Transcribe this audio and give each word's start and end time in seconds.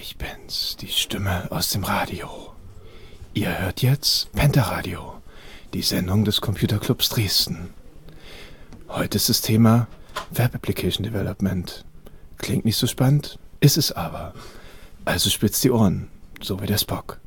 Ich 0.00 0.16
bin's, 0.16 0.76
die 0.80 0.86
Stimme 0.86 1.50
aus 1.50 1.70
dem 1.70 1.82
Radio. 1.82 2.54
Ihr 3.34 3.58
hört 3.58 3.82
jetzt 3.82 4.30
Pentaradio, 4.32 5.20
die 5.74 5.82
Sendung 5.82 6.24
des 6.24 6.40
Computerclubs 6.40 7.08
Dresden. 7.08 7.70
Heute 8.88 9.16
ist 9.16 9.28
das 9.28 9.40
Thema 9.40 9.88
Web 10.30 10.54
Application 10.54 11.02
Development. 11.02 11.84
Klingt 12.36 12.64
nicht 12.64 12.76
so 12.76 12.86
spannend, 12.86 13.40
ist 13.58 13.76
es 13.76 13.90
aber. 13.90 14.34
Also 15.04 15.30
spitzt 15.30 15.64
die 15.64 15.72
Ohren, 15.72 16.06
so 16.40 16.62
wie 16.62 16.66
der 16.66 16.78
Spock. 16.78 17.18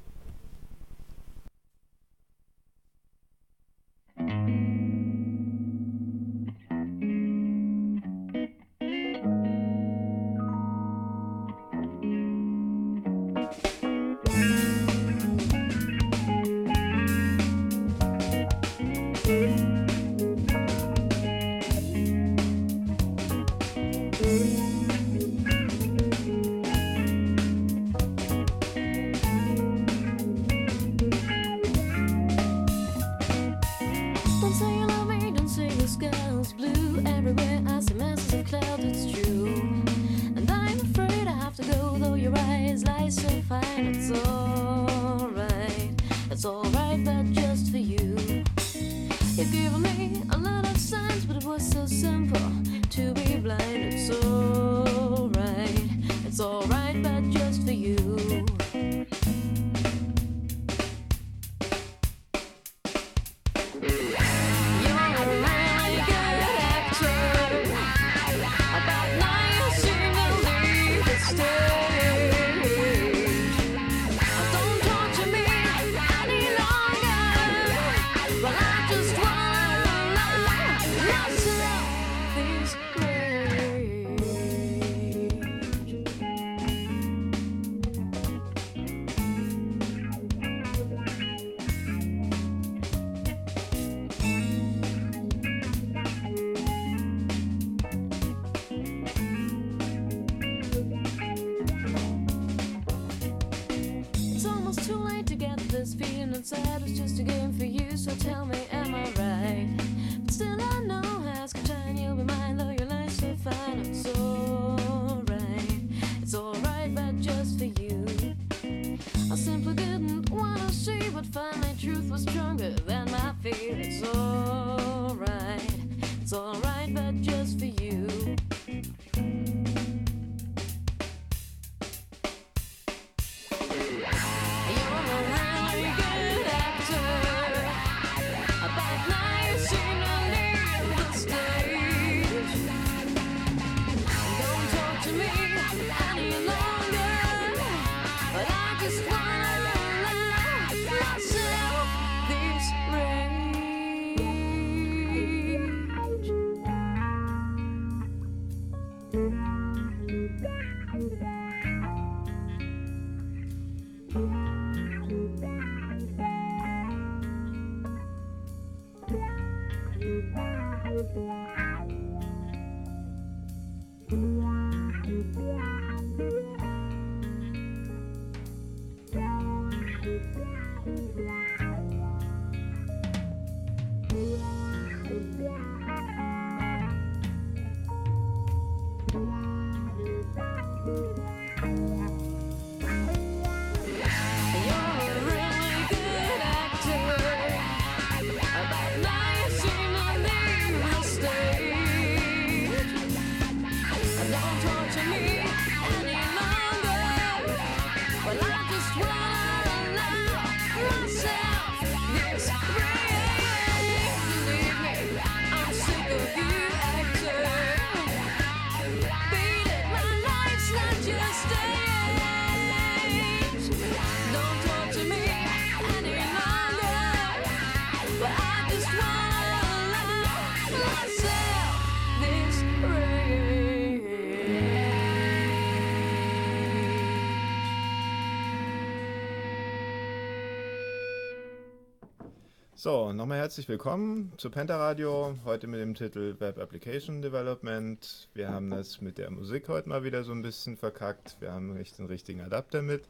So, 242.84 243.14
nochmal 243.14 243.38
herzlich 243.38 243.70
willkommen 243.70 244.34
zu 244.38 244.50
Pentaradio. 244.50 245.38
Heute 245.46 245.68
mit 245.68 245.80
dem 245.80 245.94
Titel 245.94 246.38
Web 246.40 246.58
Application 246.58 247.22
Development. 247.22 248.28
Wir 248.34 248.50
haben 248.50 248.72
das 248.72 249.02
mit 249.02 249.20
der 249.20 249.30
Musik 249.30 249.68
heute 249.68 249.88
mal 249.88 250.04
wieder 250.04 250.24
so 250.24 250.32
ein 250.32 250.42
bisschen 250.42 250.78
verkackt. 250.78 251.38
Wir 251.40 251.52
haben 251.52 251.76
nicht 251.76 252.00
den 252.00 252.08
richtigen 252.08 252.42
Adapter 252.42 252.82
mit. 252.82 253.04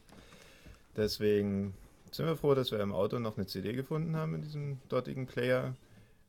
Deswegen 0.98 1.74
sind 2.12 2.26
wir 2.26 2.36
froh, 2.36 2.54
dass 2.54 2.74
wir 2.74 2.82
im 2.82 2.92
Auto 2.92 3.18
noch 3.20 3.38
eine 3.38 3.48
CD 3.48 3.72
gefunden 3.72 4.18
haben 4.18 4.36
in 4.36 4.42
diesem 4.42 4.80
dortigen 4.90 5.26
Player. 5.26 5.74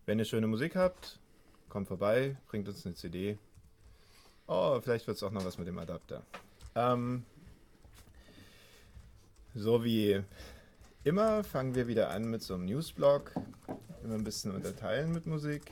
Wenn 0.06 0.20
ihr 0.20 0.24
schöne 0.24 0.46
Musik 0.46 0.76
habt, 0.76 1.18
kommt 1.68 1.88
vorbei, 1.88 2.36
bringt 2.46 2.68
uns 2.68 2.86
eine 2.86 2.94
CD. 2.94 3.38
Oh, 4.46 4.78
vielleicht 4.80 5.08
wird 5.08 5.16
es 5.16 5.22
auch 5.24 5.32
noch 5.32 5.44
was 5.44 5.58
mit 5.58 5.66
dem 5.66 5.78
Adapter. 5.78 6.22
Ähm, 6.76 7.24
so 9.56 9.82
wie 9.82 10.22
immer 11.04 11.44
fangen 11.44 11.74
wir 11.74 11.88
wieder 11.88 12.10
an 12.10 12.24
mit 12.24 12.42
so 12.42 12.54
einem 12.54 12.64
Newsblog. 12.66 13.32
Immer 14.04 14.14
ein 14.14 14.24
bisschen 14.24 14.52
unterteilen 14.52 15.12
mit 15.12 15.26
Musik. 15.26 15.70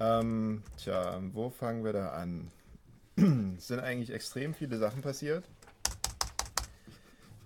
Ähm, 0.00 0.62
tja, 0.76 1.20
wo 1.32 1.50
fangen 1.50 1.84
wir 1.84 1.92
da 1.92 2.10
an? 2.10 2.50
es 3.16 3.22
sind 3.68 3.80
eigentlich 3.80 4.12
extrem 4.12 4.54
viele 4.54 4.76
Sachen 4.78 5.02
passiert. 5.02 5.44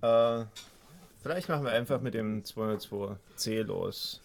Äh, 0.01 0.45
vielleicht 1.23 1.49
machen 1.49 1.65
wir 1.65 1.73
einfach 1.73 2.01
mit 2.01 2.15
dem 2.15 2.43
202c 2.43 3.65
los. 3.65 4.21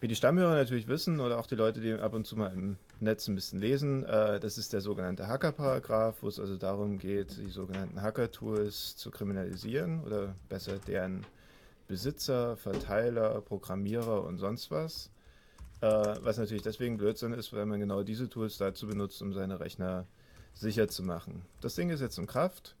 Wie 0.00 0.08
die 0.08 0.16
Stammhörer 0.16 0.54
natürlich 0.54 0.88
wissen 0.88 1.20
oder 1.20 1.38
auch 1.38 1.46
die 1.46 1.54
Leute, 1.54 1.80
die 1.80 1.92
ab 1.92 2.12
und 2.12 2.26
zu 2.26 2.36
mal 2.36 2.52
im 2.52 2.76
Netz 3.00 3.28
ein 3.28 3.34
bisschen 3.34 3.60
lesen, 3.60 4.04
äh, 4.04 4.40
das 4.40 4.58
ist 4.58 4.72
der 4.72 4.80
sogenannte 4.80 5.28
Hacker-Paragraph, 5.28 6.16
wo 6.22 6.28
es 6.28 6.40
also 6.40 6.56
darum 6.56 6.98
geht, 6.98 7.36
die 7.38 7.50
sogenannten 7.50 8.02
Hacker-Tools 8.02 8.96
zu 8.96 9.10
kriminalisieren 9.10 10.02
oder 10.04 10.34
besser 10.48 10.78
deren 10.86 11.24
Besitzer, 11.92 12.56
Verteiler, 12.56 13.42
Programmierer 13.42 14.24
und 14.24 14.38
sonst 14.38 14.70
was. 14.70 15.10
Äh, 15.82 15.86
was 16.22 16.38
natürlich 16.38 16.62
deswegen 16.62 16.96
Blödsinn 16.96 17.34
ist, 17.34 17.52
weil 17.52 17.66
man 17.66 17.80
genau 17.80 18.02
diese 18.02 18.30
Tools 18.30 18.56
dazu 18.56 18.86
benutzt, 18.86 19.20
um 19.20 19.34
seine 19.34 19.60
Rechner 19.60 20.06
sicher 20.54 20.88
zu 20.88 21.02
machen. 21.02 21.42
Das 21.60 21.74
Ding 21.74 21.90
ist 21.90 22.00
jetzt 22.00 22.16
in 22.16 22.26
Kraft. 22.26 22.76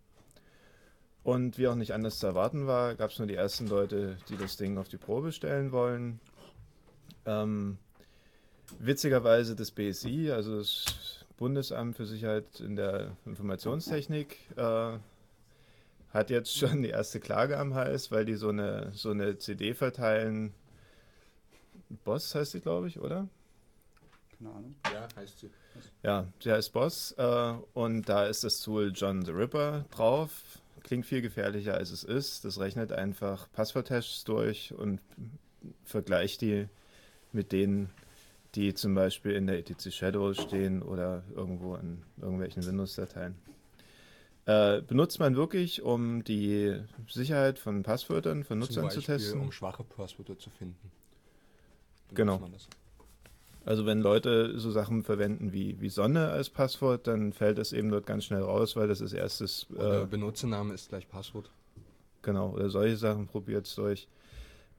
Und 1.24 1.58
wie 1.58 1.68
auch 1.68 1.74
nicht 1.74 1.92
anders 1.92 2.20
zu 2.20 2.26
erwarten 2.26 2.66
war, 2.66 2.94
gab 2.94 3.10
es 3.10 3.18
nur 3.18 3.28
die 3.28 3.34
ersten 3.34 3.66
Leute, 3.66 4.16
die 4.30 4.38
das 4.38 4.56
Ding 4.56 4.78
auf 4.78 4.88
die 4.88 4.96
Probe 4.96 5.30
stellen 5.30 5.72
wollen. 5.72 6.18
Ähm, 7.26 7.76
witzigerweise 8.78 9.54
das 9.54 9.72
BSI, 9.72 10.30
also 10.30 10.56
das 10.56 10.86
Bundesamt 11.36 11.98
für 11.98 12.06
Sicherheit 12.06 12.60
in 12.60 12.76
der 12.76 13.14
Informationstechnik, 13.26 14.38
äh, 14.56 14.96
hat 16.12 16.30
jetzt 16.30 16.56
schon 16.56 16.82
die 16.82 16.90
erste 16.90 17.20
Klage 17.20 17.58
am 17.58 17.74
Hals, 17.74 18.10
weil 18.10 18.24
die 18.24 18.34
so 18.34 18.48
eine, 18.48 18.92
so 18.94 19.10
eine 19.10 19.38
CD 19.38 19.74
verteilen. 19.74 20.54
Boss 22.04 22.34
heißt 22.34 22.52
sie, 22.52 22.60
glaube 22.60 22.88
ich, 22.88 23.00
oder? 23.00 23.28
Keine 24.38 24.50
Ahnung. 24.50 24.74
Ja, 24.92 25.08
heißt 25.16 25.40
sie. 25.40 25.50
Ja, 26.02 26.26
sie 26.40 26.52
heißt 26.52 26.72
Boss 26.72 27.12
äh, 27.18 27.54
und 27.74 28.08
da 28.08 28.26
ist 28.26 28.44
das 28.44 28.60
Tool 28.60 28.92
John 28.94 29.24
the 29.24 29.30
Ripper 29.30 29.84
drauf. 29.90 30.42
Klingt 30.82 31.06
viel 31.06 31.22
gefährlicher 31.22 31.74
als 31.74 31.90
es 31.90 32.02
ist. 32.02 32.44
Das 32.44 32.58
rechnet 32.58 32.92
einfach 32.92 33.50
Passworthashes 33.52 34.24
durch 34.24 34.74
und 34.74 35.00
vergleicht 35.84 36.40
die 36.40 36.66
mit 37.32 37.52
denen, 37.52 37.90
die 38.54 38.74
zum 38.74 38.94
Beispiel 38.94 39.32
in 39.32 39.46
der 39.46 39.58
etc 39.58 39.90
Shadow 39.90 40.34
stehen 40.34 40.82
oder 40.82 41.22
irgendwo 41.34 41.76
in 41.76 42.02
irgendwelchen 42.20 42.66
Windows-Dateien. 42.66 43.36
Äh, 44.44 44.82
benutzt 44.82 45.20
man 45.20 45.36
wirklich, 45.36 45.82
um 45.82 46.24
die 46.24 46.76
Sicherheit 47.08 47.58
von 47.60 47.82
Passwörtern 47.84 48.42
von 48.42 48.58
Nutzern 48.58 48.90
Zum 48.90 48.90
zu 48.90 48.96
Beispiel, 48.96 49.16
testen? 49.16 49.40
um 49.40 49.52
schwache 49.52 49.84
Passwörter 49.84 50.36
zu 50.38 50.50
finden. 50.50 50.90
Genau. 52.12 52.38
Benutzt 52.38 52.68
das. 52.68 52.76
Also 53.64 53.86
wenn 53.86 54.00
Leute 54.00 54.58
so 54.58 54.72
Sachen 54.72 55.04
verwenden 55.04 55.52
wie, 55.52 55.80
wie 55.80 55.88
Sonne 55.88 56.30
als 56.30 56.50
Passwort, 56.50 57.06
dann 57.06 57.32
fällt 57.32 57.58
das 57.58 57.72
eben 57.72 57.90
dort 57.90 58.06
ganz 58.06 58.24
schnell 58.24 58.42
raus, 58.42 58.74
weil 58.74 58.88
das 58.88 59.00
ist 59.00 59.12
erstes, 59.12 59.68
Oder 59.70 60.02
äh, 60.02 60.06
Benutzername 60.06 60.74
ist 60.74 60.88
gleich 60.88 61.08
Passwort. 61.08 61.48
genau, 62.22 62.50
oder 62.50 62.70
solche 62.70 62.96
Sachen 62.96 63.28
probiert 63.28 63.66
es 63.68 63.76
durch. 63.76 64.08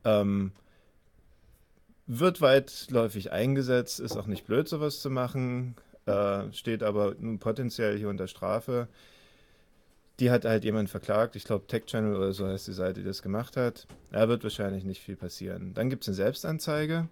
Ähm, 0.04 0.51
wird 2.07 2.42
weitläufig 2.42 3.31
eingesetzt, 3.31 4.01
ist 4.01 4.18
auch 4.18 4.27
nicht 4.27 4.45
blöd, 4.45 4.68
sowas 4.68 5.00
zu 5.01 5.10
machen, 5.10 5.75
äh, 6.06 6.51
steht 6.51 6.83
aber 6.83 7.15
nun 7.18 7.39
potenziell 7.39 7.98
hier 7.98 8.10
unter 8.10 8.27
Strafe. 8.27 8.89
Die 10.19 10.30
hat 10.30 10.45
halt 10.45 10.63
jemand 10.63 10.89
verklagt, 10.89 11.36
ich 11.36 11.44
glaube 11.44 11.65
Tech 11.68 11.86
Channel 11.86 12.15
oder 12.15 12.33
so 12.33 12.48
heißt 12.48 12.68
die 12.68 12.74
Seite, 12.74 13.01
die 13.01 13.06
das 13.06 13.21
gemacht 13.21 13.57
hat. 13.57 13.88
Da 14.12 14.30
wird 14.30 14.44
wahrscheinlich 14.44 14.83
nicht 14.83 15.01
viel 15.01 15.15
passieren. 15.15 15.74
Dann 15.74 15.89
gibt 15.89 16.04
es 16.04 16.10
eine 16.10 16.15
Selbstanzeige. 16.15 17.10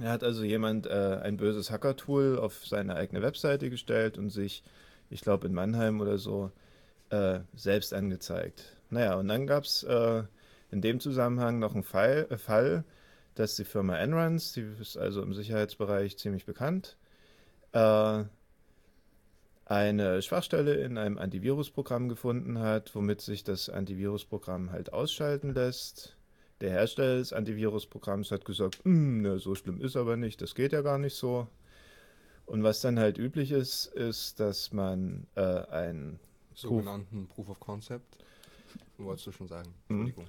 Er 0.00 0.10
hat 0.10 0.24
also 0.24 0.42
jemand 0.44 0.86
äh, 0.86 1.18
ein 1.22 1.36
böses 1.36 1.70
Hacker-Tool 1.70 2.38
auf 2.38 2.66
seine 2.66 2.94
eigene 2.94 3.22
Webseite 3.22 3.70
gestellt 3.70 4.18
und 4.18 4.30
sich, 4.30 4.62
ich 5.08 5.20
glaube 5.20 5.46
in 5.46 5.54
Mannheim 5.54 6.00
oder 6.00 6.18
so, 6.18 6.50
äh, 7.10 7.40
selbst 7.54 7.92
angezeigt. 7.92 8.76
Naja, 8.88 9.14
und 9.14 9.28
dann 9.28 9.46
gab 9.46 9.64
es 9.64 9.82
äh, 9.82 10.24
in 10.70 10.80
dem 10.80 11.00
Zusammenhang 11.00 11.58
noch 11.58 11.74
einen 11.74 11.84
Fall, 11.84 12.26
äh, 12.30 12.38
Fall, 12.38 12.84
dass 13.34 13.56
die 13.56 13.64
Firma 13.64 13.96
Enruns, 13.96 14.52
die 14.52 14.66
ist 14.80 14.96
also 14.96 15.22
im 15.22 15.34
Sicherheitsbereich 15.34 16.18
ziemlich 16.18 16.46
bekannt, 16.46 16.96
äh, 17.72 18.24
eine 19.70 20.20
Schwachstelle 20.20 20.74
in 20.74 20.98
einem 20.98 21.16
Antivirusprogramm 21.16 22.08
gefunden 22.08 22.58
hat, 22.58 22.92
womit 22.96 23.20
sich 23.20 23.44
das 23.44 23.70
Antivirusprogramm 23.70 24.72
halt 24.72 24.92
ausschalten 24.92 25.54
lässt. 25.54 26.16
Der 26.60 26.70
Hersteller 26.70 27.18
des 27.18 27.32
Antivirusprogramms 27.32 28.32
hat 28.32 28.44
gesagt, 28.44 28.80
"Hm, 28.84 29.22
na, 29.22 29.38
so 29.38 29.54
schlimm 29.54 29.80
ist 29.80 29.96
aber 29.96 30.16
nicht, 30.16 30.42
das 30.42 30.56
geht 30.56 30.72
ja 30.72 30.82
gar 30.82 30.98
nicht 30.98 31.14
so. 31.14 31.46
Und 32.46 32.64
was 32.64 32.80
dann 32.80 32.98
halt 32.98 33.16
üblich 33.16 33.52
ist, 33.52 33.86
ist, 33.86 34.40
dass 34.40 34.72
man 34.72 35.28
äh, 35.36 35.40
ein 35.40 36.18
Sogenannten 36.52 37.28
Proof 37.28 37.50
of 37.50 37.60
Concept. 37.60 38.18
Wolltest 38.98 39.28
du 39.28 39.32
schon 39.32 39.46
sagen? 39.46 39.72
Mhm. 39.86 40.06
Entschuldigung. 40.06 40.26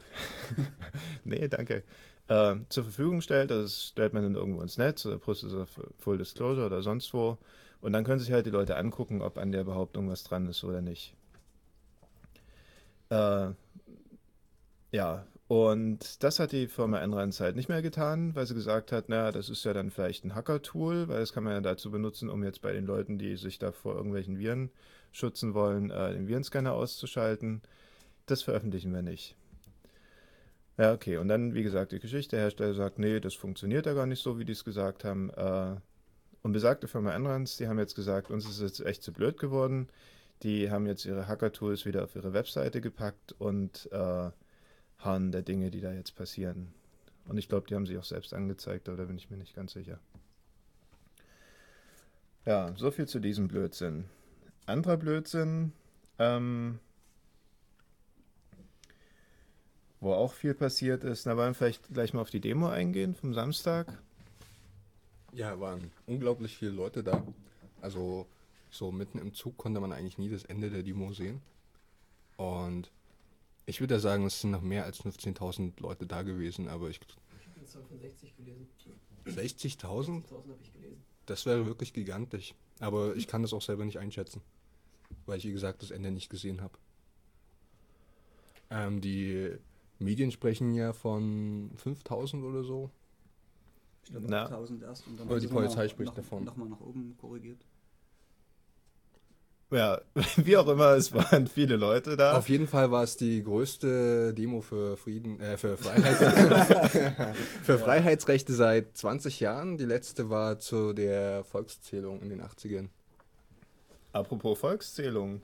nee, 1.23 1.47
danke, 1.47 1.83
äh, 2.27 2.57
zur 2.69 2.83
Verfügung 2.83 3.21
stellt. 3.21 3.49
Das 3.49 3.87
stellt 3.87 4.13
man 4.13 4.21
dann 4.21 4.35
irgendwo 4.35 4.61
ins 4.61 4.77
Netz 4.77 5.03
oder 5.07 5.19
Full 5.19 6.19
Disclosure 6.19 6.67
oder 6.67 6.83
sonst 6.83 7.11
wo. 7.15 7.39
Und 7.81 7.93
dann 7.93 8.03
können 8.03 8.19
sich 8.19 8.31
halt 8.31 8.45
die 8.45 8.51
Leute 8.51 8.77
angucken, 8.77 9.21
ob 9.21 9.37
an 9.37 9.51
der 9.51 9.63
Behauptung 9.63 10.09
was 10.09 10.23
dran 10.23 10.47
ist 10.47 10.63
oder 10.63 10.81
nicht. 10.81 11.15
Äh, 13.09 13.49
ja, 14.91 15.25
und 15.47 16.23
das 16.23 16.39
hat 16.39 16.53
die 16.53 16.67
Firma 16.67 16.99
Enrans 16.99 17.41
halt 17.41 17.57
nicht 17.57 17.67
mehr 17.67 17.81
getan, 17.81 18.35
weil 18.35 18.45
sie 18.45 18.53
gesagt 18.53 18.93
hat, 18.93 19.09
naja, 19.09 19.33
das 19.33 19.49
ist 19.49 19.65
ja 19.65 19.73
dann 19.73 19.91
vielleicht 19.91 20.23
ein 20.23 20.33
Hacker-Tool, 20.33 21.09
weil 21.09 21.19
das 21.19 21.33
kann 21.33 21.43
man 21.43 21.53
ja 21.53 21.59
dazu 21.59 21.91
benutzen, 21.91 22.29
um 22.29 22.43
jetzt 22.43 22.61
bei 22.61 22.71
den 22.71 22.85
Leuten, 22.85 23.17
die 23.17 23.35
sich 23.35 23.59
da 23.59 23.73
vor 23.73 23.95
irgendwelchen 23.95 24.39
Viren 24.39 24.69
schützen 25.11 25.53
wollen, 25.53 25.91
äh, 25.91 26.13
den 26.13 26.27
Virenscanner 26.27 26.71
auszuschalten. 26.71 27.61
Das 28.27 28.43
veröffentlichen 28.43 28.93
wir 28.93 29.01
nicht. 29.01 29.35
Ja, 30.77 30.93
okay. 30.93 31.17
Und 31.17 31.27
dann, 31.27 31.53
wie 31.53 31.63
gesagt, 31.63 31.91
die 31.91 31.99
Geschichte. 31.99 32.37
Der 32.37 32.45
Hersteller 32.45 32.73
sagt, 32.73 32.97
nee, 32.97 33.19
das 33.19 33.33
funktioniert 33.33 33.85
ja 33.85 33.93
gar 33.93 34.05
nicht 34.05 34.23
so, 34.23 34.39
wie 34.39 34.45
die 34.45 34.53
es 34.53 34.63
gesagt 34.63 35.03
haben. 35.03 35.29
Äh, 35.31 35.75
und 36.43 36.53
besagte 36.53 36.87
Firma 36.87 37.13
Enrans, 37.13 37.57
die 37.57 37.67
haben 37.67 37.79
jetzt 37.79 37.95
gesagt, 37.95 38.31
uns 38.31 38.47
ist 38.47 38.61
jetzt 38.61 38.79
echt 38.85 39.03
zu 39.03 39.13
blöd 39.13 39.37
geworden. 39.37 39.89
Die 40.43 40.71
haben 40.71 40.87
jetzt 40.87 41.05
ihre 41.05 41.27
Hacker-Tools 41.27 41.85
wieder 41.85 42.03
auf 42.03 42.15
ihre 42.15 42.33
Webseite 42.33 42.81
gepackt 42.81 43.33
und 43.33 43.87
äh, 43.91 44.31
harren 44.97 45.31
der 45.31 45.43
Dinge, 45.43 45.69
die 45.69 45.81
da 45.81 45.93
jetzt 45.93 46.15
passieren. 46.15 46.73
Und 47.25 47.37
ich 47.37 47.47
glaube, 47.47 47.67
die 47.67 47.75
haben 47.75 47.85
sich 47.85 47.97
auch 47.97 48.03
selbst 48.03 48.33
angezeigt, 48.33 48.89
aber 48.89 48.97
da 48.97 49.05
bin 49.05 49.17
ich 49.17 49.29
mir 49.29 49.37
nicht 49.37 49.55
ganz 49.55 49.73
sicher. 49.73 49.99
Ja, 52.45 52.73
so 52.75 52.89
viel 52.89 53.07
zu 53.07 53.19
diesem 53.19 53.47
Blödsinn. 53.47 54.05
Anderer 54.65 54.97
Blödsinn, 54.97 55.73
ähm, 56.17 56.79
wo 59.99 60.13
auch 60.13 60.33
viel 60.33 60.55
passiert 60.55 61.03
ist. 61.03 61.27
Da 61.27 61.37
wollen 61.37 61.51
wir 61.51 61.53
vielleicht 61.53 61.93
gleich 61.93 62.13
mal 62.13 62.21
auf 62.21 62.31
die 62.31 62.41
Demo 62.41 62.67
eingehen 62.67 63.13
vom 63.13 63.35
Samstag. 63.35 64.01
Ja, 65.33 65.59
waren 65.59 65.91
unglaublich 66.07 66.57
viele 66.57 66.71
Leute 66.71 67.03
da. 67.03 67.25
Also 67.81 68.27
so 68.69 68.91
mitten 68.91 69.17
im 69.17 69.33
Zug 69.33 69.57
konnte 69.57 69.79
man 69.79 69.91
eigentlich 69.91 70.17
nie 70.17 70.29
das 70.29 70.43
Ende 70.45 70.69
der 70.69 70.83
Demo 70.83 71.13
sehen. 71.13 71.41
Und 72.37 72.91
ich 73.65 73.79
würde 73.79 73.95
ja 73.95 73.99
sagen, 73.99 74.25
es 74.25 74.41
sind 74.41 74.51
noch 74.51 74.61
mehr 74.61 74.85
als 74.85 75.03
15.000 75.03 75.79
Leute 75.79 76.05
da 76.05 76.23
gewesen, 76.23 76.67
aber 76.67 76.89
ich 76.89 76.99
Ich 76.99 77.75
habe 77.75 77.85
von 77.85 77.99
60 77.99 78.35
gelesen. 78.37 78.67
60.000? 79.25 79.73
1000 79.73 80.29
habe 80.29 80.57
ich 80.61 80.73
gelesen. 80.73 81.03
Das 81.25 81.45
wäre 81.45 81.65
wirklich 81.65 81.93
gigantisch. 81.93 82.55
Aber 82.79 83.15
ich 83.15 83.27
kann 83.27 83.43
das 83.43 83.53
auch 83.53 83.61
selber 83.61 83.85
nicht 83.85 83.99
einschätzen, 83.99 84.41
weil 85.25 85.37
ich, 85.37 85.45
wie 85.45 85.51
gesagt, 85.51 85.83
das 85.83 85.91
Ende 85.91 86.11
nicht 86.11 86.29
gesehen 86.29 86.61
habe. 86.61 86.77
Ähm, 88.71 89.01
die 89.01 89.51
Medien 89.99 90.31
sprechen 90.31 90.73
ja 90.73 90.93
von 90.93 91.71
5000 91.75 92.43
oder 92.43 92.63
so. 92.63 92.89
Ich 94.03 94.09
glaube. 94.11 94.27
1000 94.27 94.83
erst 94.83 95.07
und 95.07 95.19
dann 95.19 95.27
Oder 95.27 95.35
die 95.39 95.41
sie 95.41 95.47
noch- 95.53 95.61
Polizei 95.61 95.87
spricht 95.87 96.07
noch, 96.09 96.15
davon. 96.15 96.43
Nochmal 96.43 96.69
nach 96.69 96.81
oben 96.81 97.15
korrigiert. 97.19 97.59
Ja, 99.71 100.01
wie 100.35 100.57
auch 100.57 100.67
immer, 100.67 100.95
es 100.95 101.13
waren 101.13 101.47
viele 101.47 101.77
Leute 101.77 102.17
da. 102.17 102.37
Auf 102.37 102.49
jeden 102.49 102.67
Fall 102.67 102.91
war 102.91 103.03
es 103.03 103.15
die 103.15 103.41
größte 103.41 104.33
Demo 104.33 104.59
für 104.59 104.97
Frieden, 104.97 105.39
äh, 105.39 105.57
für, 105.57 105.77
Freiheit, 105.77 107.35
für 107.63 107.79
Freiheitsrechte 107.79 108.53
seit 108.53 108.97
20 108.97 109.39
Jahren. 109.39 109.77
Die 109.77 109.85
letzte 109.85 110.29
war 110.29 110.59
zu 110.59 110.91
der 110.91 111.45
Volkszählung 111.45 112.21
in 112.21 112.29
den 112.29 112.41
80ern. 112.41 112.89
Apropos 114.11 114.59
Volkszählung. 114.59 115.41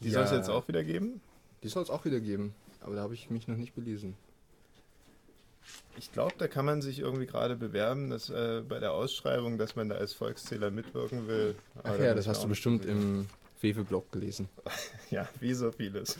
Die 0.00 0.08
Ja. 0.08 0.14
soll 0.14 0.22
es 0.24 0.30
jetzt 0.30 0.48
auch 0.48 0.66
wieder 0.68 0.82
geben? 0.82 1.20
Die 1.62 1.68
soll 1.68 1.82
es 1.82 1.90
auch 1.90 2.06
wieder 2.06 2.20
geben, 2.20 2.54
aber 2.80 2.94
da 2.94 3.02
habe 3.02 3.12
ich 3.12 3.28
mich 3.28 3.48
noch 3.48 3.56
nicht 3.56 3.74
belesen. 3.74 4.14
Ich 5.96 6.12
glaube, 6.12 6.34
da 6.38 6.46
kann 6.46 6.64
man 6.64 6.80
sich 6.80 7.00
irgendwie 7.00 7.26
gerade 7.26 7.56
bewerben, 7.56 8.10
dass 8.10 8.30
äh, 8.30 8.62
bei 8.66 8.78
der 8.78 8.92
Ausschreibung, 8.92 9.58
dass 9.58 9.74
man 9.74 9.88
da 9.88 9.96
als 9.96 10.12
Volkszähler 10.12 10.70
mitwirken 10.70 11.26
will. 11.26 11.56
Aber 11.82 11.94
Ach 11.94 11.98
ja, 11.98 12.14
das 12.14 12.28
hast 12.28 12.44
du 12.44 12.48
bestimmt 12.48 12.84
im 12.84 13.26
Fefe-Blog 13.56 14.12
gelesen. 14.12 14.48
Ja, 15.10 15.26
wie 15.40 15.54
so 15.54 15.72
vieles. 15.72 16.18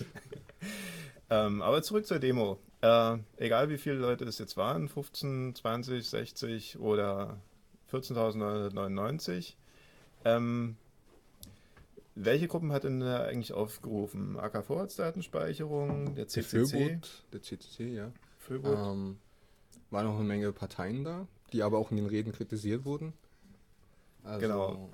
ähm, 1.31 1.61
aber 1.61 1.83
zurück 1.83 2.07
zur 2.07 2.19
Demo. 2.19 2.59
Äh, 2.81 3.19
egal 3.37 3.69
wie 3.69 3.77
viele 3.77 3.97
Leute 3.97 4.25
es 4.25 4.39
jetzt 4.39 4.57
waren, 4.57 4.89
15, 4.89 5.55
20, 5.55 6.09
60 6.09 6.79
oder 6.79 7.39
14.999, 7.93 9.55
ähm, 10.25 10.77
welche 12.15 12.49
Gruppen 12.49 12.73
hat 12.73 12.85
denn 12.85 13.01
da 13.01 13.25
eigentlich 13.25 13.53
aufgerufen? 13.53 14.39
AK-Vorratsdatenspeicherung, 14.39 16.15
der 16.15 16.25
Der 16.25 16.29
CCC, 16.29 16.67
Föbot, 16.67 17.25
der 17.33 17.43
CCC, 17.43 17.95
ja. 17.95 18.13
Föbot. 18.39 18.77
Ähm, 18.77 19.19
waren 19.91 20.07
noch 20.07 20.17
eine 20.17 20.25
Menge 20.25 20.53
Parteien 20.53 21.05
da, 21.05 21.27
die 21.53 21.63
aber 21.63 21.79
auch 21.79 21.91
in 21.91 21.97
den 21.97 22.07
Reden 22.07 22.33
kritisiert 22.33 22.85
wurden. 22.85 23.13
Also, 24.25 24.41
Genau. 24.41 24.91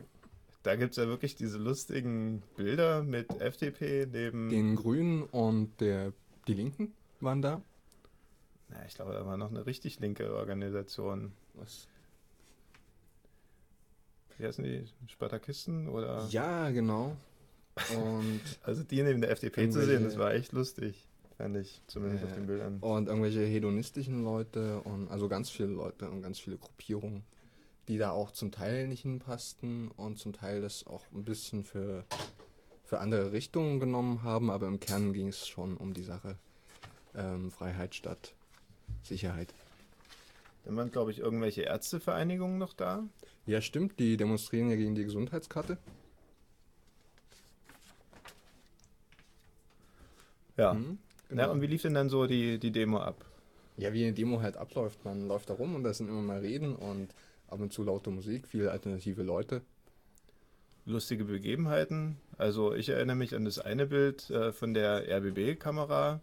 Da 0.62 0.76
gibt 0.76 0.92
es 0.92 0.96
ja 0.96 1.06
wirklich 1.06 1.36
diese 1.36 1.58
lustigen 1.58 2.42
Bilder 2.56 3.02
mit 3.02 3.38
FDP 3.40 4.06
neben. 4.10 4.48
Den 4.48 4.76
Grünen 4.76 5.22
und 5.24 5.78
der, 5.80 6.14
die 6.48 6.54
Linken 6.54 6.94
waren 7.20 7.42
da. 7.42 7.60
Na, 8.70 8.76
ich 8.86 8.94
glaube, 8.94 9.12
da 9.12 9.26
war 9.26 9.36
noch 9.36 9.50
eine 9.50 9.66
richtig 9.66 10.00
linke 10.00 10.34
Organisation. 10.34 11.32
Was? 11.52 11.86
Wie 14.38 14.46
heißen 14.46 14.64
die? 14.64 14.84
Spartakisten? 15.06 15.88
Oder? 15.88 16.26
Ja, 16.30 16.70
genau. 16.70 17.14
Und, 17.94 18.40
Also 18.62 18.82
die 18.84 19.02
neben 19.02 19.20
der 19.20 19.30
FDP 19.32 19.68
zu 19.68 19.84
sehen, 19.84 20.04
das 20.04 20.16
war 20.18 20.32
echt 20.32 20.52
lustig. 20.52 21.06
Fand 21.36 21.56
ich, 21.56 21.80
zumindest 21.88 22.24
auf 22.24 22.30
Ja. 22.30 22.36
den 22.36 22.46
Bildern. 22.46 22.78
und 22.80 23.08
irgendwelche 23.08 23.44
hedonistischen 23.44 24.22
Leute 24.22 24.80
und 24.82 25.08
also 25.08 25.28
ganz 25.28 25.50
viele 25.50 25.68
Leute 25.68 26.08
und 26.10 26.22
ganz 26.22 26.38
viele 26.38 26.56
Gruppierungen, 26.58 27.24
die 27.88 27.98
da 27.98 28.12
auch 28.12 28.30
zum 28.30 28.52
Teil 28.52 28.86
nicht 28.86 29.02
hinpassten 29.02 29.90
und 29.90 30.18
zum 30.18 30.32
Teil 30.32 30.60
das 30.62 30.86
auch 30.86 31.02
ein 31.12 31.24
bisschen 31.24 31.64
für, 31.64 32.04
für 32.84 33.00
andere 33.00 33.32
Richtungen 33.32 33.80
genommen 33.80 34.22
haben, 34.22 34.50
aber 34.50 34.68
im 34.68 34.78
Kern 34.78 35.12
ging 35.12 35.28
es 35.28 35.48
schon 35.48 35.76
um 35.76 35.92
die 35.92 36.04
Sache 36.04 36.38
ähm, 37.16 37.50
Freiheit 37.50 37.94
statt 37.96 38.34
Sicherheit. 39.02 39.52
Dann 40.64 40.76
waren, 40.76 40.90
glaube 40.90 41.10
ich, 41.10 41.18
irgendwelche 41.18 41.62
Ärztevereinigungen 41.62 42.58
noch 42.58 42.72
da. 42.72 43.04
Ja, 43.44 43.60
stimmt, 43.60 43.98
die 43.98 44.16
demonstrieren 44.16 44.70
ja 44.70 44.76
gegen 44.76 44.94
die 44.94 45.04
Gesundheitskarte. 45.04 45.76
Ja. 50.56 50.74
Mhm, 50.74 50.98
Na, 51.34 51.42
genau. 51.42 51.54
und 51.54 51.62
wie 51.62 51.66
lief 51.66 51.82
denn 51.82 51.94
dann 51.94 52.08
so 52.08 52.26
die, 52.26 52.58
die 52.58 52.70
Demo 52.70 52.98
ab? 52.98 53.24
Ja, 53.76 53.92
wie 53.92 54.04
eine 54.04 54.12
Demo 54.12 54.40
halt 54.40 54.56
abläuft. 54.56 55.04
Man 55.04 55.26
läuft 55.26 55.50
da 55.50 55.54
rum 55.54 55.74
und 55.74 55.82
da 55.82 55.92
sind 55.92 56.08
immer 56.08 56.22
mal 56.22 56.38
Reden 56.38 56.76
und 56.76 57.12
ab 57.48 57.60
und 57.60 57.72
zu 57.72 57.82
laute 57.82 58.10
Musik, 58.10 58.46
viele 58.46 58.70
alternative 58.70 59.24
Leute. 59.24 59.62
Lustige 60.86 61.24
Begebenheiten. 61.24 62.18
Also 62.38 62.72
ich 62.72 62.88
erinnere 62.88 63.16
mich 63.16 63.34
an 63.34 63.44
das 63.44 63.58
eine 63.58 63.86
Bild 63.86 64.30
äh, 64.30 64.52
von 64.52 64.74
der 64.74 65.08
RBB-Kamera, 65.08 66.20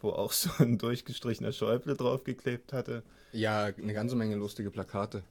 wo 0.00 0.10
auch 0.10 0.32
so 0.32 0.50
ein 0.58 0.78
durchgestrichener 0.78 1.52
Schäuble 1.52 1.94
draufgeklebt 1.94 2.72
hatte. 2.72 3.02
Ja, 3.32 3.64
eine 3.64 3.92
ganze 3.92 4.16
Menge 4.16 4.36
lustige 4.36 4.70
Plakate. 4.70 5.24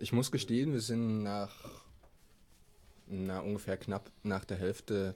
Ich 0.00 0.12
muss 0.12 0.32
gestehen, 0.32 0.72
wir 0.72 0.80
sind 0.80 1.22
nach 1.22 1.54
na, 3.06 3.38
ungefähr 3.38 3.76
knapp 3.76 4.10
nach 4.24 4.44
der 4.44 4.56
Hälfte 4.56 5.14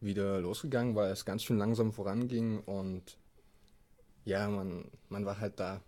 wieder 0.00 0.40
losgegangen, 0.40 0.94
weil 0.94 1.10
es 1.10 1.24
ganz 1.24 1.42
schön 1.42 1.58
langsam 1.58 1.92
voranging 1.92 2.60
und 2.60 3.18
ja, 4.24 4.48
man, 4.48 4.84
man 5.08 5.24
war 5.26 5.40
halt 5.40 5.58
da. 5.60 5.80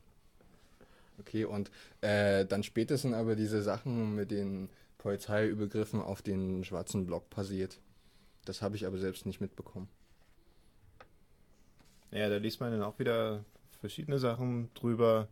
Okay, 1.19 1.45
und 1.45 1.71
äh, 2.01 2.45
dann 2.47 2.63
spätestens 2.63 3.15
aber 3.15 3.37
diese 3.37 3.63
Sachen 3.63 4.15
mit 4.15 4.31
den 4.31 4.69
Polizeiübergriffen 4.99 6.01
auf 6.01 6.23
den 6.23 6.65
schwarzen 6.65 7.07
Block 7.07 7.29
passiert. 7.31 7.79
Das 8.45 8.63
habe 8.63 8.77
ich 8.77 8.87
aber 8.87 8.99
selbst 8.99 9.27
nicht 9.27 9.41
mitbekommen. 9.41 9.89
Ja, 12.11 12.29
da 12.29 12.37
liest 12.37 12.61
man 12.61 12.73
dann 12.73 12.83
auch 12.83 12.99
wieder 12.99 13.45
verschiedene 13.81 14.19
Sachen 14.19 14.73
drüber. 14.75 15.29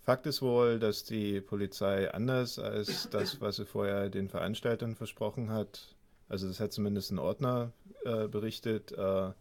Fakt 0.00 0.26
ist 0.26 0.42
wohl, 0.42 0.78
dass 0.78 1.04
die 1.04 1.40
Polizei 1.40 2.10
anders 2.12 2.58
als 2.58 3.08
das, 3.10 3.40
was 3.40 3.56
sie 3.56 3.66
vorher 3.66 4.08
den 4.08 4.28
Veranstaltern 4.28 4.94
versprochen 4.94 5.50
hat, 5.50 5.96
also 6.28 6.46
das 6.46 6.60
hat 6.60 6.72
zumindest 6.72 7.10
ein 7.10 7.18
Ordner 7.18 7.72
äh, 8.04 8.28
berichtet, 8.28 8.92
äh, 8.92 9.32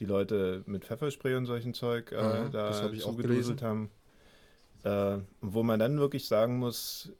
die 0.00 0.04
Leute 0.06 0.62
mit 0.66 0.84
Pfefferspray 0.84 1.34
und 1.36 1.46
solchen 1.46 1.74
Zeug 1.74 2.12
äh, 2.12 2.16
Aha, 2.16 2.48
das 2.48 2.80
da 2.80 2.88
hab 2.88 2.96
zugeduselt 2.96 3.62
haben. 3.62 3.90
Äh, 4.84 5.18
wo 5.40 5.62
man 5.62 5.78
dann 5.78 5.98
wirklich 5.98 6.26
sagen 6.26 6.58
muss, 6.58 7.12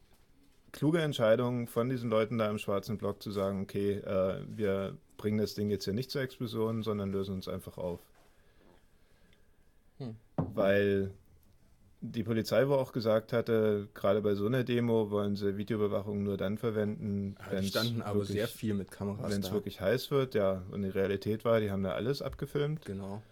kluge 0.73 1.01
Entscheidung 1.01 1.69
von 1.69 1.89
diesen 1.89 2.11
Leuten 2.11 2.39
da 2.39 2.51
im 2.51 2.59
schwarzen 2.59 2.99
Block 2.99 3.23
zu 3.23 3.31
sagen, 3.31 3.63
okay, 3.63 3.99
äh, 3.99 4.43
wir 4.49 4.97
bringen 5.17 5.39
das 5.39 5.55
Ding 5.55 5.71
jetzt 5.71 5.85
hier 5.85 5.95
nicht 5.95 6.11
zur 6.11 6.23
Explosion, 6.23 6.83
sondern 6.83 7.13
lösen 7.13 7.35
uns 7.35 7.47
einfach 7.47 7.79
auf. 7.79 8.01
Hm. 9.99 10.17
Weil 10.37 11.13
die 12.05 12.25
Polizei 12.25 12.67
wohl 12.69 12.77
auch 12.79 12.93
gesagt 12.93 13.33
hatte, 13.33 13.89
gerade 13.95 14.21
bei 14.21 14.35
so 14.35 14.47
einer 14.47 14.65
Demo 14.65 15.11
wollen 15.11 15.37
sie 15.37 15.57
Videoüberwachung 15.57 16.23
nur 16.25 16.37
dann 16.37 16.59
verwenden, 16.59 17.37
Ja, 17.39 17.47
die 17.51 17.57
wenn's 17.57 17.69
standen 17.69 18.03
aber 18.03 18.21
wirklich- 18.21 18.37
sehr 18.39 18.49
viel 18.49 18.75
mit 18.75 18.91
Kameras 18.91 19.31
wenn 19.31 19.41
es 19.41 19.47
da. 19.49 19.53
wirklich 19.55 19.81
heiß 19.81 20.11
wird, 20.11 20.35
ja. 20.35 20.63
Und 20.73 20.83
die 20.83 20.89
Realität 20.89 21.45
war, 21.45 21.61
die 21.61 21.71
haben 21.71 21.83
da 21.85 21.93
alles 21.93 22.21
abgefilmt. 22.21 22.85
Genau. 22.85 23.23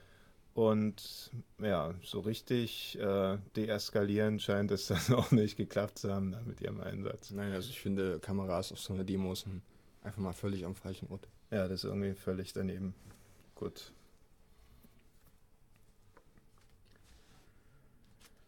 Und 0.54 1.30
ja, 1.62 1.94
so 2.02 2.20
richtig 2.20 2.98
äh, 3.00 3.38
deeskalieren 3.56 4.38
scheint 4.40 4.70
es 4.70 4.86
dann 5.08 5.14
auch 5.16 5.30
nicht 5.30 5.56
geklappt 5.56 5.98
zu 5.98 6.12
haben 6.12 6.32
da 6.32 6.40
mit 6.44 6.60
ihrem 6.60 6.80
Einsatz. 6.80 7.30
Nein, 7.32 7.52
also 7.52 7.68
ich 7.70 7.80
finde 7.80 8.18
Kameras 8.20 8.72
auf 8.72 8.78
so 8.80 8.92
einer 8.94 9.04
Demo 9.04 9.34
sind 9.34 9.62
einfach 10.02 10.18
mal 10.20 10.32
völlig 10.32 10.64
am 10.64 10.74
falschen 10.74 11.08
Ort. 11.10 11.28
Ja, 11.50 11.66
das 11.68 11.84
ist 11.84 11.90
irgendwie 11.90 12.14
völlig 12.14 12.52
daneben. 12.52 12.94
Gut. 13.54 13.92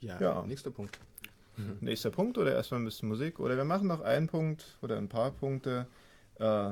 Ja, 0.02 0.20
Ja. 0.20 0.42
nächster 0.46 0.70
Punkt. 0.70 0.98
Nächster 1.80 2.10
Punkt 2.10 2.38
oder 2.38 2.54
erstmal 2.54 2.80
ein 2.80 2.84
bisschen 2.84 3.08
Musik? 3.08 3.38
Oder 3.38 3.56
wir 3.56 3.64
machen 3.64 3.86
noch 3.88 4.00
einen 4.00 4.26
Punkt 4.26 4.78
oder 4.82 4.96
ein 4.96 5.08
paar 5.08 5.30
Punkte 5.32 5.86
äh, 6.38 6.70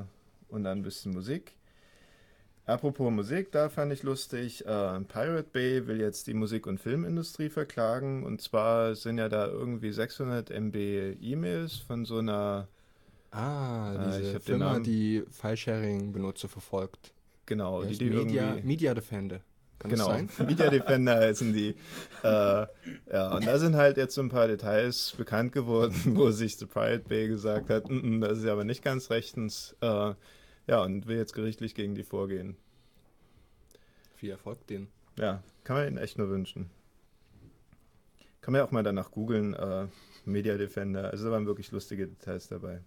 und 0.48 0.64
dann 0.64 0.78
ein 0.78 0.82
bisschen 0.82 1.12
Musik. 1.12 1.52
Apropos 2.66 3.10
Musik, 3.12 3.50
da 3.52 3.68
fand 3.68 3.92
ich 3.92 4.02
lustig, 4.04 4.64
äh, 4.64 5.00
Pirate 5.00 5.48
Bay 5.52 5.86
will 5.86 6.00
jetzt 6.00 6.26
die 6.28 6.34
Musik- 6.34 6.66
und 6.66 6.78
Filmindustrie 6.78 7.48
verklagen. 7.50 8.24
Und 8.24 8.40
zwar 8.40 8.94
sind 8.94 9.18
ja 9.18 9.28
da 9.28 9.46
irgendwie 9.48 9.92
600 9.92 10.50
MB 10.50 11.16
E-Mails 11.20 11.76
von 11.76 12.04
so 12.04 12.18
einer, 12.18 12.68
Ah, 13.32 13.92
ich 14.10 14.16
diese 14.18 14.32
den 14.32 14.40
Firma, 14.40 14.64
Namen. 14.72 14.84
die 14.84 15.22
File-Sharing-Benutzer 15.30 16.48
verfolgt. 16.48 17.12
genau, 17.46 17.82
die, 17.84 17.98
die 17.98 18.10
Media. 18.10 18.56
Media 18.62 18.94
Defender. 18.94 19.40
Kann 19.80 19.90
Genau? 19.90 20.14
Media 20.46 20.68
Defender 20.68 21.16
heißen 21.16 21.52
die. 21.54 21.74
Äh, 22.22 22.26
ja, 23.12 23.34
und 23.34 23.46
da 23.46 23.58
sind 23.58 23.76
halt 23.76 23.96
jetzt 23.96 24.14
so 24.14 24.20
ein 24.20 24.28
paar 24.28 24.46
Details 24.46 25.14
bekannt 25.16 25.52
geworden, 25.52 25.94
wo 26.16 26.30
sich 26.30 26.58
The 26.58 26.66
Pirate 26.66 27.08
Bay 27.08 27.28
gesagt 27.28 27.70
hat, 27.70 27.88
"Mm, 27.88 28.18
mm, 28.18 28.20
das 28.20 28.38
ist 28.38 28.46
aber 28.46 28.64
nicht 28.64 28.84
ganz 28.84 29.10
rechtens. 29.10 29.74
Äh, 29.80 30.14
ja, 30.66 30.82
und 30.82 31.06
will 31.06 31.16
jetzt 31.16 31.32
gerichtlich 31.32 31.74
gegen 31.74 31.94
die 31.94 32.02
vorgehen. 32.04 32.56
Viel 34.16 34.30
Erfolg 34.30 34.66
denen. 34.66 34.88
Ja, 35.18 35.42
kann 35.64 35.76
man 35.76 35.88
ihnen 35.88 35.98
echt 35.98 36.18
nur 36.18 36.28
wünschen. 36.28 36.68
Kann 38.42 38.52
man 38.52 38.60
ja 38.60 38.66
auch 38.66 38.70
mal 38.70 38.82
danach 38.82 39.10
googeln, 39.10 39.54
äh, 39.54 39.86
Media 40.26 40.58
Defender. 40.58 41.10
Also 41.10 41.24
da 41.24 41.30
waren 41.32 41.46
wirklich 41.46 41.72
lustige 41.72 42.06
Details 42.06 42.48
dabei. 42.48 42.82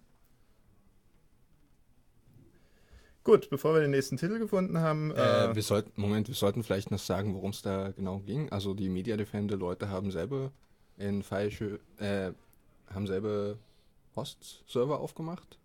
Gut, 3.24 3.48
bevor 3.48 3.72
wir 3.72 3.80
den 3.80 3.90
nächsten 3.90 4.18
Titel 4.18 4.38
gefunden 4.38 4.78
haben, 4.78 5.10
Äh, 5.12 5.46
äh, 5.50 5.54
wir 5.54 5.62
sollten, 5.62 5.98
Moment, 5.98 6.28
wir 6.28 6.34
sollten 6.34 6.62
vielleicht 6.62 6.90
noch 6.90 6.98
sagen, 6.98 7.34
worum 7.34 7.50
es 7.50 7.62
da 7.62 7.90
genau 7.92 8.18
ging. 8.18 8.52
Also 8.52 8.74
die 8.74 8.90
Media 8.90 9.16
Defender 9.16 9.56
Leute 9.56 9.88
haben 9.88 10.10
selber 10.10 10.52
in 10.98 11.22
File, 11.22 11.80
äh, 11.98 12.32
haben 12.92 13.06
selber 13.06 13.56
Host-Server 14.14 15.00
aufgemacht. 15.00 15.58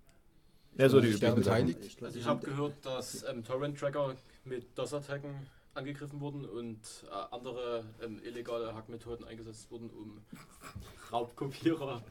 ja, 0.78 0.88
so 0.88 1.02
die 1.02 1.10
üblichen 1.10 1.36
beteiligt. 1.36 1.80
Ich, 1.86 2.02
Also 2.02 2.18
ich 2.18 2.26
habe 2.26 2.46
gehört, 2.46 2.74
dass 2.84 3.24
ähm, 3.30 3.44
Torrent-Tracker 3.44 4.16
mit 4.46 4.66
DOS-Attacken 4.78 5.30
angegriffen 5.74 6.22
wurden 6.22 6.46
und 6.46 6.80
äh, 7.12 7.36
andere 7.36 7.84
ähm, 8.02 8.22
illegale 8.24 8.74
Hackmethoden 8.74 9.26
eingesetzt 9.26 9.70
wurden, 9.70 9.90
um 9.90 10.22
Raubkopierer 11.12 12.02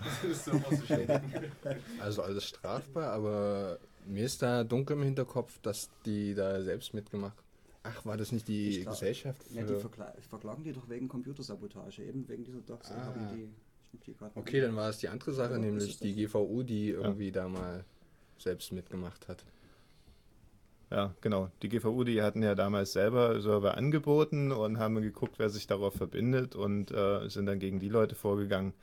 zu 0.42 0.86
schädigen. 0.86 1.52
Also 2.00 2.22
alles 2.22 2.44
strafbar, 2.46 3.12
aber 3.12 3.78
mir 4.06 4.24
ist 4.26 4.42
da 4.42 4.64
dunkel 4.64 4.96
im 4.96 5.02
Hinterkopf, 5.02 5.58
dass 5.62 5.90
die 6.04 6.34
da 6.34 6.60
selbst 6.62 6.94
mitgemacht. 6.94 7.36
Ach, 7.82 8.04
war 8.04 8.16
das 8.16 8.32
nicht 8.32 8.46
die 8.48 8.68
Ich 8.68 8.82
glaub- 8.82 8.94
Gesellschaft 8.94 9.42
für... 9.44 9.54
Ja, 9.54 9.62
die 9.64 9.76
verkla 9.76 10.12
verklagen 10.28 10.62
die 10.64 10.72
doch 10.72 10.88
wegen 10.88 11.08
Computersabotage, 11.08 12.04
eben 12.04 12.28
wegen 12.28 12.44
dieser 12.44 12.60
Docs. 12.60 12.90
Ah. 12.92 13.14
die, 13.32 13.48
die 14.06 14.14
Okay, 14.34 14.60
dann 14.60 14.76
war 14.76 14.90
es 14.90 14.98
die 14.98 15.08
andere 15.08 15.32
Sache, 15.32 15.52
Ja, 15.52 15.58
nämlich 15.58 15.98
die 15.98 16.14
GVU, 16.14 16.62
die 16.62 16.90
irgendwie 16.90 17.32
da 17.32 17.48
mal 17.48 17.84
selbst 18.38 18.72
mitgemacht 18.72 19.28
hat. 19.28 19.44
Ja, 20.90 21.14
genau. 21.20 21.50
Die 21.62 21.68
GVU, 21.68 22.02
die 22.04 22.20
hatten 22.20 22.42
ja 22.42 22.54
damals 22.54 22.92
selber 22.92 23.40
Server 23.40 23.76
angeboten 23.76 24.50
und 24.50 24.78
haben 24.78 25.00
geguckt, 25.00 25.38
wer 25.38 25.48
sich 25.48 25.66
darauf 25.66 25.94
verbindet 25.94 26.56
und 26.56 26.90
äh, 26.90 27.28
sind 27.28 27.46
dann 27.46 27.60
gegen 27.60 27.78
die 27.78 27.88
Leute 27.88 28.14
vorgegangen. 28.16 28.74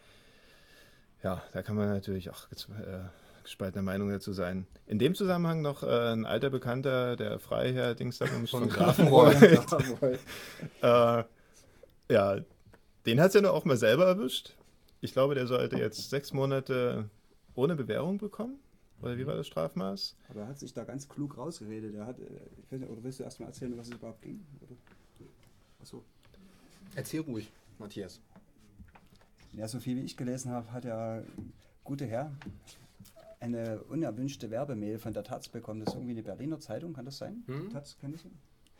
Ja, 1.21 1.43
da 1.51 1.61
kann 1.63 1.75
man 1.75 1.89
natürlich 1.89 2.29
auch 2.29 2.47
äh, 2.51 2.99
gespaltener 3.47 3.81
Meinung 3.81 4.09
dazu 4.09 4.33
sein. 4.33 4.67
In 4.85 4.99
dem 4.99 5.15
Zusammenhang 5.15 5.61
noch 5.61 5.81
äh, 5.81 6.11
ein 6.13 6.25
alter 6.25 6.49
Bekannter, 6.49 7.15
der 7.15 7.39
Freiherr 7.39 7.95
Dingsdams 7.95 8.49
von 8.49 8.67
Grafenreuth. 8.69 9.41
äh, 10.81 11.23
ja, 12.09 12.39
den 13.05 13.21
hat 13.21 13.29
es 13.29 13.33
ja 13.33 13.41
nur 13.41 13.53
auch 13.53 13.65
mal 13.65 13.77
selber 13.77 14.05
erwischt. 14.05 14.53
Ich 14.99 15.13
glaube, 15.13 15.33
der 15.33 15.47
sollte 15.47 15.77
jetzt 15.77 16.09
sechs 16.09 16.33
Monate 16.33 17.09
ohne 17.55 17.75
Bewährung 17.75 18.17
bekommen. 18.17 18.59
Oder 19.01 19.17
wie 19.17 19.25
war 19.25 19.35
das 19.35 19.47
Strafmaß? 19.47 20.15
Aber 20.29 20.41
er 20.41 20.47
hat 20.47 20.59
sich 20.59 20.73
da 20.73 20.83
ganz 20.83 21.07
klug 21.07 21.37
rausgeredet. 21.37 21.95
Er 21.95 22.05
hat, 22.05 22.19
äh, 22.19 22.23
ich 22.23 22.71
weiß 22.71 22.79
nicht, 22.81 22.89
oder 22.89 23.03
willst 23.03 23.19
du 23.19 23.23
erstmal 23.23 23.49
erzählen, 23.49 23.77
was 23.77 23.87
es 23.87 23.93
überhaupt 23.93 24.21
ging? 24.21 24.45
Oder? 24.61 24.75
Achso. 25.81 26.03
Erzähl 26.95 27.21
ruhig, 27.21 27.49
Matthias. 27.79 28.19
Ja, 29.53 29.67
so 29.67 29.79
viel 29.79 29.95
wie 29.95 30.01
ich 30.01 30.17
gelesen 30.17 30.51
habe, 30.51 30.71
hat 30.71 30.83
der 30.83 31.23
gute 31.83 32.05
Herr 32.05 32.31
eine 33.39 33.81
unerwünschte 33.83 34.49
Werbemail 34.49 34.97
von 34.99 35.13
der 35.13 35.23
Taz 35.23 35.47
bekommen. 35.49 35.79
Das 35.81 35.89
ist 35.89 35.95
irgendwie 35.95 36.13
eine 36.13 36.23
Berliner 36.23 36.59
Zeitung, 36.59 36.93
kann 36.93 37.05
das 37.05 37.17
sein? 37.17 37.43
Hm? 37.47 37.69
Taz, 37.69 37.97
kann 37.99 38.11
das 38.11 38.21
sein? 38.23 38.31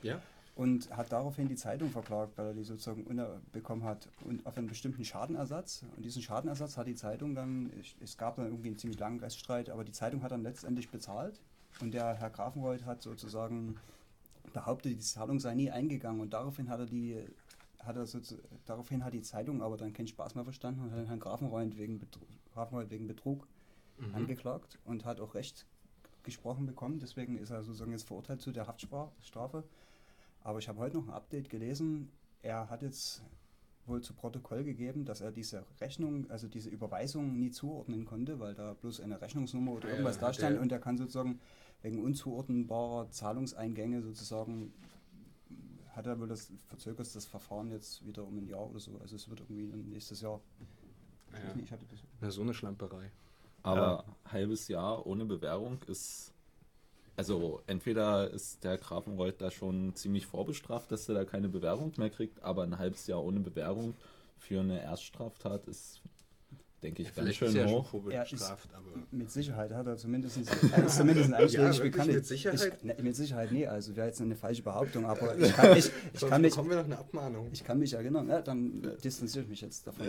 Ja? 0.01 0.21
Und 0.55 0.89
hat 0.95 1.11
daraufhin 1.11 1.47
die 1.47 1.55
Zeitung 1.55 1.91
verklagt, 1.91 2.35
weil 2.37 2.47
er 2.47 2.53
die 2.55 2.63
sozusagen 2.63 3.05
bekommen 3.51 3.83
hat 3.83 4.09
und 4.25 4.43
auf 4.47 4.57
einen 4.57 4.65
bestimmten 4.67 5.05
Schadenersatz. 5.05 5.85
Und 5.95 6.03
diesen 6.03 6.23
Schadenersatz 6.23 6.77
hat 6.77 6.87
die 6.87 6.95
Zeitung 6.95 7.35
dann, 7.35 7.71
es- 8.01 8.17
gab 8.17 8.37
dann 8.37 8.47
irgendwie 8.47 8.69
einen 8.69 8.77
ziemlich 8.79 8.99
langen 8.99 9.19
Rechtsstreit, 9.19 9.69
aber 9.69 9.83
die 9.83 9.91
Zeitung 9.91 10.23
hat 10.23 10.31
dann 10.31 10.41
letztendlich 10.41 10.89
bezahlt. 10.89 11.39
Und 11.79 11.93
der 11.93 12.15
Herr 12.15 12.31
Grafenreuth 12.31 12.85
hat 12.85 13.03
sozusagen 13.03 13.75
behauptet, 14.53 14.93
die 14.93 14.97
Zahlung 14.99 15.39
sei 15.39 15.53
nie 15.53 15.69
eingegangen. 15.69 16.21
Und 16.21 16.33
daraufhin 16.33 16.69
hat 16.69 16.79
er 16.79 16.85
die, 16.87 17.23
hat 17.83 17.95
er 17.95 18.05
sozu- 18.07 18.39
daraufhin 18.65 19.03
hat 19.05 19.13
die 19.13 19.21
Zeitung 19.21 19.61
aber 19.61 19.77
dann 19.77 19.93
keinen 19.93 20.07
Spaß 20.07 20.33
mehr 20.33 20.43
verstanden 20.43 20.81
und 20.81 20.91
hat 20.91 20.97
den 20.97 21.05
Herrn 21.05 21.19
Grafenreuth 21.19 21.77
wegen 21.77 21.99
Betrug, 21.99 22.23
Grafenreuth 22.55 22.89
wegen 22.89 23.05
Betrug 23.05 23.47
angeklagt 24.13 24.79
und 24.85 25.05
hat 25.05 25.19
auch 25.19 25.33
Recht 25.33 25.65
gesprochen 26.23 26.65
bekommen. 26.65 26.99
Deswegen 26.99 27.37
ist 27.37 27.51
er 27.51 27.63
sozusagen 27.63 27.91
jetzt 27.91 28.07
verurteilt 28.07 28.41
zu 28.41 28.51
der 28.51 28.67
Haftstrafe. 28.67 29.63
Aber 30.43 30.59
ich 30.59 30.67
habe 30.67 30.79
heute 30.79 30.97
noch 30.97 31.07
ein 31.07 31.13
Update 31.13 31.49
gelesen. 31.49 32.09
Er 32.41 32.69
hat 32.69 32.81
jetzt 32.81 33.23
wohl 33.85 34.01
zu 34.01 34.13
Protokoll 34.13 34.63
gegeben, 34.63 35.05
dass 35.05 35.21
er 35.21 35.31
diese 35.31 35.63
Rechnung, 35.79 36.29
also 36.29 36.47
diese 36.47 36.69
Überweisung 36.69 37.37
nie 37.37 37.51
zuordnen 37.51 38.05
konnte, 38.05 38.39
weil 38.39 38.53
da 38.53 38.73
bloß 38.73 38.99
eine 38.99 39.21
Rechnungsnummer 39.21 39.71
oder 39.71 39.85
ja, 39.87 39.91
irgendwas 39.91 40.19
da 40.19 40.33
stand 40.33 40.59
und 40.59 40.71
er 40.71 40.79
kann 40.79 40.97
sozusagen 40.97 41.39
wegen 41.81 42.03
unzuordnenbarer 42.03 43.09
Zahlungseingänge 43.11 44.01
sozusagen 44.01 44.73
hat 45.97 46.05
er 46.05 46.19
wohl 46.19 46.27
das 46.27 46.51
verzögert 46.67 47.15
das 47.15 47.25
Verfahren 47.25 47.71
jetzt 47.71 48.05
wieder 48.05 48.23
um 48.23 48.37
ein 48.37 48.47
Jahr 48.47 48.69
oder 48.69 48.79
so. 48.79 48.99
Also 48.99 49.15
es 49.15 49.27
wird 49.29 49.39
irgendwie 49.39 49.65
nächstes 49.89 50.21
Jahr. 50.21 50.39
Ich 51.33 51.39
Ja. 51.39 51.55
nicht, 51.55 51.65
ich 51.65 51.71
hatte 51.71 51.85
das 51.89 51.99
Na, 52.21 52.29
so 52.29 52.41
eine 52.41 52.53
Schlamperei. 52.53 53.11
Aber 53.67 54.05
halbes 54.31 54.67
Jahr 54.67 55.05
ohne 55.05 55.25
Bewährung 55.25 55.79
ist. 55.87 56.33
Also 57.15 57.61
entweder 57.65 58.29
ist 58.29 58.63
der 58.63 58.77
Grafenreuth 58.77 59.41
da 59.41 59.49
schon 59.49 59.95
ziemlich 59.95 60.27
vorbestraft, 60.27 60.91
dass 60.91 61.09
er 61.09 61.15
da 61.15 61.25
keine 61.25 61.49
Bewährung 61.49 61.91
mehr 61.97 62.11
kriegt, 62.11 62.43
aber 62.43 62.61
ein 62.63 62.77
halbes 62.77 63.07
Jahr 63.07 63.23
ohne 63.23 63.39
Bewährung 63.39 63.95
für 64.37 64.59
eine 64.59 64.81
Erststraftat 64.81 65.65
ist, 65.65 66.01
denke 66.83 67.01
ich, 67.01 67.07
ganz 67.07 67.17
Vielleicht 67.19 67.39
schön 67.39 67.47
ist 67.49 67.55
er 67.55 67.67
schon 67.67 67.77
hoch. 67.79 67.87
vorbestraft, 67.87 68.69
aber. 68.73 68.85
Mit 69.11 69.31
Sicherheit 69.31 69.71
hat 69.73 69.87
er 69.87 69.97
zumindest, 69.97 70.37
er 70.71 70.85
ist 70.85 70.97
zumindest 70.97 71.33
eigentlich 71.33 71.53
Ja, 71.57 71.71
bekannt. 71.71 72.11
mit 72.13 72.25
Sicherheit? 72.25 72.77
Ich, 72.77 72.83
ne, 72.83 72.95
mit 73.01 73.15
Sicherheit, 73.15 73.51
nee, 73.51 73.65
also 73.65 73.95
wäre 73.95 74.07
jetzt 74.07 74.21
eine 74.21 74.35
falsche 74.35 74.61
Behauptung, 74.63 75.05
aber 75.05 75.35
ich 75.39 75.53
kann, 75.53 75.71
ich, 75.77 75.85
ich 76.13 76.19
Sonst 76.19 76.29
kann, 76.31 76.41
mich, 76.41 76.51
bekommen 76.51 76.69
wir 76.69 76.77
noch 76.77 76.85
eine 76.85 76.97
Abmahnung. 76.99 77.49
ich 77.51 77.63
kann 77.63 77.79
mich 77.79 77.93
erinnern, 77.93 78.29
ja, 78.29 78.41
dann 78.41 78.81
distanziere 79.03 79.43
ich 79.43 79.49
mich 79.49 79.61
jetzt 79.61 79.87
davon. 79.87 80.05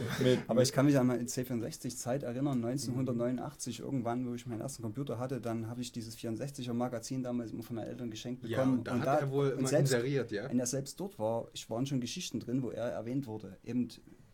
aber 0.48 0.62
ich 0.62 0.72
kann 0.72 0.86
mich 0.86 0.98
an 0.98 1.06
meine 1.06 1.22
C64-Zeit 1.24 2.22
erinnern, 2.22 2.64
1989 2.64 3.80
irgendwann, 3.80 4.26
wo 4.28 4.34
ich 4.34 4.46
meinen 4.46 4.60
ersten 4.60 4.82
Computer 4.82 5.18
hatte, 5.18 5.40
dann 5.40 5.68
habe 5.68 5.80
ich 5.82 5.92
dieses 5.92 6.16
64er 6.16 6.72
Magazin 6.72 7.22
damals 7.22 7.52
immer 7.52 7.62
von 7.62 7.76
meinen 7.76 7.88
Eltern 7.88 8.10
geschenkt 8.10 8.44
Ja, 8.46 8.58
bekommen. 8.58 8.78
und 8.78 8.86
da 8.88 8.98
hat 9.00 9.20
er 9.20 9.30
wohl 9.30 9.50
und 9.52 9.58
immer 9.60 9.68
selbst, 9.68 9.92
inseriert, 9.92 10.30
ja? 10.32 10.48
wenn 10.48 10.58
er 10.58 10.66
selbst 10.66 10.98
dort 10.98 11.18
war, 11.18 11.48
ich 11.52 11.68
waren 11.68 11.84
schon 11.86 12.00
Geschichten 12.00 12.40
drin, 12.40 12.62
wo 12.62 12.70
er 12.70 12.86
erwähnt 12.90 13.26
wurde, 13.26 13.56
eben 13.64 13.88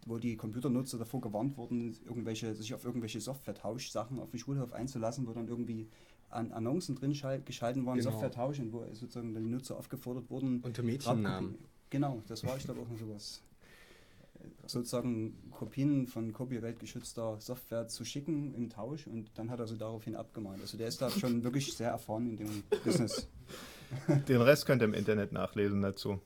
wo 0.07 0.19
die 0.19 0.37
Computernutzer 0.37 0.99
davor 0.99 1.21
gewarnt 1.21 1.57
wurden, 1.57 1.97
irgendwelche, 2.07 2.55
sich 2.55 2.75
auf 2.75 2.85
irgendwelche 2.85 3.21
Software-Tausch-Sachen 3.21 4.19
auf 4.19 4.31
dem 4.31 4.39
Schulhof 4.39 4.73
einzulassen, 4.73 5.27
wo 5.27 5.33
dann 5.33 5.49
irgendwie 5.49 5.89
an 6.29 6.51
Annoncen 6.53 6.95
drin 6.97 7.15
schal- 7.15 7.41
geschalten 7.43 7.85
waren, 7.87 7.99
Genau. 7.99 8.11
Software-Tausch 8.11 8.59
und 8.61 8.73
wo 8.73 8.85
sozusagen 8.93 9.35
die 9.35 9.41
Nutzer 9.41 9.77
aufgefordert 9.79 10.31
wurden. 10.31 10.61
Unter 10.63 10.83
Mädchennamen. 10.83 11.57
Genau, 11.91 12.23
das 12.27 12.45
war 12.45 12.57
ich 12.57 12.65
glaube 12.65 12.81
auch 12.81 12.89
noch 12.89 12.99
sowas. 12.99 13.43
Sozusagen 14.67 15.35
Kopien 15.53 16.07
von 16.07 16.33
copyright-geschützter 16.33 17.39
Software 17.41 17.87
zu 17.89 18.05
schicken 18.05 18.55
im 18.55 18.71
Tausch 18.71 19.07
und 19.07 19.31
dann 19.39 19.51
hat 19.51 19.61
er 19.61 19.67
sie 19.69 19.77
daraufhin 19.77 20.17
abgemahnt. 20.17 20.61
Also 20.63 20.77
der 20.79 20.89
ist 20.89 21.01
da 21.01 21.11
schon 21.11 21.45
wirklich 21.45 21.73
sehr 21.77 21.91
erfahren 21.91 22.31
in 22.31 22.37
dem 22.39 22.63
Business. 22.85 23.29
Den 24.29 24.41
Rest 24.41 24.65
könnt 24.67 24.81
ihr 24.83 24.87
im 24.87 24.95
Internet 24.95 25.33
nachlesen 25.33 25.83
dazu. 25.83 26.19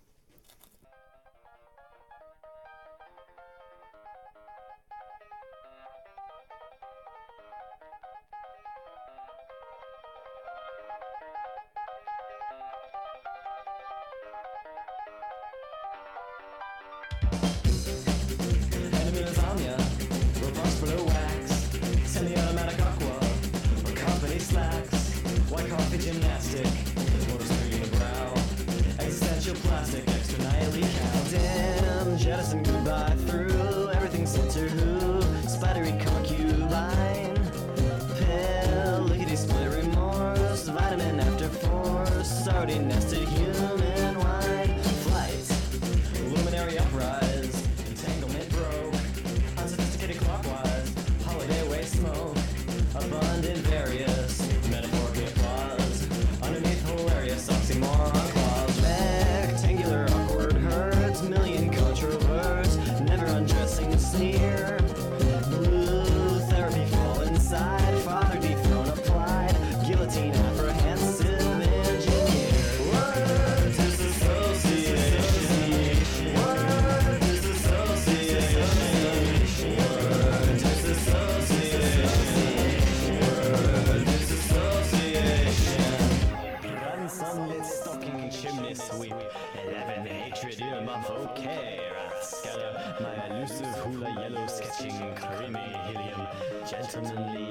Creamy 95.15 95.61
helium. 95.87 96.27
Gentlemanly 96.69 97.46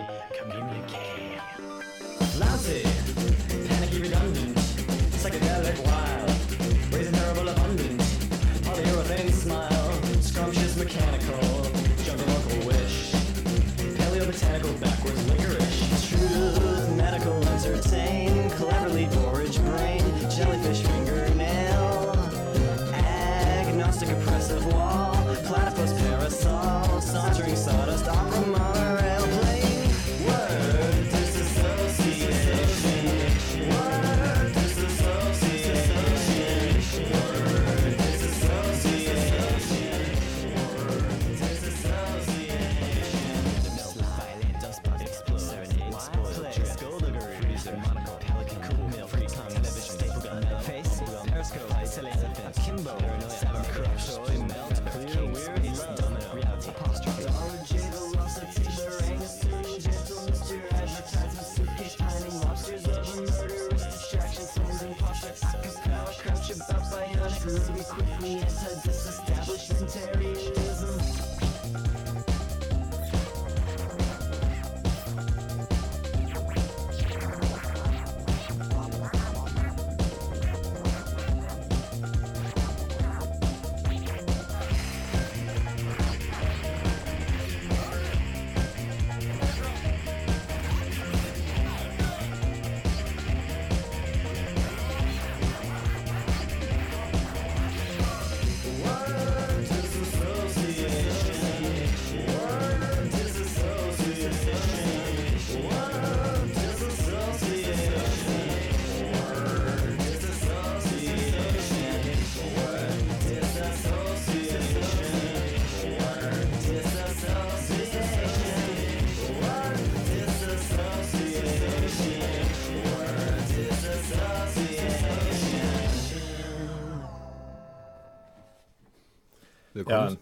Willkommen, 129.86 130.18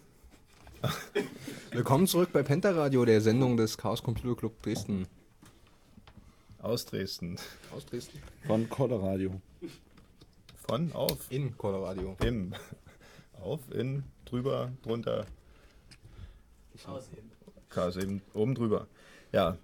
Willkommen 1.71 2.07
zurück 2.07 2.31
bei 2.33 2.43
Pentaradio, 2.43 3.05
der 3.05 3.21
Sendung 3.21 3.55
des 3.55 3.77
Chaos 3.77 4.03
Computer 4.03 4.35
Club 4.35 4.61
Dresden. 4.61 5.07
Aus 6.61 6.85
Dresden. 6.85 7.37
Aus 7.73 7.85
Dresden? 7.85 8.21
Von 8.45 8.69
Colorado. 8.69 9.39
Von, 10.67 10.91
auf, 10.91 11.31
In 11.31 11.57
Colorado. 11.57 12.17
im. 12.25 12.53
Auf, 13.41 13.61
in, 13.71 14.03
drüber, 14.25 14.69
drunter. 14.81 15.25
Chaos 17.69 17.95
eben 17.95 18.21
oben 18.33 18.55
drüber. 18.55 18.87
Ja, 19.31 19.57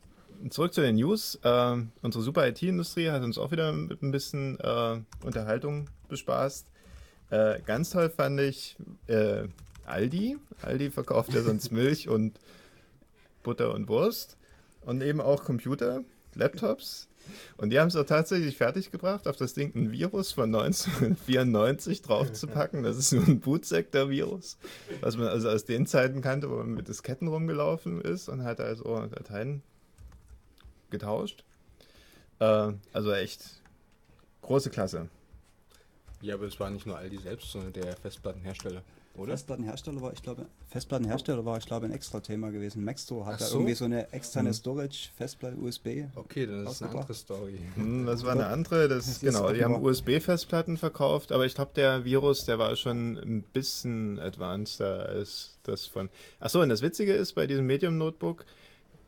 zurück 0.49 0.73
zu 0.73 0.79
den 0.79 0.95
News. 0.95 1.37
Ähm, 1.43 1.91
unsere 2.01 2.23
super 2.23 2.47
IT-Industrie 2.47 3.09
hat 3.09 3.21
uns 3.23 3.37
auch 3.37 3.51
wieder 3.51 3.73
mit 3.73 4.01
ein 4.01 4.11
bisschen 4.11 4.57
äh, 4.61 5.01
Unterhaltung 5.25 5.89
bespaßt. 6.07 6.67
Äh, 7.31 7.59
ganz 7.65 7.89
toll 7.89 8.09
fand 8.09 8.39
ich 8.39 8.77
äh, 9.07 9.49
Aldi. 9.89 10.37
Aldi 10.61 10.91
verkauft 10.91 11.33
ja 11.33 11.41
sonst 11.41 11.71
Milch 11.71 12.09
und 12.09 12.39
Butter 13.43 13.73
und 13.73 13.87
Wurst. 13.87 14.37
Und 14.81 15.01
eben 15.01 15.21
auch 15.21 15.43
Computer, 15.43 16.03
Laptops. 16.35 17.09
Und 17.57 17.69
die 17.69 17.79
haben 17.79 17.89
es 17.89 17.95
auch 17.95 18.05
tatsächlich 18.05 18.57
fertiggebracht, 18.57 19.27
auf 19.27 19.35
das 19.35 19.53
Ding 19.53 19.71
ein 19.75 19.91
Virus 19.91 20.31
von 20.31 20.53
1994 20.53 22.01
draufzupacken. 22.01 22.83
Das 22.83 22.97
ist 22.97 23.11
nur 23.11 23.23
ein 23.27 23.39
Bootsektor-Virus, 23.39 24.57
was 25.01 25.17
man 25.17 25.27
also 25.27 25.49
aus 25.49 25.65
den 25.65 25.85
Zeiten 25.85 26.21
kannte, 26.21 26.49
wo 26.49 26.55
man 26.55 26.73
mit 26.73 26.87
Disketten 26.87 27.27
rumgelaufen 27.27 28.01
ist 28.01 28.29
und 28.29 28.43
hat 28.43 28.59
also 28.59 29.05
Dateien 29.07 29.61
getauscht. 30.89 31.43
Äh, 32.39 32.73
also 32.93 33.11
echt 33.13 33.61
große 34.41 34.69
Klasse. 34.69 35.09
Ja, 36.21 36.35
aber 36.35 36.47
es 36.47 36.59
war 36.59 36.69
nicht 36.69 36.85
nur 36.85 36.97
Aldi 36.97 37.17
selbst, 37.19 37.51
sondern 37.51 37.73
der 37.73 37.95
Festplattenhersteller, 37.95 38.83
oder? 39.19 39.31
Festplattenhersteller 39.33 40.01
war, 40.01 40.13
ich 40.13 40.23
glaube, 40.23 40.45
Festplattenhersteller 40.69 41.45
war, 41.45 41.57
ich 41.57 41.65
glaube, 41.65 41.85
ein 41.85 41.91
extra 41.91 42.19
Thema 42.19 42.49
gewesen. 42.49 42.83
Maxtor 42.83 43.25
hat 43.25 43.35
Ach 43.35 43.39
da 43.39 43.45
so. 43.45 43.55
irgendwie 43.57 43.73
so 43.75 43.85
eine 43.85 44.11
externe 44.13 44.53
Storage, 44.53 45.09
Festplatte, 45.15 45.57
USB. 45.57 46.05
Okay, 46.15 46.45
dann 46.47 46.65
ist 46.65 46.73
es 46.73 46.81
eine 46.81 46.91
andere 46.97 47.13
Story. 47.13 47.59
Hm, 47.75 48.05
Das 48.05 48.23
war 48.23 48.31
eine 48.31 48.47
andere, 48.47 48.87
das, 48.87 49.05
Das 49.05 49.07
ist 49.15 49.21
genau, 49.21 49.51
die 49.51 49.63
haben 49.63 49.75
USB-Festplatten 49.83 50.77
verkauft, 50.77 51.31
aber 51.31 51.45
ich 51.45 51.55
glaube, 51.55 51.71
der 51.75 52.05
Virus, 52.05 52.45
der 52.45 52.57
war 52.59 52.75
schon 52.75 53.17
ein 53.17 53.43
bisschen 53.43 54.19
advanceder 54.19 55.07
als 55.07 55.57
das 55.63 55.85
von. 55.85 56.09
Achso, 56.39 56.61
und 56.61 56.69
das 56.69 56.81
Witzige 56.81 57.13
ist, 57.13 57.33
bei 57.33 57.45
diesem 57.47 57.65
Medium-Notebook, 57.67 58.45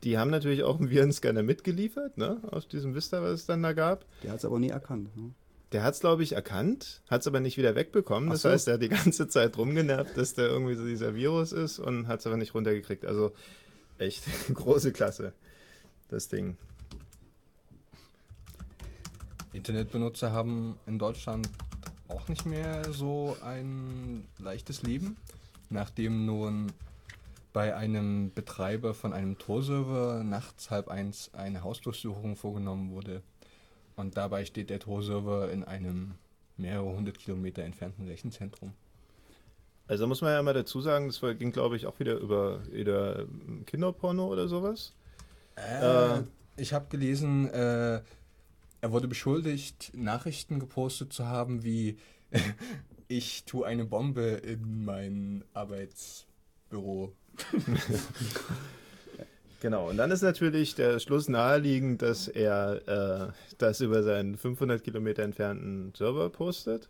die 0.04 0.18
haben 0.18 0.32
natürlich 0.32 0.64
auch 0.64 0.80
einen 0.80 0.90
Virenscanner 0.90 1.44
mitgeliefert, 1.44 2.18
ne, 2.18 2.38
aus 2.50 2.68
diesem 2.68 2.96
Vista, 2.96 3.22
was 3.22 3.32
es 3.32 3.46
dann 3.46 3.62
da 3.62 3.74
gab. 3.74 4.06
Der 4.24 4.32
hat 4.32 4.40
es 4.40 4.46
aber 4.46 4.60
nie 4.60 4.70
erkannt. 4.70 5.16
Ne? 5.16 5.32
Der 5.72 5.84
hat 5.84 5.94
es, 5.94 6.02
glaube 6.02 6.24
ich, 6.24 6.34
erkannt, 6.34 7.02
hat 7.10 7.22
es 7.22 7.28
aber 7.28 7.40
nicht 7.40 7.58
wieder 7.58 7.76
wegbekommen. 7.76 8.30
Das 8.30 8.42
so. 8.42 8.50
heißt, 8.50 8.68
er 8.68 8.74
hat 8.74 8.82
die 8.82 8.90
ganze 8.90 9.28
Zeit 9.30 9.58
rumgenervt, 9.58 10.18
dass 10.18 10.34
da 10.34 10.44
irgendwie 10.44 10.76
so 10.76 10.86
dieser 10.86 11.16
Virus 11.16 11.54
ist 11.54 11.80
und 11.80 12.08
hat 12.08 12.20
es 12.20 12.28
aber 12.28 12.36
nicht 12.38 12.54
runtergekriegt. 12.54 13.06
Also 13.06 13.32
echt 13.98 14.24
große 14.54 14.92
Klasse, 14.92 15.34
das 16.10 16.28
Ding. 16.28 16.58
Internetbenutzer 19.54 20.32
haben 20.32 20.78
in 20.88 21.00
Deutschland 21.00 21.50
auch 22.08 22.28
nicht 22.28 22.46
mehr 22.46 22.92
so 22.92 23.38
ein 23.44 24.26
leichtes 24.40 24.84
Leben, 24.84 25.18
nachdem 25.70 26.26
nun 26.26 26.72
bei 27.54 27.76
einem 27.76 28.32
Betreiber 28.34 28.94
von 28.94 29.14
einem 29.14 29.38
Tor-Server 29.38 30.24
nachts 30.24 30.70
halb 30.70 30.88
eins 30.88 31.32
eine 31.34 31.64
Hausdurchsuchung 31.64 32.36
vorgenommen 32.36 32.92
wurde. 32.92 33.22
Und 34.02 34.18
dabei 34.18 34.46
steht 34.46 34.72
der 34.72 34.80
Tor-Server 34.80 35.52
in 35.52 35.64
einem 35.64 36.16
mehrere 36.58 36.96
hundert 36.96 37.20
Kilometer 37.20 37.64
entfernten 37.64 38.08
Rechenzentrum. 38.08 38.74
Also 39.88 40.08
muss 40.08 40.22
man 40.22 40.32
ja 40.34 40.42
mal 40.42 40.56
dazu 40.56 40.82
sagen, 40.82 41.08
das 41.08 41.22
ging, 41.38 41.52
glaube 41.52 41.76
ich, 41.76 41.86
auch 41.86 42.00
wieder 42.00 42.16
über, 42.16 42.62
über 42.72 43.26
Kinderporno 43.68 44.26
oder 44.28 44.48
sowas. 44.48 44.94
Äh, 45.56 46.24
ich 46.58 46.74
habe 46.74 46.88
gelesen, 46.90 47.48
äh, 47.52 48.02
er 48.82 48.92
wurde 48.92 49.08
beschuldigt, 49.08 49.92
Nachrichten 49.94 50.60
gepostet 50.60 51.14
zu 51.14 51.28
haben, 51.28 51.64
wie 51.64 52.00
ich 53.08 53.46
tue 53.46 53.68
eine 53.68 53.86
Bombe 53.86 54.22
in 54.22 54.84
mein 54.84 55.44
Arbeitsbüro. 55.54 57.14
Genau, 59.62 59.90
und 59.90 59.98
dann 59.98 60.10
ist 60.10 60.24
natürlich 60.24 60.74
der 60.74 61.00
Schluss 61.00 61.30
naheliegend, 61.30 62.02
dass 62.02 62.28
er 62.28 63.30
äh, 63.30 63.32
das 63.60 63.80
über 63.80 64.02
seinen 64.02 64.36
500 64.36 64.84
Kilometer 64.84 65.22
entfernten 65.22 65.94
Server 65.96 66.32
postet. 66.32 66.90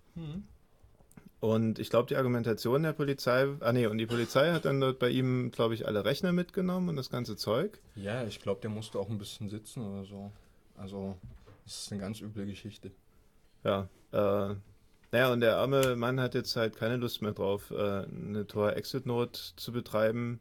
Und 1.41 1.79
ich 1.79 1.89
glaube, 1.89 2.07
die 2.07 2.15
Argumentation 2.15 2.84
der 2.84 2.93
Polizei, 2.93 3.47
ah 3.60 3.73
nee, 3.73 3.88
und 3.88 3.97
die 3.97 4.05
Polizei 4.05 4.53
hat 4.53 4.63
dann 4.63 4.79
dort 4.79 4.99
bei 4.99 5.10
ihm, 5.10 5.51
glaube 5.51 5.73
ich, 5.73 5.86
alle 5.86 6.05
Rechner 6.05 6.31
mitgenommen 6.31 6.88
und 6.88 6.95
das 6.95 7.10
ganze 7.10 7.36
Zeug. 7.36 7.81
Ja, 7.95 8.23
ich 8.23 8.39
glaube, 8.39 8.62
der 8.62 8.69
musste 8.69 8.99
auch 8.99 9.10
ein 9.10 9.17
bisschen 9.17 9.49
sitzen 9.49 9.81
oder 9.86 10.05
so. 10.05 10.31
Also, 10.77 11.17
das 11.65 11.84
ist 11.84 11.91
eine 11.91 11.99
ganz 11.99 12.21
üble 12.21 12.45
Geschichte. 12.45 12.91
Ja, 13.65 13.89
äh, 14.13 14.55
naja, 15.12 15.34
und 15.34 15.41
der 15.41 15.57
arme 15.57 15.97
Mann 15.97 16.21
hat 16.21 16.36
jetzt 16.36 16.55
halt 16.55 16.77
keine 16.77 16.95
Lust 16.95 17.21
mehr 17.21 17.34
drauf, 17.34 17.71
äh, 17.71 18.05
eine 18.05 18.47
Tor-Exit-Note 18.47 19.39
zu 19.57 19.73
betreiben. 19.73 20.39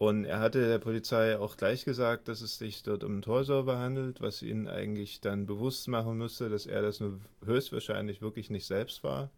Und 0.00 0.24
er 0.24 0.40
hatte 0.40 0.66
der 0.66 0.78
Polizei 0.78 1.38
auch 1.38 1.58
gleich 1.58 1.84
gesagt, 1.84 2.28
dass 2.28 2.40
es 2.40 2.56
sich 2.56 2.82
dort 2.82 3.04
um 3.04 3.12
einen 3.12 3.20
Tor-Server 3.20 3.76
handelt, 3.76 4.22
was 4.22 4.40
ihn 4.40 4.66
eigentlich 4.66 5.20
dann 5.20 5.44
bewusst 5.44 5.88
machen 5.88 6.16
müsste, 6.16 6.48
dass 6.48 6.64
er 6.64 6.80
das 6.80 7.00
nur 7.00 7.20
höchstwahrscheinlich 7.44 8.22
wirklich 8.22 8.48
nicht 8.48 8.64
selbst 8.64 9.04
war. 9.04 9.28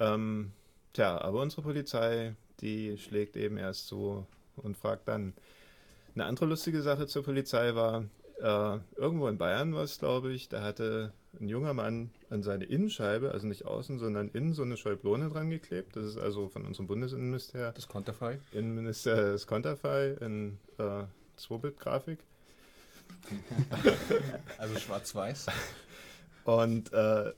Ähm, 0.00 0.52
tja, 0.94 1.20
aber 1.20 1.42
unsere 1.42 1.60
Polizei, 1.60 2.34
die 2.62 2.96
schlägt 2.96 3.36
eben 3.36 3.58
erst 3.58 3.88
so 3.88 4.26
und 4.56 4.78
fragt 4.78 5.08
dann. 5.08 5.34
Eine 6.14 6.24
andere 6.24 6.46
lustige 6.46 6.80
Sache 6.80 7.06
zur 7.06 7.22
Polizei 7.22 7.74
war, 7.74 8.06
äh, 8.40 8.78
irgendwo 8.96 9.28
in 9.28 9.36
Bayern 9.36 9.74
war 9.74 9.82
es, 9.82 9.98
glaube 9.98 10.32
ich, 10.32 10.48
da 10.48 10.62
hatte 10.62 11.12
ein 11.40 11.48
junger 11.48 11.74
Mann 11.74 12.10
an 12.30 12.42
seine 12.42 12.64
Innenscheibe, 12.64 13.32
also 13.32 13.46
nicht 13.46 13.64
außen, 13.64 13.98
sondern 13.98 14.28
innen 14.28 14.52
so 14.52 14.62
eine 14.62 14.76
Schäublone 14.76 15.28
dran 15.28 15.50
geklebt. 15.50 15.96
Das 15.96 16.04
ist 16.04 16.18
also 16.18 16.48
von 16.48 16.64
unserem 16.64 16.86
Bundesinnenminister, 16.86 17.72
Das 17.72 17.88
Konterfei. 17.88 18.38
Innenminister 18.52 19.32
des 19.32 19.46
Konterfei 19.46 20.16
in 20.20 20.58
äh, 20.78 21.04
2-Bit-Grafik. 21.38 22.18
Also 24.58 24.78
schwarz-weiß. 24.78 25.46
Und 26.44 26.92
äh, 26.92 27.32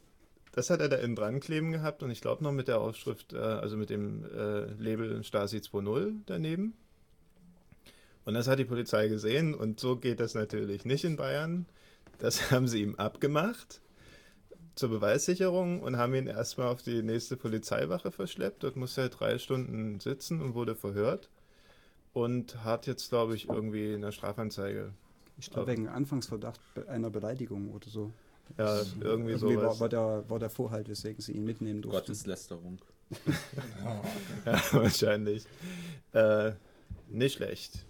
das 0.52 0.70
hat 0.70 0.80
er 0.80 0.88
da 0.88 0.96
innen 0.96 1.16
dran 1.16 1.40
kleben 1.40 1.72
gehabt 1.72 2.02
und 2.02 2.10
ich 2.10 2.20
glaube 2.20 2.44
noch 2.44 2.52
mit 2.52 2.68
der 2.68 2.80
Aufschrift, 2.80 3.32
äh, 3.32 3.38
also 3.38 3.76
mit 3.76 3.90
dem 3.90 4.24
äh, 4.24 4.66
Label 4.74 5.22
Stasi 5.24 5.58
2.0 5.58 6.12
daneben. 6.26 6.74
Und 8.24 8.34
das 8.34 8.48
hat 8.48 8.58
die 8.58 8.64
Polizei 8.64 9.08
gesehen 9.08 9.54
und 9.54 9.80
so 9.80 9.96
geht 9.96 10.20
das 10.20 10.34
natürlich 10.34 10.84
nicht 10.84 11.04
in 11.04 11.16
Bayern. 11.16 11.66
Das 12.18 12.40
haben 12.50 12.68
sie 12.68 12.82
ihm 12.82 12.94
abgemacht 12.96 13.80
zur 14.78 14.90
Beweissicherung 14.90 15.82
und 15.82 15.96
haben 15.96 16.14
ihn 16.14 16.28
erstmal 16.28 16.68
auf 16.68 16.82
die 16.82 17.02
nächste 17.02 17.36
Polizeiwache 17.36 18.10
verschleppt. 18.12 18.62
Dort 18.62 18.76
musste 18.76 19.02
er 19.02 19.08
drei 19.08 19.38
Stunden 19.38 20.00
sitzen 20.00 20.40
und 20.40 20.54
wurde 20.54 20.74
verhört 20.76 21.28
und 22.12 22.64
hat 22.64 22.86
jetzt, 22.86 23.08
glaube 23.08 23.34
ich, 23.34 23.48
irgendwie 23.48 23.94
eine 23.94 24.12
Strafanzeige. 24.12 24.92
Ich 25.38 25.50
glaube, 25.50 25.72
wegen 25.72 25.88
Anfangsverdacht 25.88 26.60
einer 26.88 27.10
Beleidigung 27.10 27.72
oder 27.72 27.88
so. 27.88 28.12
Ja, 28.56 28.80
irgendwie 29.00 29.32
Irgendwie 29.32 29.56
war, 29.56 29.78
war, 29.78 29.88
der, 29.88 30.24
war 30.28 30.38
der 30.38 30.50
Vorhalt, 30.50 30.88
weswegen 30.88 31.20
sie 31.20 31.32
ihn 31.32 31.44
mitnehmen 31.44 31.82
durften. 31.82 32.00
Gotteslästerung. 32.00 32.78
ja, 34.46 34.60
wahrscheinlich. 34.72 35.44
Äh, 36.12 36.52
nicht 37.08 37.36
schlecht. 37.36 37.84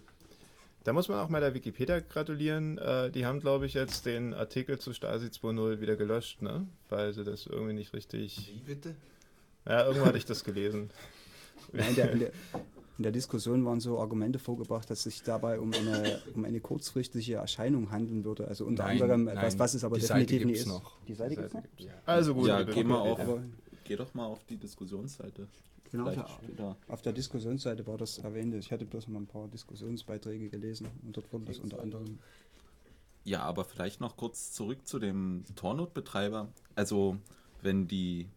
Da 0.88 0.94
muss 0.94 1.07
man 1.09 1.18
auch 1.18 1.29
mal 1.29 1.42
der 1.42 1.53
Wikipedia 1.53 2.01
gratulieren. 2.01 2.79
Äh, 2.79 3.11
die 3.11 3.27
haben, 3.27 3.40
glaube 3.40 3.66
ich, 3.66 3.74
jetzt 3.74 4.07
den 4.07 4.33
Artikel 4.33 4.79
zu 4.79 4.94
Stasi 4.94 5.27
2.0 5.27 5.83
wieder 5.83 5.96
gelöscht, 5.96 6.40
ne? 6.40 6.66
Weil 6.88 7.12
sie 7.12 7.24
das 7.24 7.44
irgendwie 7.44 7.74
nicht 7.74 7.92
richtig. 7.92 8.55
Wie 8.55 8.72
bitte? 8.74 8.94
Ja, 9.66 9.85
irgendwo 9.85 10.07
hatte 10.07 10.16
ich 10.16 10.24
das 10.24 10.44
gelesen. 10.44 10.88
Nein, 11.74 11.94
der, 11.94 12.11
in, 12.12 12.20
der, 12.20 12.31
in 12.96 13.03
der 13.03 13.12
Diskussion 13.12 13.66
waren 13.66 13.81
so 13.81 14.01
Argumente 14.01 14.38
vorgebracht, 14.38 14.88
dass 14.88 15.01
es 15.01 15.16
sich 15.16 15.22
dabei 15.22 15.61
um 15.61 15.74
eine, 15.74 16.22
um 16.35 16.46
eine 16.46 16.59
kurzfristige 16.59 17.35
Erscheinung 17.35 17.90
handeln 17.90 18.24
würde. 18.24 18.48
Also 18.48 18.64
unter 18.64 18.85
Nein, 18.85 19.03
anderem 19.03 19.24
nein, 19.24 19.37
etwas, 19.37 19.59
was 19.59 19.74
es 19.74 19.85
aber 19.85 19.96
die 19.96 20.07
Seite 20.07 20.24
definitiv 20.24 20.46
nicht 20.46 20.61
ist. 20.61 20.68
noch. 20.68 20.96
Die 21.07 21.12
Seite 21.12 21.37
gibt's 21.37 21.53
noch? 21.53 21.64
Also 22.07 22.33
gut. 22.33 22.48
Ja, 22.48 22.62
geh 22.62 22.83
mal 22.83 23.01
auf. 23.01 23.20
Geh 23.85 23.96
doch 23.96 24.14
mal 24.14 24.24
auf 24.24 24.42
die 24.48 24.57
Diskussionsseite. 24.57 25.48
Genau, 25.90 26.11
da. 26.57 26.77
Auf 26.88 27.03
der 27.03 27.12
Diskussionsseite 27.12 27.87
war 27.87 27.96
das 27.96 28.18
erwähnt. 28.18 28.55
Ich 28.55 28.70
hatte 28.72 28.85
bloß 28.85 29.09
mal 29.09 29.20
ein 29.20 29.27
paar 29.27 29.48
Diskussionsbeiträge 29.48 30.51
gelesen 30.51 30.88
und 31.05 31.16
dort 31.16 31.33
wurde 31.33 31.46
das 31.46 31.59
unter 31.59 31.81
anderem. 31.81 32.18
Ja, 33.24 33.42
aber 33.42 33.64
vielleicht 33.64 34.01
noch 34.01 34.16
kurz 34.16 34.53
zurück 34.53 34.87
zu 34.87 34.98
dem 34.98 35.44
Tornot-Betreiber. 35.55 36.48
Also, 36.74 37.18
wenn 37.62 37.87
die, 37.87 38.29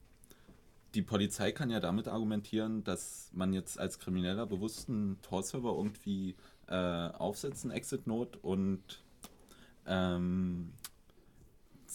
die 0.93 1.01
Polizei 1.01 1.51
kann 1.51 1.69
ja 1.69 1.79
damit 1.79 2.07
argumentieren, 2.07 2.83
dass 2.83 3.29
man 3.33 3.53
jetzt 3.53 3.79
als 3.79 3.99
Krimineller 3.99 4.45
bewusst 4.45 4.89
einen 4.89 5.21
Tor-Server 5.21 5.73
irgendwie 5.75 6.35
äh, 6.67 6.75
aufsetzen, 6.75 7.71
Exit-Note 7.71 8.39
und 8.39 9.01
ähm, 9.85 10.73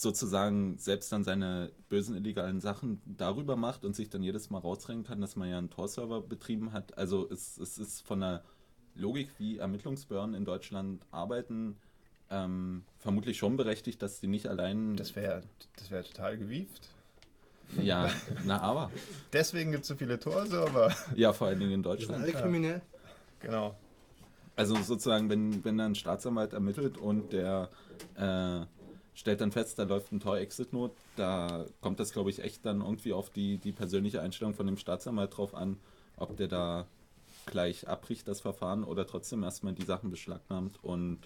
sozusagen 0.00 0.76
selbst 0.78 1.10
dann 1.10 1.24
seine 1.24 1.70
bösen 1.88 2.16
illegalen 2.16 2.60
Sachen 2.60 3.00
darüber 3.06 3.56
macht 3.56 3.84
und 3.84 3.96
sich 3.96 4.10
dann 4.10 4.22
jedes 4.22 4.50
Mal 4.50 4.58
rausrennen 4.58 5.04
kann, 5.04 5.20
dass 5.20 5.36
man 5.36 5.48
ja 5.48 5.56
einen 5.56 5.70
Tor-Server 5.70 6.20
betrieben 6.20 6.72
hat. 6.72 6.98
Also 6.98 7.28
es, 7.30 7.56
es 7.56 7.78
ist 7.78 8.02
von 8.02 8.20
der 8.20 8.44
Logik, 8.94 9.30
wie 9.38 9.58
Ermittlungsbehörden 9.58 10.34
in 10.34 10.44
Deutschland 10.44 11.02
arbeiten, 11.10 11.76
ähm, 12.30 12.84
vermutlich 12.98 13.38
schon 13.38 13.56
berechtigt, 13.56 14.02
dass 14.02 14.20
die 14.20 14.26
nicht 14.26 14.48
allein. 14.48 14.96
Das 14.96 15.16
wäre 15.16 15.42
das 15.76 15.90
wär 15.90 16.04
total 16.04 16.36
gewieft. 16.36 16.88
ja, 17.80 18.10
na 18.44 18.60
aber. 18.60 18.90
Deswegen 19.32 19.72
gibt 19.72 19.82
es 19.82 19.88
so 19.88 19.94
viele 19.96 20.18
Torserver. 20.18 20.94
Ja, 21.14 21.32
vor 21.32 21.46
allen 21.46 21.58
Dingen 21.58 21.72
in 21.72 21.82
Deutschland. 21.82 22.22
alle 22.22 22.32
kriminell? 22.32 22.82
Genau. 23.40 23.76
Also 24.56 24.74
sozusagen, 24.76 25.28
wenn, 25.30 25.64
wenn 25.64 25.78
dann 25.78 25.92
ein 25.92 25.94
Staatsanwalt 25.94 26.52
ermittelt 26.54 26.96
und 26.96 27.32
der 27.32 27.68
äh, 28.16 28.64
stellt 29.16 29.40
dann 29.40 29.50
fest, 29.50 29.78
da 29.78 29.84
läuft 29.84 30.12
ein 30.12 30.20
Tor-Exit-Not, 30.20 30.92
da 31.16 31.64
kommt 31.80 31.98
das, 31.98 32.12
glaube 32.12 32.30
ich, 32.30 32.44
echt 32.44 32.64
dann 32.64 32.82
irgendwie 32.82 33.14
auf 33.14 33.30
die, 33.30 33.56
die 33.56 33.72
persönliche 33.72 34.20
Einstellung 34.20 34.54
von 34.54 34.66
dem 34.66 34.76
Staatsanwalt 34.76 35.36
drauf 35.36 35.54
an, 35.54 35.78
ob 36.16 36.36
der 36.36 36.48
da 36.48 36.86
gleich 37.46 37.88
abbricht, 37.88 38.28
das 38.28 38.42
Verfahren, 38.42 38.84
oder 38.84 39.06
trotzdem 39.06 39.42
erstmal 39.42 39.72
die 39.72 39.84
Sachen 39.84 40.10
beschlagnahmt 40.10 40.78
und 40.82 41.18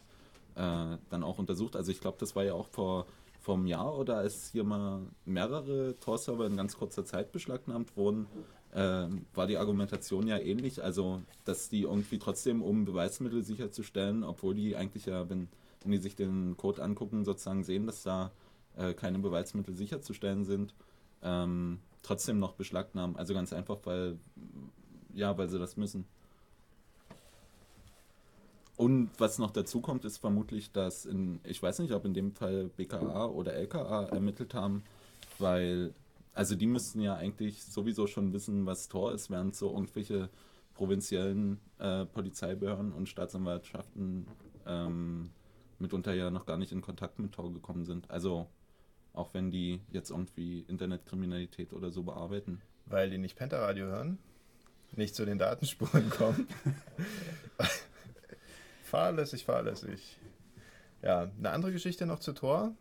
äh, 0.55 0.97
dann 1.11 1.25
auch 1.25 1.39
untersucht. 1.39 1.75
Also 1.75 1.91
ich 1.91 2.01
glaube, 2.01 2.17
das 2.21 2.37
war 2.37 2.45
ja 2.45 2.55
auch 2.55 2.69
vor, 2.69 3.07
vor 3.41 3.57
einem 3.57 3.67
Jahr 3.67 3.99
oder 3.99 4.19
als 4.19 4.51
hier 4.53 4.65
mal 4.65 5.01
mehrere 5.25 5.99
Tor-Server 5.99 6.47
in 6.47 6.57
ganz 6.57 6.77
kurzer 6.77 7.05
Zeit 7.05 7.33
beschlagnahmt 7.33 7.97
wurden, 7.97 8.27
ähm, 8.73 9.27
war 9.35 9.49
die 9.49 9.57
Argumentation 9.57 10.29
ja 10.29 10.39
ähnlich. 10.39 10.83
Also, 10.83 11.23
dass 11.45 11.69
die 11.69 11.83
irgendwie 11.83 12.21
trotzdem, 12.21 12.63
um 12.63 12.85
Beweismittel 12.85 13.43
sicherzustellen, 13.43 14.23
obwohl 14.23 14.55
die 14.55 14.77
eigentlich 14.77 15.07
ja, 15.07 15.29
wenn, 15.29 15.49
wenn 15.83 15.93
die 15.93 15.99
sich 15.99 16.17
den 16.17 16.57
Code 16.57 16.83
angucken, 16.83 17.25
sozusagen 17.25 17.65
sehen, 17.65 17.87
dass 17.87 18.03
da 18.03 18.31
äh, 18.77 18.95
keine 18.95 19.19
Beweismittel 19.19 19.75
sicherzustellen 19.75 20.45
sind, 20.45 20.75
ähm, 21.23 21.81
trotzdem 22.03 22.39
noch 22.39 22.55
beschlagnahmen. 22.55 23.17
Also 23.17 23.35
ganz 23.35 23.53
einfach, 23.53 23.79
weil, 23.85 24.19
ja, 25.15 25.37
weil 25.37 25.49
sie 25.49 25.59
das 25.59 25.77
müssen. 25.77 26.05
Und 28.77 29.11
was 29.19 29.39
noch 29.39 29.51
dazu 29.51 29.83
kommt, 29.83 30.07
ist 30.07 30.17
vermutlich, 30.17 30.73
dass 30.73 31.05
in, 31.05 31.41
ich 31.45 31.63
weiß 31.63 31.81
nicht, 31.81 31.93
ob 31.93 32.07
in 32.07 32.15
dem 32.15 32.33
Fall 32.33 32.71
BKA 32.77 33.27
oder 33.27 33.53
LKA 33.53 34.05
ermittelt 34.07 34.55
haben, 34.55 34.83
weil, 35.39 35.93
also 36.33 36.55
die 36.55 36.67
müssten 36.67 37.01
ja 37.03 37.15
eigentlich 37.15 37.63
sowieso 37.63 38.07
schon 38.07 38.33
wissen, 38.33 38.65
was 38.65 38.89
Tor 38.89 39.13
ist, 39.13 39.29
während 39.29 39.55
so 39.55 39.71
irgendwelche 39.71 40.31
provinziellen 40.73 41.59
äh, 41.79 42.07
Polizeibehörden 42.07 42.93
und 42.93 43.07
Staatsanwaltschaften 43.07 44.27
ähm, 44.67 45.29
mitunter 45.81 46.15
ja 46.15 46.31
noch 46.31 46.47
gar 46.47 46.57
nicht 46.57 46.73
in 46.73 46.81
Kontakt 46.81 47.19
mit 47.19 47.33
Tor 47.33 47.53
gekommen 47.53 47.85
sind. 47.85 48.11
Also 48.11 48.47
auch 49.13 49.35
wenn 49.35 49.51
die 49.51 49.81
jetzt 49.91 50.11
irgendwie 50.11 50.61
Internetkriminalität 50.69 51.73
oder 51.73 51.91
so 51.91 52.03
bearbeiten. 52.03 52.61
Weil 52.87 53.11
die 53.11 53.19
nicht 53.19 53.37
Pentaradio 53.37 53.87
hören, 53.87 54.19
nicht 54.93 55.15
zu 55.15 55.25
den 55.25 55.39
Datenspuren 55.39 56.11
kommen. 56.19 56.47
fahrlässig, 58.85 59.45
fahrlässig. 59.45 60.19
Ja, 61.03 61.31
eine 61.39 61.51
andere 61.51 61.73
Geschichte 61.73 62.07
noch 62.07 62.21
zu 62.21 62.33
Tor. 62.33 62.75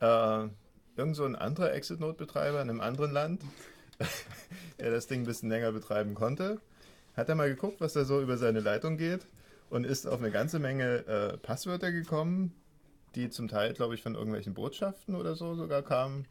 Äh, 0.00 0.48
irgend 0.96 1.16
so 1.16 1.24
ein 1.24 1.36
anderer 1.36 1.72
Exit-Note-Betreiber 1.72 2.60
in 2.60 2.70
einem 2.70 2.80
anderen 2.80 3.12
Land, 3.12 3.42
der 4.78 4.90
das 4.90 5.06
Ding 5.06 5.22
ein 5.22 5.26
bisschen 5.26 5.50
länger 5.50 5.72
betreiben 5.72 6.14
konnte, 6.14 6.60
hat 7.14 7.28
er 7.28 7.34
mal 7.34 7.48
geguckt, 7.48 7.80
was 7.80 7.92
da 7.92 8.04
so 8.04 8.20
über 8.20 8.38
seine 8.38 8.60
Leitung 8.60 8.96
geht 8.96 9.26
und 9.70 9.84
ist 9.84 10.06
auf 10.06 10.18
eine 10.20 10.30
ganze 10.30 10.58
Menge 10.58 11.06
äh, 11.06 11.38
Passwörter 11.38 11.90
gekommen, 11.92 12.52
die 13.14 13.30
zum 13.30 13.48
Teil, 13.48 13.72
glaube 13.72 13.94
ich, 13.94 14.02
von 14.02 14.14
irgendwelchen 14.14 14.54
Botschaften 14.54 15.14
oder 15.14 15.34
so 15.34 15.54
sogar 15.54 15.82
kamen. 15.82 16.26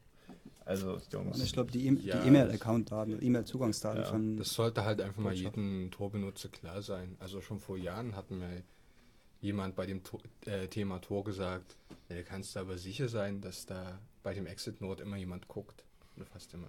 Also, 0.66 0.94
Und 0.94 1.02
ich 1.08 1.12
Jungs, 1.12 1.52
glaube, 1.54 1.72
die 1.72 1.88
E- 1.88 1.94
Ja, 2.02 2.22
die 2.22 2.28
E-Mail-Account-Daten, 2.28 3.18
E-Mail-Zugangsdaten 3.22 4.02
Ja, 4.04 4.08
von. 4.08 4.38
Das 4.38 4.54
sollte 4.54 4.86
halt 4.86 5.02
einfach 5.02 5.22
mal 5.22 5.34
jedem 5.34 5.90
Tor-Benutzer 5.90 6.50
klar 6.50 6.82
sein. 6.84 7.18
Also 7.20 7.42
schon 7.42 7.60
vor 7.60 7.78
Jahren 7.78 8.16
hat 8.16 8.30
mir 8.30 8.64
jemand 9.42 9.76
bei 9.76 9.86
dem 9.88 10.04
Tor, 10.04 10.22
äh, 10.46 10.68
Thema 10.68 11.00
Tor 11.00 11.24
gesagt, 11.24 11.76
ja, 12.10 12.18
du 12.18 12.24
kannst 12.24 12.56
aber 12.56 12.78
sicher 12.78 13.10
sein, 13.10 13.42
dass 13.42 13.66
da 13.66 14.00
bei 14.22 14.34
dem 14.34 14.46
Exit-Note 14.46 15.02
immer 15.04 15.18
jemand 15.18 15.48
guckt. 15.48 15.84
Oder 16.16 16.26
fast 16.26 16.54
immer. 16.54 16.68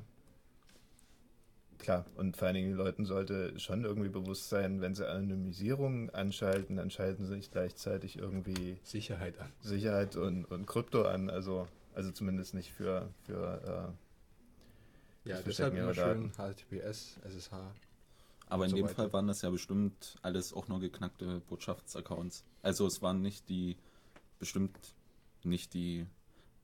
Klar, 1.81 2.05
und 2.17 2.37
vor 2.37 2.47
allen 2.47 2.57
Dingen 2.57 2.69
den 2.71 2.77
Leuten 2.77 3.05
sollte 3.07 3.59
schon 3.59 3.85
irgendwie 3.85 4.11
bewusst 4.11 4.49
sein, 4.51 4.81
wenn 4.81 4.95
sie 4.95 5.09
Anonymisierung 5.09 6.11
anschalten, 6.11 6.77
dann 6.77 6.91
schalten 6.91 7.25
sie 7.25 7.37
sich 7.37 7.51
gleichzeitig 7.51 8.19
irgendwie 8.19 8.77
Sicherheit 8.83 9.39
an. 9.41 9.51
Sicherheit 9.63 10.17
und, 10.17 10.45
und 10.45 10.67
Krypto 10.67 11.03
an. 11.05 11.31
Also, 11.31 11.67
also 11.95 12.11
zumindest 12.13 12.55
nicht 12.55 12.71
für, 12.73 13.09
für 13.25 13.95
Ja, 15.25 15.39
Ich 15.39 15.45
deshalb 15.45 15.75
immer 15.75 15.95
schön 15.95 16.33
HTTPS, 16.33 17.19
SSH. 17.25 17.53
Aber 18.49 18.65
in 18.65 18.71
So 18.71 18.77
dem 18.77 18.85
weiter. 18.87 18.95
Fall 18.95 19.13
waren 19.13 19.29
das 19.29 19.43
ja 19.43 19.51
bestimmt 19.51 20.19
alles 20.23 20.53
auch 20.53 20.69
nur 20.69 20.81
geknackte 20.81 21.41
Botschaftsaccounts. 21.49 22.45
Also 22.63 22.87
es 22.87 23.01
waren 23.01 23.23
nicht 23.23 23.49
die, 23.49 23.77
bestimmt 24.39 24.77
nicht 25.45 25.73
die 25.73 26.07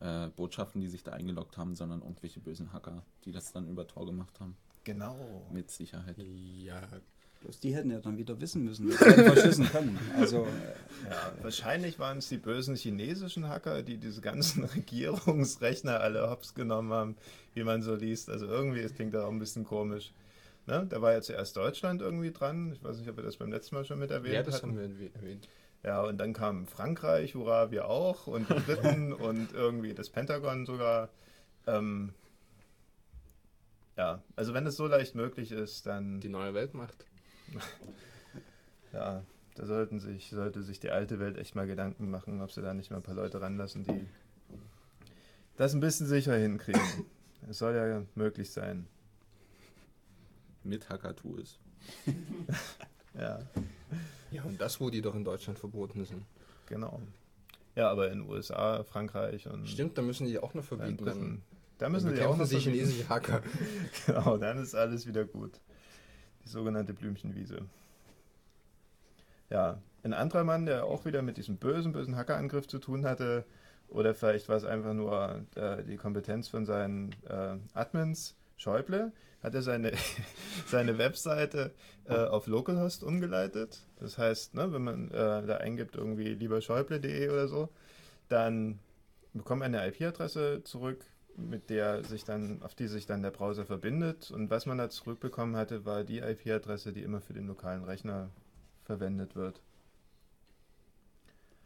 äh, 0.01 0.29
Botschaften, 0.29 0.81
die 0.81 0.89
sich 0.89 1.05
da 1.05 1.13
eingeloggt 1.13 1.57
haben, 1.57 1.75
sondern 1.75 2.03
irgendwelche 2.03 2.41
bösen 2.41 2.73
Hacker, 2.73 3.03
die 3.25 3.33
das 3.33 3.53
dann 3.53 3.69
über 3.69 3.87
Tor 3.87 4.05
gemacht 4.05 4.41
haben. 4.41 4.57
Genau. 4.87 5.47
Mit 5.53 5.71
Sicherheit. 5.71 6.17
Ja, 6.19 6.81
Bloß 7.43 7.61
die 7.61 7.75
hätten 7.77 7.91
ja 7.91 7.99
dann 8.01 8.17
wieder 8.17 8.41
wissen 8.41 8.65
müssen, 8.65 8.89
dass 8.89 8.99
sie 8.99 9.23
verschissen 9.25 9.67
können. 9.69 9.99
Also, 10.19 10.45
äh, 10.47 11.11
Ja, 11.11 11.33
wahrscheinlich 11.43 11.99
waren 11.99 12.17
es 12.19 12.31
die 12.31 12.39
bösen 12.39 12.75
chinesischen 12.77 13.47
Hacker, 13.49 13.83
die 13.83 13.99
diese 13.99 14.23
ganzen 14.23 14.65
Regierungsrechner 14.77 16.01
alle 16.01 16.31
hops 16.31 16.55
genommen 16.55 16.93
haben, 16.95 17.17
wie 17.53 17.63
man 17.63 17.83
so 17.83 17.95
liest. 17.95 18.31
Also 18.31 18.47
irgendwie, 18.47 18.81
es 18.81 18.95
klingt 18.95 19.13
da 19.13 19.25
auch 19.27 19.31
ein 19.31 19.39
bisschen 19.39 19.65
komisch. 19.65 20.13
Ne? 20.67 20.87
Da 20.89 21.03
war 21.03 21.13
ja 21.13 21.21
zuerst 21.21 21.57
Deutschland 21.59 22.01
irgendwie 22.01 22.33
dran. 22.33 22.73
Ich 22.73 22.83
weiß 22.83 22.97
nicht, 22.99 23.09
ob 23.11 23.17
wir 23.19 23.23
das 23.25 23.37
beim 23.37 23.53
letzten 23.53 23.75
Mal 23.75 23.85
schon 23.85 23.99
mit 23.99 24.11
erwähnt 24.11 24.35
ja 24.35 24.43
das 24.43 24.57
hatten. 24.57 24.69
haben 24.71 24.77
wir 24.79 24.85
erwäh- 24.89 25.15
erwähnt. 25.15 25.49
Ja, 25.85 26.03
und 26.03 26.17
dann 26.19 26.33
kam 26.33 26.67
Frankreich, 26.67 27.35
hurra, 27.35 27.71
wir 27.71 27.87
auch, 27.89 28.27
und 28.27 28.49
die 28.49 28.55
Briten 28.55 29.13
und 29.29 29.53
irgendwie 29.53 29.93
das 29.95 30.09
Pentagon 30.09 30.65
sogar. 30.65 31.11
Ähm, 31.67 32.15
ja, 33.97 34.23
also 34.37 34.55
wenn 34.55 34.67
es 34.67 34.77
so 34.77 34.87
leicht 34.87 35.15
möglich 35.15 35.53
ist, 35.53 35.87
dann 35.87 36.21
Die 36.21 36.29
neue 36.29 36.55
Weltmacht. 36.55 37.07
ja, 38.93 39.23
da 39.55 39.67
sollten 39.67 40.01
sich, 40.01 40.31
sollte 40.31 40.63
sich 40.63 40.81
die 40.81 40.91
alte 40.91 41.19
Welt 41.19 41.39
echt 41.39 41.55
mal 41.55 41.67
Gedanken 41.67 42.11
machen, 42.11 42.41
ob 42.43 42.51
sie 42.53 42.63
da 42.63 42.75
nicht 42.75 42.91
mal 42.91 42.99
ein 42.99 43.03
paar 43.03 43.15
Leute 43.15 43.41
ranlassen, 43.41 43.85
die 43.85 44.07
das 45.57 45.73
ein 45.75 45.81
bisschen 45.81 46.07
sicher 46.07 46.37
hinkriegen. 46.37 46.81
Es 47.49 47.59
soll 47.59 47.77
ja 47.77 48.03
möglich 48.17 48.51
sein. 48.51 48.89
Mit 50.65 50.89
Hacker-Tools. 50.89 51.59
Ja, 53.19 53.39
Ja, 54.31 54.43
und 54.43 54.61
das, 54.61 54.79
wo 54.81 54.91
die 54.91 55.01
doch 55.01 55.15
in 55.15 55.25
Deutschland 55.25 55.59
verboten 55.59 56.05
sind. 56.05 56.23
genau. 56.67 57.01
Ja, 57.77 57.91
aber 57.91 58.11
in 58.11 58.29
USA, 58.29 58.83
Frankreich 58.85 59.47
und 59.49 59.67
Stimmt, 59.69 59.97
da 59.97 60.03
müssen 60.03 60.27
die 60.27 60.39
auch 60.39 60.53
noch 60.55 60.67
den 60.67 60.97
verbieten. 60.99 61.43
Da 61.79 61.89
müssen 61.89 62.15
sie 62.15 62.23
auch 62.23 62.37
noch 62.37 62.47
sich 62.47 62.65
chinesische 62.65 63.09
Hacker. 63.09 63.43
Genau, 64.07 64.37
dann 64.37 64.59
ist 64.59 64.75
alles 64.75 65.07
wieder 65.07 65.25
gut. 65.25 65.61
Die 66.45 66.49
sogenannte 66.49 66.95
Blümchenwiese. 66.95 67.63
Ja, 69.51 69.81
ein 70.03 70.13
anderer 70.13 70.45
Mann, 70.45 70.67
der 70.67 70.85
auch 70.85 71.05
wieder 71.05 71.23
mit 71.23 71.37
diesem 71.37 71.57
bösen, 71.57 71.93
bösen 71.93 72.17
Hackerangriff 72.17 72.67
zu 72.67 72.79
tun 72.79 73.05
hatte, 73.05 73.45
oder 73.89 74.15
vielleicht 74.15 74.49
war 74.49 74.57
es 74.57 74.65
einfach 74.65 74.95
nur 74.95 75.45
äh, 75.55 75.83
die 75.85 75.97
Kompetenz 75.97 76.49
von 76.49 76.67
seinen 76.67 77.13
äh, 77.29 77.57
Admins, 77.75 78.35
Schäuble 78.57 79.13
hat 79.43 79.55
er 79.55 79.63
seine, 79.63 79.93
seine 80.67 80.99
Webseite 80.99 81.73
äh, 82.07 82.15
auf 82.15 82.47
Localhost 82.47 83.05
umgeleitet. 83.05 83.87
Das 84.01 84.19
heißt, 84.19 84.55
ne, 84.55 84.73
wenn 84.73 84.83
man 84.83 85.11
äh, 85.11 85.47
da 85.47 85.59
eingibt 85.59 85.95
irgendwie 85.95 86.35
lieberschäuble.de 86.35 87.29
oder 87.29 87.47
so, 87.49 87.69
dann 88.29 88.81
bekommt 89.35 89.61
man 89.61 89.75
eine 89.75 89.87
IP-Adresse 89.89 90.63
zurück, 90.65 91.05
mit 91.37 91.71
der 91.71 92.05
sich 92.05 92.25
dann, 92.25 92.63
auf 92.63 92.75
die 92.75 92.89
sich 92.89 93.07
dann 93.07 93.23
der 93.23 93.31
Browser 93.31 93.67
verbindet. 93.67 94.31
Und 94.31 94.51
was 94.51 94.67
man 94.67 94.79
da 94.79 94.89
zurückbekommen 94.89 95.57
hatte, 95.57 95.85
war 95.85 96.05
die 96.05 96.19
IP-Adresse, 96.19 96.93
die 96.93 97.03
immer 97.03 97.21
für 97.21 97.35
den 97.35 97.47
lokalen 97.47 97.85
Rechner 97.85 98.31
verwendet 98.85 99.37
wird. 99.37 99.61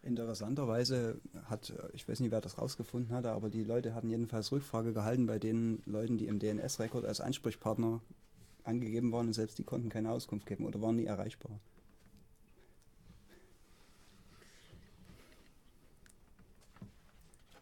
Interessanterweise 0.02 1.20
hat, 1.44 1.74
ich 1.92 2.08
weiß 2.08 2.20
nicht, 2.20 2.30
wer 2.30 2.40
das 2.40 2.56
rausgefunden 2.58 3.14
hatte, 3.14 3.32
aber 3.32 3.50
die 3.50 3.64
Leute 3.64 3.94
hatten 3.94 4.08
jedenfalls 4.08 4.50
Rückfrage 4.50 4.94
gehalten 4.94 5.26
bei 5.26 5.38
den 5.38 5.82
Leuten, 5.84 6.16
die 6.16 6.26
im 6.26 6.38
DNS-Rekord 6.38 7.04
als 7.04 7.20
Ansprechpartner 7.20 8.00
angegeben 8.64 9.12
waren 9.12 9.28
und 9.28 9.34
selbst 9.34 9.58
die 9.58 9.64
konnten 9.64 9.90
keine 9.90 10.10
Auskunft 10.10 10.46
geben 10.46 10.64
oder 10.64 10.80
waren 10.80 10.96
nie 10.96 11.04
erreichbar. 11.04 11.60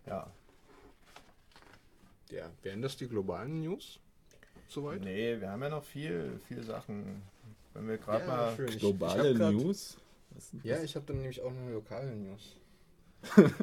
Ja. 0.06 0.32
Ja, 2.30 2.50
wären 2.62 2.82
das 2.82 2.96
die 2.96 3.08
globalen 3.08 3.60
News? 3.62 3.98
Soweit? 4.68 5.00
Nee, 5.02 5.40
wir 5.40 5.50
haben 5.50 5.62
ja 5.62 5.70
noch 5.70 5.84
viel, 5.84 6.38
viel 6.46 6.62
Sachen. 6.62 7.22
Wenn 7.74 7.88
wir 7.88 7.96
gerade 7.98 8.24
Ja, 8.24 8.26
mal. 8.26 8.56
schön. 8.56 8.68
Ich- 8.68 8.78
Globale 8.80 9.30
ich 9.30 9.38
grad- 9.38 9.52
News? 9.54 9.96
Ist 10.36 10.52
Ja, 10.62 10.82
ich 10.82 10.94
habe 10.94 11.06
dann 11.06 11.16
nämlich 11.18 11.40
auch 11.40 11.52
noch 11.52 11.70
lokale 11.70 12.14
News. 12.14 12.56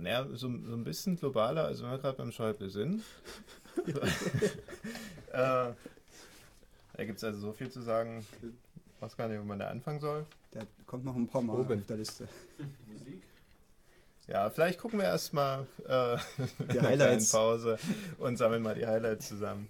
Naja, 0.00 0.24
so, 0.30 0.36
so 0.36 0.46
ein 0.74 0.84
bisschen 0.84 1.16
globaler, 1.16 1.64
also 1.64 1.82
wenn 1.82 1.90
wir 1.90 1.98
gerade 1.98 2.16
beim 2.16 2.30
Schäuble 2.30 2.70
sind. 2.70 3.02
äh, 5.32 5.32
da 5.32 5.74
gibt 6.98 7.18
es 7.18 7.24
also 7.24 7.40
so 7.40 7.52
viel 7.52 7.68
zu 7.68 7.82
sagen. 7.82 8.24
Ich 8.40 9.02
weiß 9.02 9.16
gar 9.16 9.26
nicht, 9.26 9.40
wo 9.40 9.44
man 9.44 9.58
da 9.58 9.66
anfangen 9.68 9.98
soll. 9.98 10.24
Der 10.54 10.68
kommt 10.86 11.04
noch 11.04 11.16
ein 11.16 11.26
paar 11.26 11.42
Mal 11.42 11.58
Oben. 11.58 11.80
auf 11.80 11.86
der 11.86 11.96
Liste. 11.96 12.28
Musik. 12.86 13.22
Ja, 14.28 14.50
vielleicht 14.50 14.78
gucken 14.78 14.98
wir 14.98 15.06
erstmal 15.06 15.66
äh, 15.88 16.18
Die 16.72 16.80
Highlights. 16.82 17.32
Pause 17.32 17.78
und 18.18 18.36
sammeln 18.36 18.62
mal 18.62 18.74
die 18.74 18.86
Highlights 18.86 19.28
zusammen. 19.28 19.68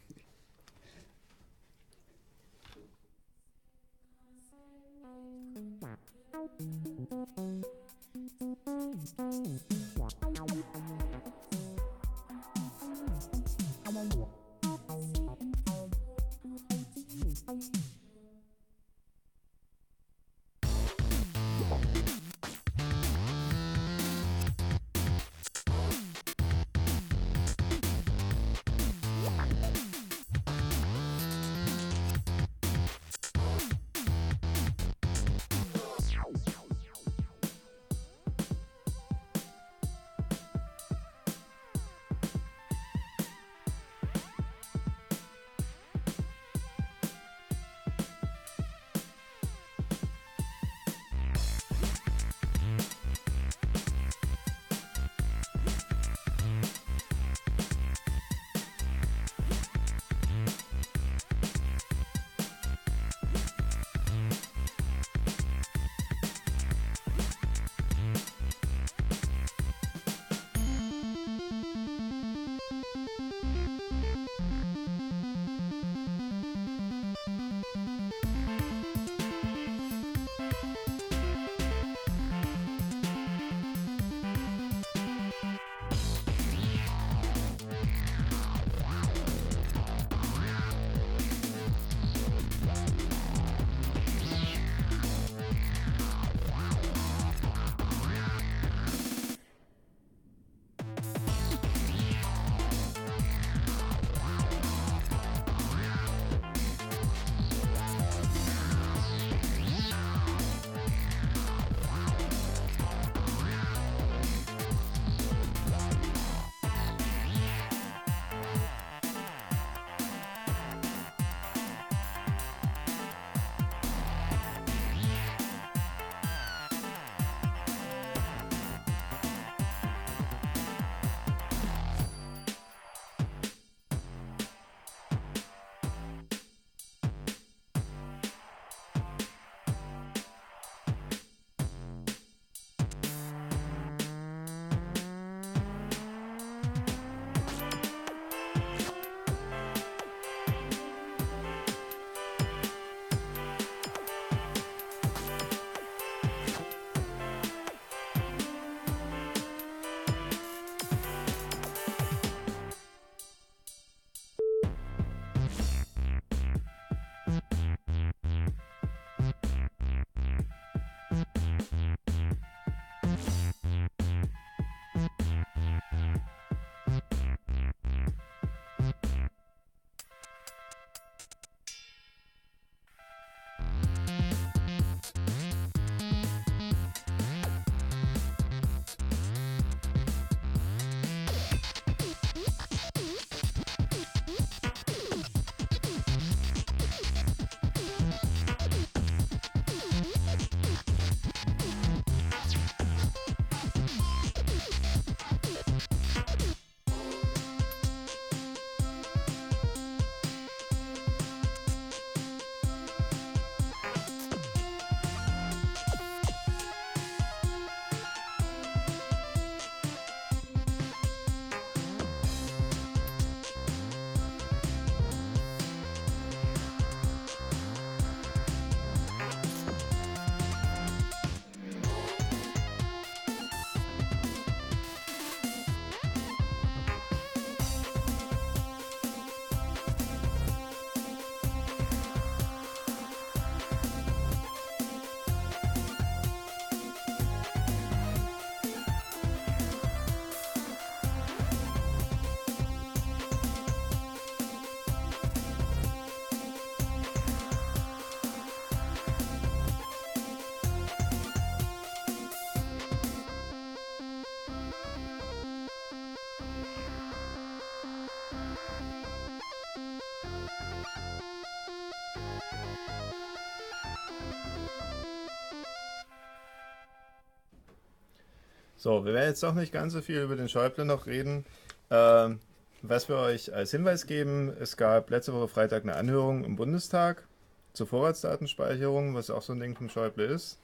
So, 278.88 279.04
wir 279.04 279.12
werden 279.12 279.28
jetzt 279.28 279.42
doch 279.42 279.52
nicht 279.52 279.70
ganz 279.70 279.92
so 279.92 280.00
viel 280.00 280.22
über 280.22 280.34
den 280.34 280.48
Schäuble 280.48 280.86
noch 280.86 281.04
reden. 281.04 281.44
Ähm, 281.90 282.40
was 282.80 283.06
wir 283.10 283.16
euch 283.16 283.52
als 283.52 283.70
Hinweis 283.70 284.06
geben, 284.06 284.50
es 284.58 284.78
gab 284.78 285.10
letzte 285.10 285.34
Woche 285.34 285.46
Freitag 285.46 285.82
eine 285.82 285.94
Anhörung 285.94 286.42
im 286.42 286.56
Bundestag 286.56 287.28
zur 287.74 287.86
Vorratsdatenspeicherung, 287.86 289.14
was 289.14 289.28
auch 289.28 289.42
so 289.42 289.52
ein 289.52 289.60
Ding 289.60 289.76
vom 289.76 289.90
Schäuble 289.90 290.24
ist. 290.24 290.58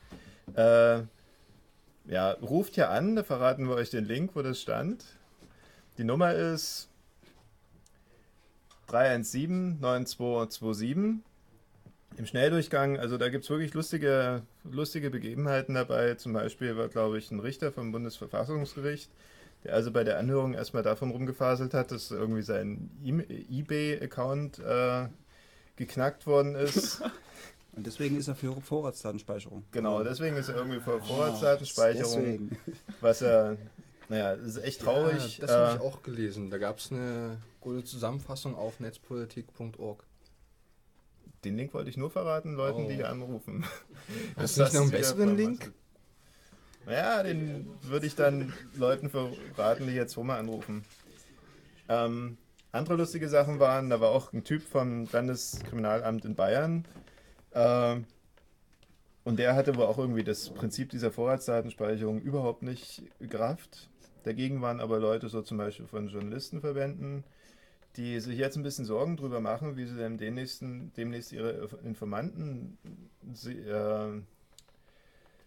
Äh, 0.57 1.03
ja, 2.07 2.31
ruft 2.41 2.77
hier 2.77 2.89
an, 2.89 3.14
da 3.14 3.25
verraten 3.25 3.68
wir 3.68 3.75
euch 3.75 3.91
den 3.91 4.07
Link, 4.07 4.31
wo 4.33 4.41
das 4.41 4.59
stand. 4.59 5.05
Die 5.99 6.05
Nummer 6.05 6.33
ist 6.33 6.89
317 8.87 9.81
9227. 9.81 11.22
Im 12.17 12.27
Schnelldurchgang, 12.27 12.99
also 12.99 13.19
da 13.19 13.29
gibt 13.29 13.45
es 13.45 13.51
wirklich 13.51 13.75
lustige, 13.75 14.43
lustige 14.71 15.11
Begebenheiten 15.11 15.75
dabei. 15.75 16.15
Zum 16.15 16.33
Beispiel 16.33 16.77
war, 16.77 16.89
glaube 16.89 17.19
ich, 17.19 17.31
ein 17.31 17.41
Richter 17.41 17.73
vom 17.73 17.91
Bundesverfassungsgericht, 17.91 19.11
der 19.65 19.75
also 19.75 19.91
bei 19.91 20.05
der 20.05 20.19
Anhörung 20.19 20.55
erstmal 20.55 20.85
davon 20.85 21.11
rumgefaselt 21.11 21.75
hat, 21.75 21.91
dass 21.91 22.12
irgendwie 22.12 22.43
sein 22.43 22.91
E- 23.05 23.45
eBay-Account 23.59 24.61
äh, 24.61 25.09
geknackt 25.77 26.27
worden 26.27 26.55
ist. 26.55 27.03
Und 27.77 27.85
deswegen 27.85 28.17
ist 28.17 28.29
er 28.29 28.37
für 28.37 28.55
Vorratsdatenspeicherung. 28.61 29.65
Genau, 29.73 30.05
deswegen 30.05 30.37
ist 30.37 30.49
er 30.49 30.55
irgendwie 30.57 30.79
für 30.79 31.01
Vorratsdatenspeicherung, 31.01 32.23
Deswegen. 32.23 32.57
was 33.01 33.21
er, 33.21 33.57
naja, 34.09 34.37
das 34.37 34.47
ist 34.47 34.62
echt 34.62 34.83
traurig. 34.83 35.39
Ja, 35.39 35.47
das 35.47 35.51
habe 35.57 35.73
äh, 35.73 35.75
ich 35.75 35.81
auch 35.81 36.03
gelesen. 36.05 36.51
Da 36.51 36.59
gab 36.59 36.79
es 36.79 36.93
eine 36.93 37.39
gute 37.61 37.83
Zusammenfassung 37.83 38.55
auf 38.55 38.79
netzpolitik.org. 38.79 40.05
Den 41.45 41.57
Link 41.57 41.75
wollte 41.75 41.91
ich 41.91 41.97
nur 41.97 42.11
verraten, 42.11 42.55
Leuten, 42.55 42.85
Oh. 42.87 42.89
die 42.89 43.05
anrufen. 43.05 43.65
Hast 44.37 44.57
du 44.57 44.63
nicht 44.63 44.75
noch 44.75 44.83
einen 44.83 44.91
besseren 44.91 45.37
Link? 45.37 45.73
Naja, 46.87 47.23
den 47.23 47.67
würde 47.83 48.07
ich 48.07 48.15
dann 48.15 48.53
Leuten 48.75 49.09
verraten, 49.11 49.87
die 49.87 49.95
jetzt 49.95 50.17
Roma 50.17 50.37
anrufen. 50.39 50.85
Ähm, 51.89 52.37
andere 52.73 52.97
lustige 52.97 53.29
Sachen 53.29 53.59
waren, 53.61 53.89
da 53.91 54.01
war 54.01 54.11
auch 54.11 54.33
ein 54.33 54.45
Typ 54.45 54.63
vom 54.63 55.07
Landeskriminalamt 55.11 56.25
in 56.25 56.35
Bayern. 56.35 56.85
Ähm, 57.55 58.05
und 59.25 59.39
der 59.39 59.55
hatte 59.55 59.77
wohl 59.77 59.85
auch 59.87 59.99
irgendwie 59.99 60.25
das 60.25 60.51
Prinzip 60.51 60.91
dieser 60.91 61.11
Vorratsdatenspeicherung 61.11 62.21
überhaupt 62.21 62.63
nicht 62.63 63.03
gerafft. 63.21 63.89
Dagegen 64.25 64.61
waren 64.61 64.81
aber 64.81 64.99
Leute, 64.99 65.29
so 65.29 65.41
zum 65.41 65.57
Beispiel 65.59 65.87
von 65.87 66.09
Journalistenverbänden, 66.09 67.25
die 67.97 68.19
sich 68.21 68.39
jetzt 68.39 68.57
ein 68.57 68.63
bisschen 68.63 68.85
Sorgen 68.85 69.17
drüber 69.17 69.41
machen, 69.41 69.77
wie 69.77 69.87
sie 69.87 69.97
denn 69.97 70.19
demnächst, 70.19 70.63
demnächst 70.97 71.33
ihre 71.33 71.69
Informanten, 71.85 72.79
sie, 73.33 73.59
äh, 73.59 74.21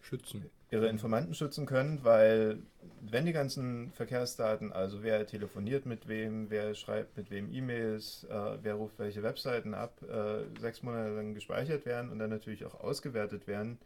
Schützen. 0.00 0.46
ihre 0.70 0.88
Informanten 0.88 1.34
schützen 1.34 1.66
können, 1.66 2.00
weil 2.02 2.60
wenn 3.02 3.26
die 3.26 3.32
ganzen 3.32 3.92
Verkehrsdaten, 3.92 4.72
also 4.72 5.02
wer 5.02 5.26
telefoniert 5.26 5.84
mit 5.84 6.08
wem, 6.08 6.48
wer 6.48 6.74
schreibt 6.74 7.16
mit 7.18 7.30
wem 7.30 7.52
E-Mails, 7.52 8.24
äh, 8.30 8.58
wer 8.62 8.74
ruft 8.74 8.98
welche 8.98 9.22
Webseiten 9.22 9.74
ab, 9.74 10.00
äh, 10.02 10.44
sechs 10.60 10.82
Monate 10.82 11.14
lang 11.14 11.34
gespeichert 11.34 11.84
werden 11.84 12.10
und 12.10 12.18
dann 12.18 12.30
natürlich 12.30 12.64
auch 12.64 12.80
ausgewertet 12.80 13.46
werden, 13.46 13.78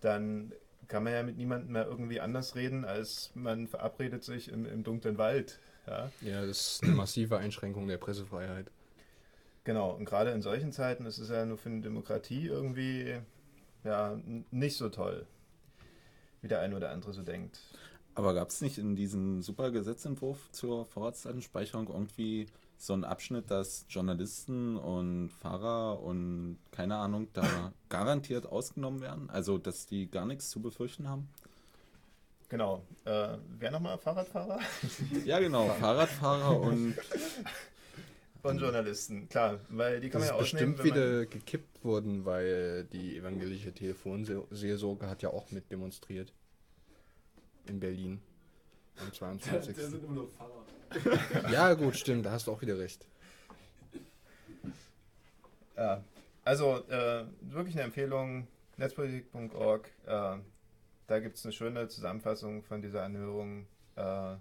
dann 0.00 0.52
kann 0.86 1.04
man 1.04 1.12
ja 1.12 1.22
mit 1.22 1.36
niemandem 1.36 1.72
mehr 1.72 1.86
irgendwie 1.86 2.20
anders 2.20 2.54
reden, 2.54 2.84
als 2.84 3.30
man 3.34 3.66
verabredet 3.66 4.22
sich 4.22 4.48
im, 4.52 4.66
im 4.66 4.84
dunklen 4.84 5.18
Wald. 5.18 5.58
Ja? 5.86 6.10
Ja, 6.20 6.46
das 6.46 6.74
ist 6.74 6.82
eine 6.84 6.92
massive 6.92 7.38
Einschränkung 7.38 7.86
der 7.86 7.98
Pressefreiheit. 7.98 8.70
Genau, 9.64 9.90
und 9.92 10.04
gerade 10.04 10.30
in 10.30 10.42
solchen 10.42 10.72
Zeiten 10.72 11.06
ist 11.06 11.18
es 11.18 11.28
ja 11.28 11.44
nur 11.44 11.56
für 11.56 11.68
eine 11.68 11.82
Demokratie 11.82 12.46
irgendwie 12.46 13.20
ja, 13.84 14.18
nicht 14.50 14.76
so 14.76 14.88
toll, 14.88 15.26
wie 16.40 16.48
der 16.48 16.60
eine 16.60 16.76
oder 16.76 16.90
andere 16.90 17.12
so 17.12 17.22
denkt. 17.22 17.60
Aber 18.14 18.34
gab 18.34 18.50
es 18.50 18.60
nicht 18.60 18.78
in 18.78 18.94
diesem 18.94 19.40
super 19.40 19.70
Gesetzentwurf 19.70 20.50
zur 20.52 20.84
Vorratsdatenspeicherung 20.84 21.88
irgendwie 21.88 22.46
so 22.76 22.92
einen 22.92 23.04
Abschnitt, 23.04 23.50
dass 23.50 23.86
Journalisten 23.88 24.76
und 24.76 25.30
Fahrer 25.30 26.02
und 26.02 26.58
keine 26.72 26.96
Ahnung 26.96 27.28
da 27.32 27.72
garantiert 27.88 28.46
ausgenommen 28.46 29.00
werden? 29.00 29.30
Also, 29.30 29.56
dass 29.56 29.86
die 29.86 30.10
gar 30.10 30.26
nichts 30.26 30.50
zu 30.50 30.60
befürchten 30.60 31.08
haben? 31.08 31.28
Genau. 32.52 32.82
Äh, 33.06 33.38
wer 33.60 33.70
nochmal 33.70 33.96
Fahrradfahrer? 33.96 34.60
Ja, 35.24 35.38
genau. 35.38 35.70
Fahrradfahrer 35.70 36.60
und 36.60 36.94
Von 38.42 38.58
Journalisten, 38.58 39.26
klar, 39.30 39.58
weil 39.70 40.00
die 40.00 40.10
kann 40.10 40.20
Das 40.20 40.32
man 40.32 40.40
ist 40.40 40.52
ja 40.52 40.58
ausnehmen, 40.58 40.76
bestimmt 40.76 40.94
wieder 40.94 41.24
gekippt 41.24 41.82
worden, 41.82 42.26
weil 42.26 42.84
die 42.92 43.16
evangelische 43.16 43.72
Telefonseelsorge 43.72 45.08
hat 45.08 45.22
ja 45.22 45.30
auch 45.30 45.50
mit 45.50 45.70
demonstriert. 45.70 46.34
In 47.68 47.80
Berlin. 47.80 48.20
Am 48.98 49.10
22. 49.14 49.78
immer 49.78 50.12
nur 50.12 50.28
Fahrer. 50.28 51.50
Ja, 51.50 51.72
gut, 51.72 51.96
stimmt, 51.96 52.26
da 52.26 52.32
hast 52.32 52.48
du 52.48 52.52
auch 52.52 52.60
wieder 52.60 52.78
recht. 52.78 53.06
Ja, 55.74 56.04
also 56.44 56.86
äh, 56.90 57.24
wirklich 57.40 57.76
eine 57.76 57.84
Empfehlung, 57.84 58.46
netzpolitik.org. 58.76 59.88
Äh, 60.04 60.36
da 61.12 61.20
gibt 61.20 61.36
es 61.36 61.44
eine 61.44 61.52
schöne 61.52 61.88
Zusammenfassung 61.88 62.62
von 62.62 62.80
dieser 62.80 63.04
Anhörung. 63.04 63.66
Äh, 63.96 64.32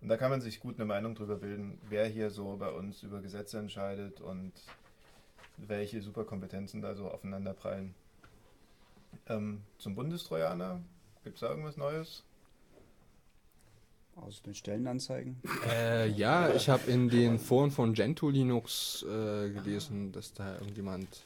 und 0.00 0.08
da 0.08 0.16
kann 0.16 0.30
man 0.30 0.40
sich 0.40 0.60
gut 0.60 0.76
eine 0.76 0.84
Meinung 0.84 1.16
drüber 1.16 1.34
bilden, 1.34 1.80
wer 1.88 2.06
hier 2.06 2.30
so 2.30 2.56
bei 2.56 2.70
uns 2.70 3.02
über 3.02 3.20
Gesetze 3.20 3.58
entscheidet 3.58 4.20
und 4.20 4.52
welche 5.56 6.00
Superkompetenzen 6.00 6.82
da 6.82 6.94
so 6.94 7.10
aufeinander 7.10 7.52
prallen. 7.52 7.96
Ähm, 9.26 9.62
zum 9.78 9.96
Bundestrojaner, 9.96 10.80
gibt 11.24 11.34
es 11.34 11.40
da 11.40 11.50
irgendwas 11.50 11.76
Neues? 11.76 12.22
Aus 14.14 14.40
den 14.40 14.54
Stellenanzeigen. 14.54 15.42
Äh, 15.68 16.10
ja, 16.10 16.54
ich 16.54 16.68
habe 16.68 16.88
in 16.88 17.08
den 17.08 17.40
Foren 17.40 17.72
von 17.72 17.92
Gentoo 17.92 18.30
Linux 18.30 19.02
äh, 19.02 19.50
gelesen, 19.50 20.12
dass 20.12 20.32
da 20.32 20.54
irgendjemand 20.58 21.24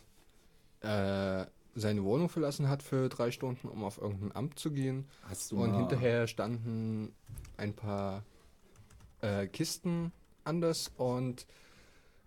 äh, 0.80 1.44
seine 1.76 2.02
Wohnung 2.04 2.28
verlassen 2.28 2.68
hat 2.68 2.82
für 2.82 3.08
drei 3.08 3.30
Stunden, 3.30 3.68
um 3.68 3.84
auf 3.84 3.98
irgendein 3.98 4.34
Amt 4.34 4.58
zu 4.58 4.72
gehen. 4.72 5.06
hast 5.28 5.52
du 5.52 5.62
Und 5.62 5.72
mal, 5.72 5.78
hinterher 5.78 6.26
standen 6.26 7.14
ein 7.56 7.74
paar 7.74 8.24
äh, 9.20 9.46
Kisten 9.46 10.12
anders 10.44 10.90
und 10.96 11.46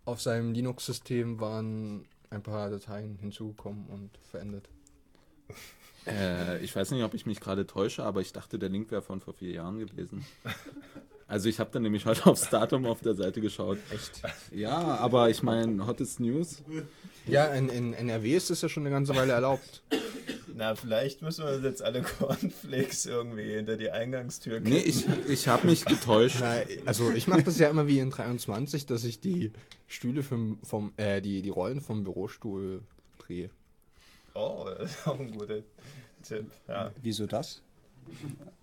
auf 0.06 0.22
seinem 0.22 0.54
Linux-System 0.54 1.40
waren 1.40 2.06
ein 2.30 2.44
paar 2.44 2.70
Dateien 2.70 3.18
hinzugekommen 3.18 3.88
und 3.88 4.18
verändert. 4.30 4.70
Äh, 6.06 6.64
ich 6.64 6.76
weiß 6.76 6.92
nicht, 6.92 7.04
ob 7.04 7.14
ich 7.14 7.26
mich 7.26 7.40
gerade 7.40 7.66
täusche, 7.66 8.04
aber 8.04 8.22
ich 8.22 8.32
dachte, 8.34 8.60
der 8.60 8.70
Link 8.70 8.92
wäre 8.92 9.02
von 9.02 9.20
vor 9.20 9.34
vier 9.34 9.52
Jahren 9.52 9.80
gewesen. 9.80 10.26
Also 11.30 11.48
ich 11.48 11.60
habe 11.60 11.70
dann 11.72 11.84
nämlich 11.84 12.08
heute 12.08 12.26
aufs 12.26 12.50
Datum 12.50 12.88
auf 12.88 13.02
der 13.02 13.14
Seite 13.14 13.40
geschaut. 13.40 13.78
Echt? 13.94 14.22
Ja, 14.52 14.76
aber 14.98 15.30
ich 15.30 15.44
meine, 15.44 15.86
Hottest 15.86 16.20
News. 16.20 16.64
Ja, 17.28 17.46
in, 17.46 17.70
in 17.70 17.94
NRW 17.94 18.36
ist 18.36 18.50
das 18.50 18.64
ja 18.64 18.68
schon 18.68 18.84
eine 18.84 18.90
ganze 18.90 19.16
Weile 19.16 19.34
erlaubt. 19.34 19.84
Na, 20.56 20.74
vielleicht 20.74 21.22
müssen 21.22 21.46
wir 21.46 21.60
jetzt 21.62 21.84
alle 21.84 22.02
Cornflakes 22.20 23.06
irgendwie 23.06 23.54
hinter 23.54 23.78
die 23.78 23.92
Eingangstür 23.92 24.60
Nee, 24.60 24.80
ich, 24.80 25.06
ich 25.28 25.48
habe 25.48 25.68
mich 25.68 25.86
getäuscht. 25.86 26.38
Na, 26.40 26.62
also 26.88 27.12
ich 27.12 27.28
mache 27.28 27.44
das 27.44 27.60
ja 27.60 27.70
immer 27.70 27.88
wie 27.88 28.00
in 28.00 28.10
23, 28.10 28.88
dass 28.88 29.04
ich 29.04 29.20
die 29.20 29.52
Stühle 29.88 30.24
vom, 30.24 30.58
vom 30.64 30.94
äh, 30.98 31.22
die, 31.22 31.44
die 31.44 31.50
Rollen 31.50 31.80
vom 31.80 32.04
Bürostuhl 32.04 32.82
drehe. 33.20 33.52
Oh, 34.34 34.66
das 34.80 34.96
ist 34.96 35.08
auch 35.08 35.20
ein 35.20 35.32
guter 35.32 35.60
Tipp. 36.24 36.48
Ja. 36.68 36.92
Wieso 37.04 37.28
das? 37.28 37.62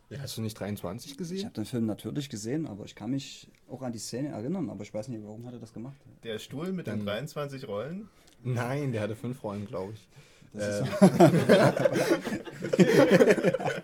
Ja, 0.09 0.21
hast 0.21 0.37
du 0.37 0.43
nicht 0.43 0.55
23 0.59 1.13
Ich 1.13 1.19
gesehen? 1.19 1.45
habe 1.45 1.55
den 1.55 1.65
Film 1.65 1.87
natürlich 1.87 2.29
gesehen, 2.29 2.67
aber 2.67 2.85
ich 2.85 2.95
kann 2.95 3.11
mich 3.11 3.49
auch 3.69 3.83
an 3.83 3.93
die 3.93 3.99
Szene 3.99 4.29
erinnern, 4.29 4.71
aber 4.71 4.83
ich 4.85 4.95
weiß 4.95 5.09
nicht, 5.09 5.25
warum 5.25 5.45
hat 5.47 5.55
er 5.55 5.59
das 5.59 5.73
gemacht. 5.73 5.97
Der 6.23 6.39
Stuhl 6.39 6.73
mit 6.73 6.87
den 6.87 6.99
Dann- 6.99 7.07
23 7.07 7.67
Rollen. 7.67 8.09
Nein, 8.45 8.93
der 8.93 9.01
hatte 9.03 9.17
fünf 9.17 9.43
Rollen, 9.43 9.67
glaube 9.67 9.95
ich. 9.95 10.07
Das 10.53 10.81
ist 10.81 10.89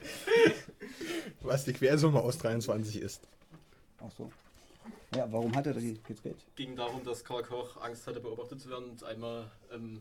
Was 1.43 1.65
die 1.65 1.73
Quersumme 1.73 2.21
aus 2.21 2.39
23 2.39 3.01
ist. 3.01 3.21
Ach 4.01 4.11
so. 4.17 4.31
Ja, 5.15 5.31
warum 5.31 5.55
hat 5.55 5.67
er 5.67 5.75
die 5.75 6.01
gedreht? 6.03 6.37
ging 6.57 6.75
darum, 6.77 7.05
dass 7.05 7.23
Karl 7.25 7.43
Koch 7.43 7.77
Angst 7.83 8.07
hatte, 8.07 8.21
beobachtet 8.21 8.61
zu 8.61 8.71
werden 8.71 8.91
und 8.91 9.05
einmal 9.05 9.51
ähm, 9.73 10.01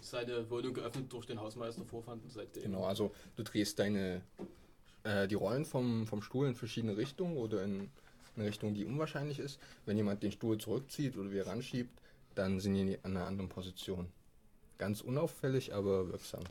seine 0.00 0.48
Wohnung 0.50 0.74
geöffnet 0.74 1.12
durch 1.12 1.26
den 1.26 1.40
Hausmeister 1.40 1.84
vorfand 1.84 2.24
und 2.24 2.32
seitdem. 2.32 2.64
Genau, 2.64 2.84
also 2.84 3.12
du 3.36 3.42
drehst 3.44 3.78
deine 3.78 4.22
äh, 5.04 5.28
die 5.28 5.34
Rollen 5.34 5.64
vom, 5.64 6.06
vom 6.06 6.22
Stuhl 6.22 6.46
in 6.46 6.54
verschiedene 6.54 6.96
Richtungen 6.96 7.36
oder 7.36 7.62
in 7.62 7.88
eine 8.36 8.46
Richtung, 8.46 8.74
die 8.74 8.84
unwahrscheinlich 8.84 9.38
ist. 9.38 9.58
Wenn 9.86 9.96
jemand 9.96 10.22
den 10.22 10.32
Stuhl 10.32 10.58
zurückzieht 10.58 11.16
oder 11.16 11.30
wieder 11.30 11.46
ranschiebt, 11.46 11.90
dann 12.34 12.60
sind 12.60 12.74
die 12.74 12.98
an 13.02 13.16
einer 13.16 13.26
anderen 13.26 13.48
Position. 13.48 14.06
Ganz 14.78 15.00
unauffällig, 15.00 15.74
aber 15.74 16.08
wirksam. 16.08 16.42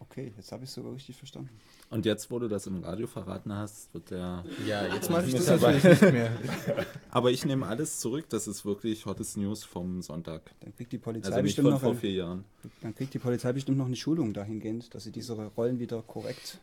Okay, 0.00 0.32
jetzt 0.36 0.50
habe 0.50 0.64
ich 0.64 0.68
es 0.68 0.74
sogar 0.74 0.92
richtig 0.92 1.16
verstanden. 1.16 1.50
Und 1.88 2.04
jetzt, 2.06 2.30
wo 2.30 2.38
du 2.40 2.48
das 2.48 2.66
im 2.66 2.82
Radio 2.82 3.06
verraten 3.06 3.52
hast, 3.54 3.94
wird 3.94 4.10
der. 4.10 4.44
Ja, 4.66 4.92
jetzt 4.92 5.08
mache 5.10 5.26
ich 5.26 5.34
das 5.34 5.46
natürlich 5.46 5.84
nicht 5.84 6.02
mehr. 6.02 6.32
Aber 7.10 7.30
ich 7.30 7.44
nehme 7.44 7.66
alles 7.66 8.00
zurück. 8.00 8.24
Das 8.28 8.48
ist 8.48 8.64
wirklich 8.64 9.06
Hottest 9.06 9.36
News 9.36 9.62
vom 9.62 10.02
Sonntag. 10.02 10.50
Dann 10.60 10.74
kriegt 10.74 10.90
die 10.90 10.98
Polizei 10.98 11.30
Also 11.30 11.42
bestimmt 11.42 11.70
noch 11.70 11.80
vor 11.80 11.90
ein, 11.90 11.98
vier 11.98 12.12
Jahren. 12.12 12.44
dann 12.80 12.94
kriegt 12.94 13.14
die 13.14 13.20
Polizei 13.20 13.52
bestimmt 13.52 13.78
noch 13.78 13.86
eine 13.86 13.94
Schulung 13.94 14.32
dahingehend, 14.32 14.92
dass 14.92 15.04
sie 15.04 15.12
diese 15.12 15.34
Rollen 15.34 15.78
wieder 15.78 16.02
korrekt 16.02 16.58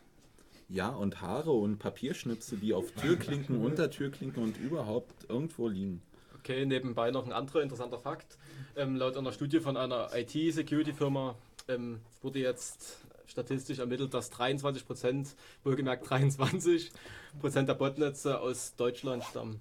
Ja, 0.72 0.90
und 0.90 1.20
Haare 1.20 1.50
und 1.50 1.78
Papierschnipse, 1.78 2.56
die 2.56 2.72
auf 2.72 2.92
Türklinken, 2.92 3.60
Untertürklinken 3.64 4.42
und 4.42 4.56
überhaupt 4.56 5.28
irgendwo 5.28 5.66
liegen. 5.68 6.00
Okay, 6.38 6.64
nebenbei 6.64 7.10
noch 7.10 7.26
ein 7.26 7.32
anderer 7.32 7.60
interessanter 7.62 7.98
Fakt. 7.98 8.38
Ähm, 8.76 8.94
laut 8.96 9.16
einer 9.16 9.32
Studie 9.32 9.58
von 9.60 9.76
einer 9.76 10.10
IT-Security-Firma 10.14 11.34
ähm, 11.68 12.00
wurde 12.22 12.38
jetzt 12.38 12.98
statistisch 13.26 13.80
ermittelt, 13.80 14.14
dass 14.14 14.30
23 14.30 14.86
Prozent, 14.86 15.34
wohlgemerkt 15.64 16.08
23 16.08 16.90
Prozent 17.40 17.68
der 17.68 17.74
Botnetze 17.74 18.40
aus 18.40 18.74
Deutschland 18.76 19.22
stammen, 19.24 19.60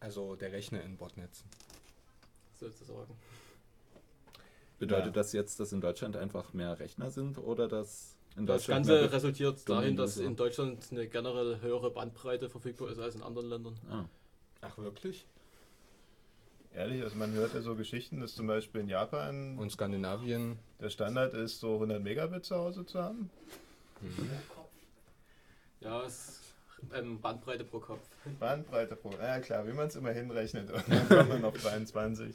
Also 0.00 0.36
der 0.36 0.52
Rechner 0.52 0.82
in 0.82 0.96
Botnetzen. 0.96 1.48
sozusagen. 2.58 3.14
Bedeutet 4.78 5.06
Ja. 5.06 5.12
das 5.12 5.32
jetzt, 5.32 5.60
dass 5.60 5.72
in 5.72 5.80
Deutschland 5.80 6.16
einfach 6.16 6.52
mehr 6.52 6.78
Rechner 6.80 7.10
sind 7.10 7.38
oder 7.38 7.68
dass 7.68 8.11
Das 8.36 8.66
Ganze 8.66 9.12
resultiert 9.12 9.68
dahin, 9.68 9.96
dass 9.96 10.16
in 10.16 10.36
Deutschland 10.36 10.82
eine 10.90 11.06
generell 11.06 11.60
höhere 11.60 11.90
Bandbreite 11.90 12.48
verfügbar 12.48 12.90
ist 12.90 12.98
als 12.98 13.14
in 13.14 13.22
anderen 13.22 13.48
Ländern. 13.48 13.78
Ah, 13.90 14.04
Ach 14.62 14.78
wirklich? 14.78 15.26
Ehrlich, 16.74 17.02
also 17.02 17.16
man 17.16 17.32
hört 17.32 17.52
ja 17.52 17.60
so 17.60 17.74
Geschichten, 17.74 18.20
dass 18.20 18.34
zum 18.34 18.46
Beispiel 18.46 18.80
in 18.80 18.88
Japan 18.88 19.58
Und 19.58 19.70
Skandinavien. 19.70 20.58
der 20.80 20.88
Standard 20.88 21.34
ist, 21.34 21.60
so 21.60 21.74
100 21.74 22.02
Megabit 22.02 22.46
zu 22.46 22.56
Hause 22.56 22.86
zu 22.86 22.98
haben. 23.02 23.30
Ja, 25.80 26.02
es 26.04 26.14
ist 26.28 26.40
ähm, 26.94 27.20
Bandbreite 27.20 27.64
pro 27.64 27.80
Kopf. 27.80 28.00
Bandbreite 28.40 28.96
pro. 28.96 29.10
Ja 29.20 29.40
klar, 29.40 29.66
wie 29.66 29.72
man 29.72 29.88
es 29.88 29.96
immer 29.96 30.12
hinrechnet. 30.12 30.70
Und 30.72 30.88
dann 30.88 31.08
kommt 31.08 31.28
man 31.28 31.44
auf 31.44 31.60
22, 31.60 32.34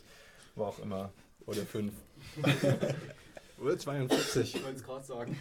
wo 0.55 0.65
auch 0.65 0.79
immer. 0.79 1.11
Oder 1.47 1.65
5. 1.65 1.91
Oder 3.59 3.77
42. 3.77 4.55
Ich 4.55 4.63
wollte 4.63 4.77
es 4.77 4.83
gerade 4.83 5.05
sagen. 5.05 5.37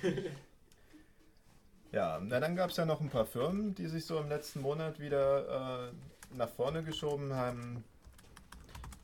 Ja, 1.93 2.21
na 2.23 2.41
dann 2.41 2.57
gab 2.57 2.71
es 2.71 2.77
ja 2.77 2.85
noch 2.85 3.01
ein 3.01 3.11
paar 3.11 3.27
Firmen, 3.27 3.75
die 3.75 3.87
sich 3.87 4.05
so 4.05 4.19
im 4.19 4.29
letzten 4.29 4.61
Monat 4.61 4.99
wieder 4.99 5.89
äh, 5.89 6.37
nach 6.37 6.49
vorne 6.49 6.83
geschoben 6.83 7.33
haben. 7.33 7.85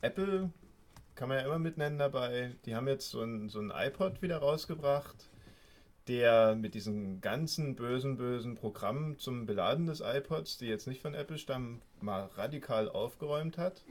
Apple 0.01 0.51
kann 1.15 1.29
man 1.29 1.37
ja 1.37 1.45
immer 1.45 1.59
mit 1.59 1.77
nennen 1.77 1.97
dabei. 1.97 2.55
Die 2.65 2.75
haben 2.75 2.87
jetzt 2.87 3.09
so 3.09 3.21
ein, 3.21 3.49
so 3.49 3.59
ein 3.59 3.71
iPod 3.73 4.21
wieder 4.21 4.37
rausgebracht, 4.37 5.29
der 6.07 6.55
mit 6.55 6.73
diesen 6.73 7.21
ganzen 7.21 7.75
bösen, 7.75 8.17
bösen 8.17 8.55
Programmen 8.55 9.17
zum 9.17 9.45
Beladen 9.45 9.85
des 9.85 10.01
iPods, 10.01 10.57
die 10.57 10.67
jetzt 10.67 10.85
nicht 10.87 11.01
von 11.01 11.13
Apple 11.13 11.37
stammen, 11.37 11.81
mal 12.01 12.25
radikal 12.35 12.89
aufgeräumt 12.89 13.57
hat. 13.57 13.83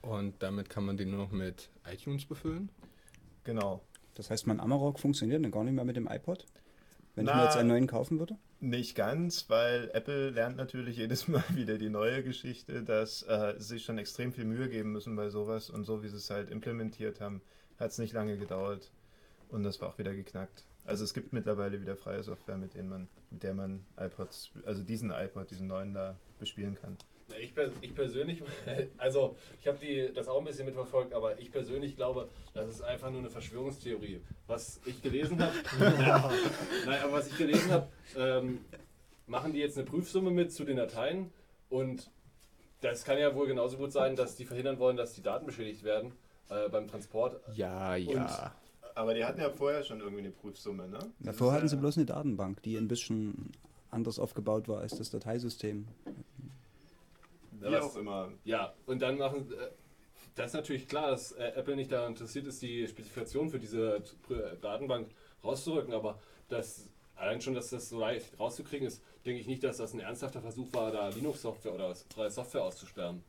Und 0.00 0.42
damit 0.42 0.70
kann 0.70 0.84
man 0.84 0.96
den 0.96 1.10
nur 1.10 1.24
noch 1.24 1.32
mit 1.32 1.70
iTunes 1.84 2.24
befüllen. 2.24 2.70
Genau. 3.44 3.82
Das 4.18 4.30
heißt, 4.30 4.48
mein 4.48 4.58
Amarok 4.58 4.98
funktioniert 4.98 5.42
dann 5.44 5.52
gar 5.52 5.62
nicht 5.62 5.74
mehr 5.74 5.84
mit 5.84 5.96
dem 5.96 6.08
iPod? 6.08 6.44
Wenn 7.14 7.24
ich 7.24 7.30
Na, 7.30 7.36
mir 7.36 7.44
jetzt 7.44 7.56
einen 7.56 7.68
neuen 7.68 7.86
kaufen 7.86 8.18
würde? 8.18 8.36
Nicht 8.58 8.96
ganz, 8.96 9.48
weil 9.48 9.90
Apple 9.94 10.30
lernt 10.30 10.56
natürlich 10.56 10.96
jedes 10.96 11.28
Mal 11.28 11.44
wieder 11.54 11.78
die 11.78 11.88
neue 11.88 12.24
Geschichte, 12.24 12.82
dass 12.82 13.22
äh, 13.22 13.54
sie 13.58 13.74
sich 13.74 13.84
schon 13.84 13.96
extrem 13.96 14.32
viel 14.32 14.44
Mühe 14.44 14.68
geben 14.68 14.90
müssen 14.90 15.14
bei 15.14 15.30
sowas 15.30 15.70
und 15.70 15.84
so 15.84 16.02
wie 16.02 16.08
sie 16.08 16.16
es 16.16 16.30
halt 16.30 16.50
implementiert 16.50 17.20
haben, 17.20 17.42
hat 17.78 17.92
es 17.92 17.98
nicht 17.98 18.12
lange 18.12 18.36
gedauert 18.36 18.90
und 19.50 19.62
das 19.62 19.80
war 19.80 19.88
auch 19.88 19.98
wieder 19.98 20.14
geknackt. 20.14 20.64
Also 20.84 21.04
es 21.04 21.14
gibt 21.14 21.32
mittlerweile 21.32 21.80
wieder 21.80 21.96
freie 21.96 22.24
Software, 22.24 22.56
mit 22.56 22.74
denen 22.74 22.88
man, 22.88 23.08
mit 23.30 23.44
der 23.44 23.54
man 23.54 23.84
iPods, 24.00 24.50
also 24.66 24.82
diesen 24.82 25.12
iPod, 25.12 25.48
diesen 25.52 25.68
neuen 25.68 25.94
da 25.94 26.16
bespielen 26.40 26.74
kann. 26.74 26.96
Ich, 27.40 27.52
pers- 27.52 27.72
ich 27.80 27.94
persönlich, 27.94 28.42
also 28.98 29.36
ich 29.60 29.66
habe 29.68 29.78
die 29.78 30.10
das 30.14 30.28
auch 30.28 30.38
ein 30.38 30.44
bisschen 30.44 30.66
mitverfolgt, 30.66 31.12
aber 31.12 31.38
ich 31.38 31.50
persönlich 31.52 31.94
glaube, 31.96 32.28
das 32.54 32.68
ist 32.68 32.82
einfach 32.82 33.10
nur 33.10 33.20
eine 33.20 33.30
Verschwörungstheorie. 33.30 34.20
Was 34.46 34.80
ich 34.86 35.02
gelesen 35.02 35.40
habe, 35.42 35.52
nein, 36.86 37.02
aber 37.02 37.12
was 37.12 37.28
ich 37.28 37.36
gelesen 37.36 37.70
habe, 37.70 37.88
ähm, 38.16 38.60
machen 39.26 39.52
die 39.52 39.58
jetzt 39.58 39.76
eine 39.76 39.86
Prüfsumme 39.86 40.30
mit 40.30 40.52
zu 40.52 40.64
den 40.64 40.76
Dateien 40.78 41.30
und 41.68 42.10
das 42.80 43.04
kann 43.04 43.18
ja 43.18 43.34
wohl 43.34 43.46
genauso 43.46 43.76
gut 43.76 43.92
sein, 43.92 44.16
dass 44.16 44.36
die 44.36 44.44
verhindern 44.44 44.78
wollen, 44.78 44.96
dass 44.96 45.12
die 45.12 45.22
Daten 45.22 45.46
beschädigt 45.46 45.82
werden 45.84 46.12
äh, 46.48 46.68
beim 46.68 46.86
Transport. 46.88 47.40
Ja, 47.54 47.96
ja. 47.96 48.54
Aber 48.94 49.14
die 49.14 49.24
hatten 49.24 49.40
ja 49.40 49.50
vorher 49.50 49.82
schon 49.84 50.00
irgendwie 50.00 50.20
eine 50.22 50.30
Prüfsumme, 50.30 50.88
ne? 50.88 50.98
Davor 51.20 51.48
Das 51.48 51.56
hatten 51.56 51.68
sie 51.68 51.74
ja- 51.76 51.80
bloß 51.80 51.96
eine 51.98 52.06
Datenbank, 52.06 52.62
die 52.62 52.76
ein 52.76 52.88
bisschen 52.88 53.52
anders 53.90 54.18
aufgebaut 54.18 54.66
war 54.68 54.80
als 54.80 54.96
das 54.96 55.10
Dateisystem. 55.10 55.86
Was- 57.60 57.96
immer. 57.96 58.32
Ja, 58.44 58.74
und 58.86 59.00
dann 59.00 59.18
machen. 59.18 59.52
Äh, 59.52 59.70
das 60.34 60.48
ist 60.48 60.54
natürlich 60.54 60.86
klar, 60.88 61.10
dass 61.10 61.32
äh, 61.32 61.52
Apple 61.56 61.74
nicht 61.74 61.90
daran 61.90 62.12
interessiert 62.12 62.46
ist, 62.46 62.62
die 62.62 62.86
Spezifikation 62.86 63.50
für 63.50 63.58
diese 63.58 63.96
äh, 63.96 64.56
Datenbank 64.60 65.08
rauszurücken, 65.42 65.92
aber 65.92 66.20
das, 66.48 66.88
allein 67.16 67.40
schon, 67.40 67.54
dass 67.54 67.70
das 67.70 67.88
so 67.88 67.98
leicht 67.98 68.38
rauszukriegen 68.38 68.86
ist, 68.86 69.02
denke 69.26 69.40
ich 69.40 69.48
nicht, 69.48 69.64
dass 69.64 69.78
das 69.78 69.94
ein 69.94 70.00
ernsthafter 70.00 70.40
Versuch 70.40 70.72
war, 70.72 70.92
da 70.92 71.08
Linux-Software 71.08 71.74
oder 71.74 71.94
freie 72.14 72.30
Software 72.30 72.62
auszusperren. 72.62 73.24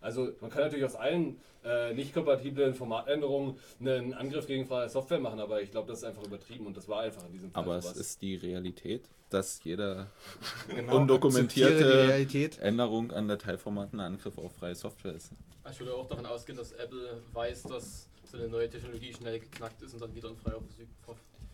Also 0.00 0.30
man 0.40 0.50
kann 0.50 0.62
natürlich 0.62 0.84
aus 0.84 0.94
allen 0.94 1.40
äh, 1.64 1.92
nicht 1.94 2.14
kompatiblen 2.14 2.74
Formatänderungen 2.74 3.58
einen 3.80 4.14
Angriff 4.14 4.46
gegen 4.46 4.66
freie 4.66 4.88
Software 4.88 5.18
machen, 5.18 5.40
aber 5.40 5.62
ich 5.62 5.70
glaube, 5.70 5.88
das 5.88 5.98
ist 5.98 6.04
einfach 6.04 6.22
übertrieben 6.24 6.66
und 6.66 6.76
das 6.76 6.88
war 6.88 7.00
einfach 7.00 7.24
in 7.26 7.32
diesem 7.32 7.50
Fall 7.50 7.62
aber 7.62 7.76
es 7.78 7.84
sowas. 7.84 7.96
ist 7.96 8.22
die 8.22 8.36
Realität, 8.36 9.08
dass 9.30 9.62
jede 9.64 10.06
Genau. 10.68 10.96
Undokumentierte 10.96 12.08
Realität. 12.08 12.58
Änderung 12.60 13.10
an 13.10 13.26
Dateiformaten 13.28 13.98
ein 14.00 14.14
Angriff 14.14 14.38
auf 14.38 14.52
freie 14.54 14.74
Software 14.74 15.14
ist. 15.14 15.32
Ich 15.70 15.80
würde 15.80 15.94
auch 15.94 16.06
davon 16.06 16.26
ausgehen, 16.26 16.56
dass 16.56 16.70
Apple 16.72 17.20
weiß, 17.32 17.64
dass 17.64 18.08
so 18.24 18.36
eine 18.36 18.48
neue 18.48 18.68
Technologie 18.70 19.12
schnell 19.12 19.40
geknackt 19.40 19.82
ist 19.82 19.94
und 19.94 20.02
dann 20.02 20.14
wieder 20.14 20.28
in 20.28 20.36
freier, 20.36 20.60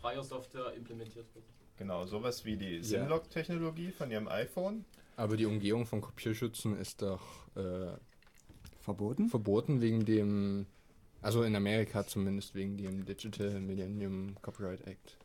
freier 0.01 0.22
Software 0.22 0.72
implementiert 0.74 1.26
wird. 1.34 1.45
Genau, 1.78 2.05
sowas 2.05 2.45
wie 2.45 2.57
die 2.57 2.82
Simlock-Technologie 2.82 3.93
von 3.93 4.11
ihrem 4.11 4.28
iPhone. 4.28 4.84
Aber 5.16 5.36
die 5.36 5.47
Umgehung 5.47 5.86
von 5.86 6.01
Kopierschützen 6.01 6.78
ist 6.78 7.01
doch 7.03 7.22
äh, 7.57 7.93
Verboten? 8.83 9.28
verboten 9.28 9.80
wegen 9.80 10.05
dem, 10.05 10.66
also 11.20 11.43
in 11.43 11.57
Amerika 11.57 12.07
zumindest 12.07 12.55
wegen 12.55 12.76
dem 12.76 13.05
Digital 13.05 13.61
Millennium 13.61 14.37
Copyright 14.43 14.87
Act. 14.87 15.16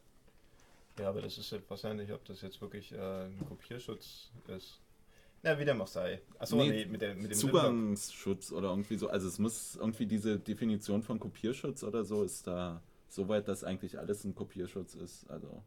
Ja, 0.99 1.09
aber 1.09 1.21
das 1.21 1.37
ist 1.37 1.51
ja 1.51 1.59
wahrscheinlich, 1.67 2.11
ob 2.11 2.25
das 2.25 2.41
jetzt 2.41 2.59
wirklich 2.61 2.91
äh, 2.91 3.25
ein 3.25 3.45
Kopierschutz 3.47 4.31
ist. 4.47 4.79
Na, 5.43 5.59
wie 5.59 5.65
dem 5.65 5.79
auch 5.81 5.87
sei. 5.87 6.21
Achso, 6.39 6.55
nee, 6.57 6.69
Nee, 6.69 6.85
mit, 6.85 7.01
der, 7.01 7.13
mit 7.15 7.31
dem. 7.31 7.37
Zugangsschutz 7.37 8.51
oder 8.51 8.69
irgendwie 8.69 8.97
so. 8.97 9.07
Also 9.07 9.27
es 9.27 9.37
muss 9.37 9.75
irgendwie 9.75 10.07
diese 10.07 10.39
Definition 10.39 11.03
von 11.03 11.19
Kopierschutz 11.19 11.83
oder 11.83 12.03
so 12.03 12.23
ist 12.23 12.47
da 12.47 12.81
so 13.09 13.27
weit, 13.27 13.47
dass 13.47 13.63
eigentlich 13.63 13.99
alles 13.99 14.23
ein 14.23 14.33
Kopierschutz 14.33 14.95
ist. 14.95 15.29
Also 15.29 15.63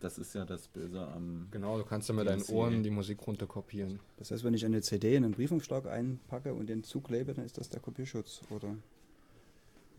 das 0.00 0.18
ist 0.18 0.34
ja 0.34 0.44
das 0.44 0.68
Böse 0.68 1.06
am. 1.06 1.48
Genau, 1.50 1.78
du 1.78 1.84
kannst 1.84 2.08
ja 2.08 2.14
mit 2.14 2.26
deinen. 2.26 2.42
Ohren 2.44 2.82
die 2.82 2.90
Musik 2.90 3.26
runterkopieren. 3.26 4.00
Das 4.16 4.30
heißt, 4.30 4.42
wenn 4.44 4.54
ich 4.54 4.64
eine 4.64 4.80
CD 4.80 5.14
in 5.14 5.24
einen 5.24 5.34
Briefumschlag 5.34 5.86
einpacke 5.86 6.52
und 6.54 6.68
den 6.68 6.82
zuklebe, 6.82 7.34
dann 7.34 7.44
ist 7.44 7.58
das 7.58 7.68
der 7.68 7.80
Kopierschutz, 7.80 8.40
oder? 8.50 8.74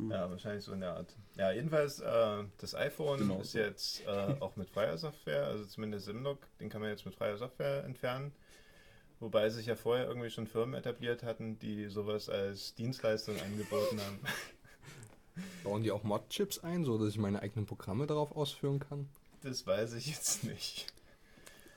Ja, 0.10 0.30
wahrscheinlich 0.30 0.64
so 0.64 0.74
in 0.74 0.80
der 0.80 0.96
Art. 0.96 1.16
Ja, 1.38 1.52
jedenfalls, 1.52 2.00
äh, 2.00 2.44
das 2.58 2.74
iPhone 2.74 3.20
Genau 3.20 3.40
ist 3.42 3.54
jetzt 3.54 4.04
äh, 4.08 4.36
auch 4.40 4.56
mit 4.56 4.70
freier 4.70 4.98
Software, 4.98 5.46
also 5.46 5.66
zumindest 5.66 6.06
Simlock, 6.06 6.40
den 6.60 6.70
kann 6.70 6.82
man 6.82 6.90
jetzt 6.90 7.06
mit 7.06 7.14
freier 7.14 7.38
Software 7.38 7.84
entfernen. 7.84 8.32
Wobei 9.20 9.50
sich 9.50 9.68
ja 9.68 9.76
vorher 9.76 10.08
irgendwie 10.08 10.32
schon 10.32 10.48
Firmen 10.48 10.74
etabliert 10.74 11.22
hatten, 11.22 11.60
die 11.60 11.88
sowas 11.90 12.30
als 12.30 12.74
Dienstleistung 12.74 13.40
angeboten 13.40 14.00
haben. 14.02 14.20
Bauen 15.64 15.84
die 15.84 15.92
auch 15.92 16.04
Mod-Chips 16.04 16.60
ein, 16.64 16.84
so 16.84 16.98
dass 16.98 17.10
ich 17.10 17.20
meine 17.20 17.42
eigenen 17.42 17.68
Programme 17.68 18.08
darauf 18.08 18.36
ausführen 18.36 18.80
kann? 18.80 19.08
Das 19.42 19.66
weiß 19.66 19.94
ich 19.94 20.08
jetzt 20.08 20.44
nicht. 20.44 20.88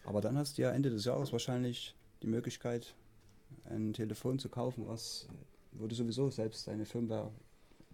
Aber 0.04 0.20
dann 0.20 0.36
hast 0.36 0.58
du 0.58 0.62
ja 0.62 0.70
Ende 0.70 0.90
des 0.90 1.04
Jahres 1.04 1.32
wahrscheinlich 1.32 1.94
die 2.22 2.26
Möglichkeit, 2.26 2.94
ein 3.64 3.92
Telefon 3.92 4.38
zu 4.38 4.48
kaufen, 4.48 4.86
was, 4.86 5.28
wo 5.72 5.86
du 5.86 5.94
sowieso 5.94 6.30
selbst 6.30 6.66
deine 6.68 6.84
Firmware 6.84 7.30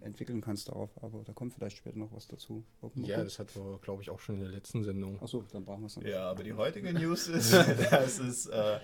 entwickeln 0.00 0.40
kannst 0.40 0.68
darauf. 0.68 0.90
Aber 1.02 1.22
da 1.24 1.32
kommt 1.32 1.54
vielleicht 1.54 1.76
später 1.76 1.98
noch 1.98 2.12
was 2.12 2.26
dazu. 2.26 2.64
Ja, 2.94 3.22
das 3.22 3.38
hatten 3.38 3.60
wir, 3.60 3.78
glaube 3.78 4.02
ich, 4.02 4.10
auch 4.10 4.18
schon 4.18 4.36
in 4.36 4.42
der 4.42 4.50
letzten 4.50 4.82
Sendung. 4.82 5.20
Achso, 5.22 5.44
dann 5.52 5.64
brauchen 5.64 5.82
wir 5.82 5.86
es 5.86 5.96
noch. 5.96 6.04
Ja, 6.04 6.30
aber 6.30 6.42
die 6.42 6.54
heutige 6.54 6.92
News 6.92 7.28
ist, 7.28 7.52
dass 7.52 8.18
es 8.18 8.46
äh, 8.46 8.80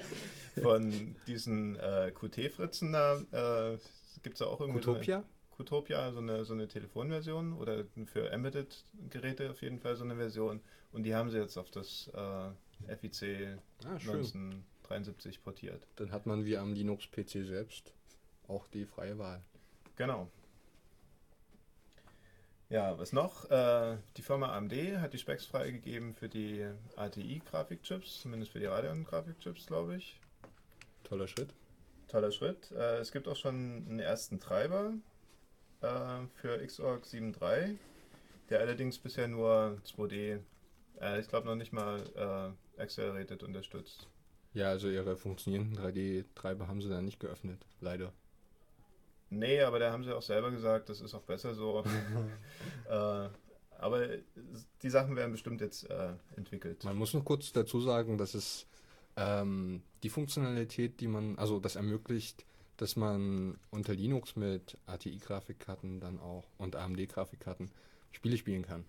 von 0.62 1.16
diesen 1.26 1.76
äh, 1.76 2.12
QT-Fritzen 2.14 2.92
da, 2.92 3.72
äh, 3.72 3.78
gibt 4.22 4.34
es 4.34 4.38
da 4.40 4.46
auch 4.46 4.60
irgendwie 4.60 4.80
Utopia? 4.80 5.24
Qtopia, 5.56 6.12
so 6.12 6.18
eine, 6.18 6.44
so 6.44 6.54
eine 6.54 6.68
Telefonversion 6.68 7.52
oder 7.54 7.84
für 8.04 8.30
Embedded-Geräte 8.30 9.50
auf 9.50 9.62
jeden 9.62 9.78
Fall 9.78 9.96
so 9.96 10.04
eine 10.04 10.16
Version. 10.16 10.60
Und 10.92 11.04
die 11.04 11.14
haben 11.14 11.30
sie 11.30 11.38
jetzt 11.38 11.56
auf 11.56 11.70
das 11.70 12.08
äh, 12.14 12.96
FIC 12.96 13.58
Ah, 13.84 13.98
schön. 13.98 14.16
1973 14.16 15.42
portiert. 15.42 15.86
Dann 15.96 16.12
hat 16.12 16.26
man 16.26 16.44
wie 16.44 16.56
am 16.56 16.72
Linux-PC 16.72 17.44
selbst 17.44 17.92
auch 18.48 18.66
die 18.68 18.86
freie 18.86 19.18
Wahl. 19.18 19.42
Genau. 19.96 20.30
Ja, 22.68 22.98
was 22.98 23.12
noch? 23.12 23.48
Äh, 23.50 23.96
die 24.16 24.22
Firma 24.22 24.56
AMD 24.56 24.72
hat 25.00 25.12
die 25.12 25.18
Specs 25.18 25.46
freigegeben 25.46 26.14
für 26.14 26.28
die 26.28 26.66
ATI-Grafikchips, 26.96 28.22
zumindest 28.22 28.52
für 28.52 28.58
die 28.58 28.66
Radeon-Grafikchips, 28.66 29.66
glaube 29.66 29.96
ich. 29.96 30.20
Toller 31.04 31.28
Schritt. 31.28 31.54
Toller 32.08 32.32
Schritt. 32.32 32.72
Äh, 32.72 32.98
es 32.98 33.12
gibt 33.12 33.28
auch 33.28 33.36
schon 33.36 33.86
einen 33.88 34.00
ersten 34.00 34.40
Treiber 34.40 34.94
äh, 35.86 36.26
für 36.40 36.58
Xorg 36.66 37.04
7.3, 37.04 37.76
der 38.50 38.60
allerdings 38.60 38.98
bisher 38.98 39.28
nur 39.28 39.78
2D 39.84 40.40
Äh, 41.00 41.20
ich 41.20 41.28
glaube 41.28 41.46
noch 41.46 41.56
nicht 41.56 41.72
mal 41.72 42.54
äh, 42.78 42.80
Accelerated 42.82 43.42
unterstützt. 43.42 44.08
Ja, 44.54 44.70
also 44.70 44.88
ihre 44.88 45.16
funktionierenden 45.16 45.78
3D-Treiber 45.78 46.68
haben 46.68 46.80
sie 46.80 46.88
dann 46.88 47.04
nicht 47.04 47.20
geöffnet, 47.20 47.66
leider. 47.80 48.12
Nee, 49.28 49.60
aber 49.60 49.78
da 49.78 49.92
haben 49.92 50.04
sie 50.04 50.14
auch 50.14 50.22
selber 50.22 50.50
gesagt, 50.50 50.88
das 50.88 51.00
ist 51.00 51.14
auch 51.14 51.22
besser 51.22 51.54
so. 51.54 51.84
äh, 52.88 53.28
aber 53.78 54.08
die 54.82 54.90
Sachen 54.90 55.16
werden 55.16 55.32
bestimmt 55.32 55.60
jetzt 55.60 55.90
äh, 55.90 56.12
entwickelt. 56.36 56.84
Man 56.84 56.96
muss 56.96 57.12
noch 57.12 57.24
kurz 57.24 57.52
dazu 57.52 57.80
sagen, 57.80 58.16
dass 58.16 58.34
es 58.34 58.66
ähm, 59.16 59.82
die 60.02 60.08
Funktionalität, 60.08 61.00
die 61.00 61.08
man, 61.08 61.36
also 61.38 61.60
das 61.60 61.76
ermöglicht, 61.76 62.46
dass 62.76 62.96
man 62.96 63.58
unter 63.70 63.94
Linux 63.94 64.36
mit 64.36 64.76
ATI-Grafikkarten 64.86 66.00
dann 66.00 66.18
auch 66.18 66.44
und 66.58 66.76
AMD-Grafikkarten 66.76 67.70
Spiele 68.12 68.36
spielen 68.36 68.62
kann. 68.62 68.84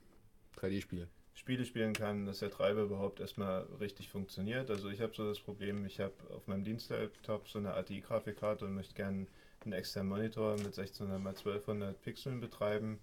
3D-Spiele. 0.58 1.08
Spiele 1.34 1.66
spielen 1.66 1.94
kann, 1.94 2.26
dass 2.26 2.40
der 2.40 2.50
Treiber 2.50 2.82
überhaupt 2.82 3.20
erstmal 3.20 3.62
richtig 3.80 4.10
funktioniert. 4.10 4.72
Also 4.72 4.90
ich 4.90 5.02
habe 5.02 5.14
so 5.16 5.28
das 5.28 5.40
Problem, 5.40 5.86
ich 5.86 6.00
habe 6.00 6.14
auf 6.36 6.48
meinem 6.48 6.64
Dienstlaptop 6.64 7.48
so 7.48 7.60
eine 7.60 7.76
ATI-Grafikkarte 7.76 8.66
und 8.66 8.74
möchte 8.74 8.96
gerne 8.96 9.28
einen 9.64 9.74
externen 9.74 10.10
Monitor 10.10 10.54
mit 10.58 10.78
1600 10.78 11.20
x 11.20 11.46
1200 11.46 12.02
Pixeln 12.02 12.40
betreiben. 12.40 13.00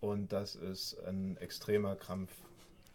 Und 0.00 0.32
das 0.32 0.54
ist 0.54 0.98
ein 1.06 1.38
extremer 1.38 1.96
Krampf, 1.96 2.30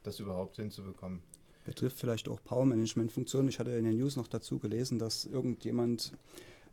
das 0.04 0.20
überhaupt 0.20 0.58
hinzubekommen. 0.58 1.24
Betrifft 1.66 1.98
vielleicht 1.98 2.30
auch 2.30 2.44
Power-Management-Funktionen. 2.44 3.50
Ich 3.50 3.60
hatte 3.60 3.72
in 3.72 3.86
den 3.86 3.98
News 3.98 4.16
noch 4.16 4.28
dazu 4.28 4.60
gelesen, 4.60 5.00
dass 5.00 5.26
irgendjemand 5.26 6.14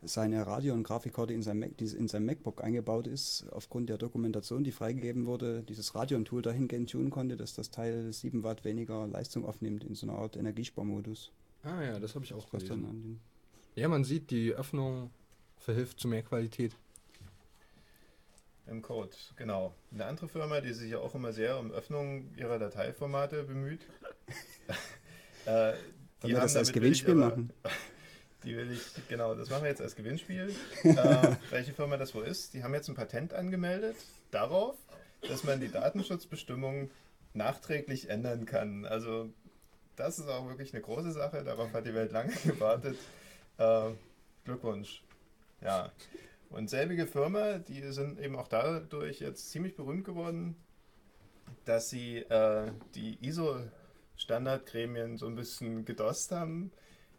seine 0.02 0.46
Radio- 0.46 0.74
und 0.74 0.84
Grafikkarte 0.84 1.32
in 1.32 1.42
seinem, 1.42 1.60
Mac, 1.60 1.76
die 1.76 1.84
in 1.84 2.08
seinem 2.08 2.26
MacBook 2.26 2.62
eingebaut 2.62 3.06
ist, 3.06 3.46
aufgrund 3.50 3.88
der 3.88 3.98
Dokumentation, 3.98 4.64
die 4.64 4.72
freigegeben 4.72 5.26
wurde, 5.26 5.62
dieses 5.62 5.94
Radio-Tool 5.94 6.42
dahingehend 6.42 6.90
tunen 6.90 7.10
konnte, 7.10 7.36
dass 7.36 7.54
das 7.54 7.70
Teil 7.70 8.12
7 8.12 8.42
Watt 8.42 8.64
weniger 8.64 9.06
Leistung 9.06 9.44
aufnimmt 9.44 9.84
in 9.84 9.94
so 9.94 10.08
einer 10.08 10.18
Art 10.18 10.36
Energiesparmodus. 10.36 11.32
Ah 11.62 11.82
ja, 11.82 11.98
das 11.98 12.14
habe 12.14 12.24
ich 12.24 12.32
auch 12.32 12.48
gelesen. 12.48 12.82
den 12.82 13.20
Ja, 13.74 13.88
man 13.88 14.04
sieht, 14.04 14.30
die 14.30 14.52
Öffnung 14.54 15.10
verhilft 15.58 15.98
zu 15.98 16.08
mehr 16.08 16.22
Qualität. 16.22 16.76
Im 18.66 18.82
Code, 18.82 19.10
genau. 19.36 19.74
Eine 19.92 20.04
andere 20.04 20.28
Firma, 20.28 20.60
die 20.60 20.72
sich 20.72 20.90
ja 20.90 20.98
auch 20.98 21.14
immer 21.14 21.32
sehr 21.32 21.58
um 21.58 21.72
Öffnung 21.72 22.34
ihrer 22.36 22.58
Dateiformate 22.58 23.44
bemüht. 23.44 23.80
äh, 25.46 25.72
Wollen 26.20 26.34
wir 26.34 26.40
das 26.40 26.54
als 26.54 26.72
Gewinnspiel 26.72 27.14
machen? 27.14 27.52
Die 28.44 28.56
will 28.56 28.70
ich, 28.70 28.82
genau, 29.08 29.34
das 29.34 29.50
machen 29.50 29.62
wir 29.62 29.70
jetzt 29.70 29.82
als 29.82 29.96
Gewinnspiel. 29.96 30.54
äh, 30.84 31.36
welche 31.50 31.72
Firma 31.72 31.96
das 31.96 32.14
wo 32.14 32.20
ist, 32.20 32.54
die 32.54 32.62
haben 32.62 32.74
jetzt 32.74 32.88
ein 32.88 32.94
Patent 32.94 33.34
angemeldet 33.34 33.96
darauf, 34.30 34.76
dass 35.22 35.44
man 35.44 35.60
die 35.60 35.70
Datenschutzbestimmungen 35.70 36.90
nachträglich 37.34 38.08
ändern 38.10 38.46
kann. 38.46 38.84
Also 38.84 39.30
das 39.96 40.18
ist 40.18 40.28
auch 40.28 40.46
wirklich 40.48 40.72
eine 40.72 40.82
große 40.82 41.12
Sache, 41.12 41.42
darauf 41.42 41.72
hat 41.72 41.86
die 41.86 41.94
Welt 41.94 42.12
lange 42.12 42.32
gewartet. 42.44 42.96
Äh, 43.58 43.90
Glückwunsch. 44.44 45.02
Ja. 45.60 45.92
Und 46.50 46.70
selbige 46.70 47.06
Firma, 47.06 47.58
die 47.58 47.82
sind 47.92 48.18
eben 48.18 48.36
auch 48.36 48.48
dadurch 48.48 49.20
jetzt 49.20 49.50
ziemlich 49.50 49.76
berühmt 49.76 50.04
geworden, 50.04 50.56
dass 51.64 51.90
sie 51.90 52.18
äh, 52.18 52.70
die 52.94 53.18
ISO-Standardgremien 53.20 55.18
so 55.18 55.26
ein 55.26 55.34
bisschen 55.34 55.84
gedost 55.84 56.32
haben, 56.32 56.72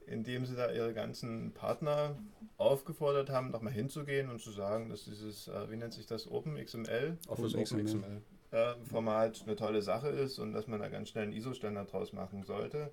indem 0.09 0.45
sie 0.45 0.55
da 0.55 0.71
ihre 0.71 0.93
ganzen 0.93 1.51
Partner 1.53 2.17
aufgefordert 2.57 3.29
haben, 3.29 3.51
nochmal 3.51 3.73
hinzugehen 3.73 4.29
und 4.29 4.41
zu 4.41 4.51
sagen, 4.51 4.89
dass 4.89 5.05
dieses, 5.05 5.47
äh, 5.47 5.71
wie 5.71 5.77
nennt 5.77 5.93
sich 5.93 6.05
das, 6.05 6.29
OpenXML 6.29 7.17
Office 7.27 7.55
Open 7.55 7.61
Open 7.61 7.85
XML. 7.85 7.85
XML. 7.85 8.21
äh, 8.51 8.75
Format 8.89 9.43
eine 9.45 9.55
tolle 9.55 9.81
Sache 9.81 10.09
ist 10.09 10.39
und 10.39 10.53
dass 10.53 10.67
man 10.67 10.79
da 10.79 10.89
ganz 10.89 11.09
schnell 11.09 11.25
einen 11.25 11.33
ISO-Standard 11.33 11.91
draus 11.91 12.11
machen 12.13 12.43
sollte. 12.43 12.91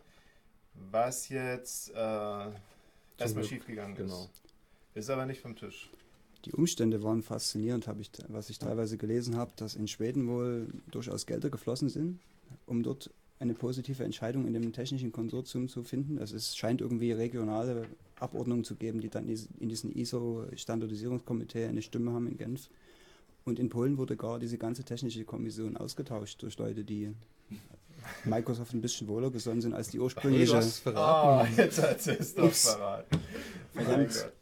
Was 0.90 1.30
jetzt 1.30 1.90
äh, 1.94 2.50
erstmal 3.18 3.44
schiefgegangen 3.44 3.96
genau. 3.96 4.24
ist. 4.24 4.42
Ist 4.94 5.10
aber 5.10 5.26
nicht 5.26 5.40
vom 5.40 5.56
Tisch. 5.56 5.90
Die 6.44 6.52
Umstände 6.52 7.02
waren 7.02 7.22
faszinierend, 7.22 7.88
habe 7.88 8.02
ich, 8.02 8.10
was 8.28 8.50
ich 8.50 8.58
teilweise 8.58 8.98
gelesen 8.98 9.36
habe, 9.36 9.52
dass 9.56 9.74
in 9.74 9.88
Schweden 9.88 10.28
wohl 10.28 10.68
durchaus 10.90 11.26
Gelder 11.26 11.50
geflossen 11.50 11.88
sind, 11.88 12.20
um 12.66 12.82
dort 12.82 13.10
eine 13.38 13.54
positive 13.54 14.02
Entscheidung 14.02 14.46
in 14.46 14.54
dem 14.54 14.72
technischen 14.72 15.12
Konsortium 15.12 15.68
zu 15.68 15.82
finden. 15.82 16.18
Also 16.18 16.36
es 16.36 16.56
scheint 16.56 16.80
irgendwie 16.80 17.12
regionale 17.12 17.86
Abordnungen 18.18 18.64
zu 18.64 18.76
geben, 18.76 19.00
die 19.00 19.10
dann 19.10 19.28
in 19.28 19.68
diesem 19.68 19.92
ISO-Standardisierungskomitee 19.92 21.66
eine 21.66 21.82
Stimme 21.82 22.12
haben 22.12 22.28
in 22.28 22.38
Genf. 22.38 22.70
Und 23.44 23.58
in 23.58 23.68
Polen 23.68 23.98
wurde 23.98 24.16
gar 24.16 24.38
diese 24.38 24.58
ganze 24.58 24.84
technische 24.84 25.24
Kommission 25.24 25.76
ausgetauscht 25.76 26.42
durch 26.42 26.56
Leute, 26.58 26.84
die 26.84 27.12
Microsoft 28.24 28.74
ein 28.74 28.80
bisschen 28.80 29.08
wohler 29.08 29.30
gesonnen 29.30 29.60
sind 29.60 29.74
als 29.74 29.90
die 29.90 30.00
ursprüngliche. 30.00 30.56
hast 30.56 30.78
verraten. 30.78 31.52
Ah, 31.52 31.56
jetzt 31.56 31.80
hat 31.80 32.00
sie 32.00 32.12
es 32.12 32.34
doch 32.34 32.52
verraten. 32.52 33.18
Verdammt. 33.72 34.32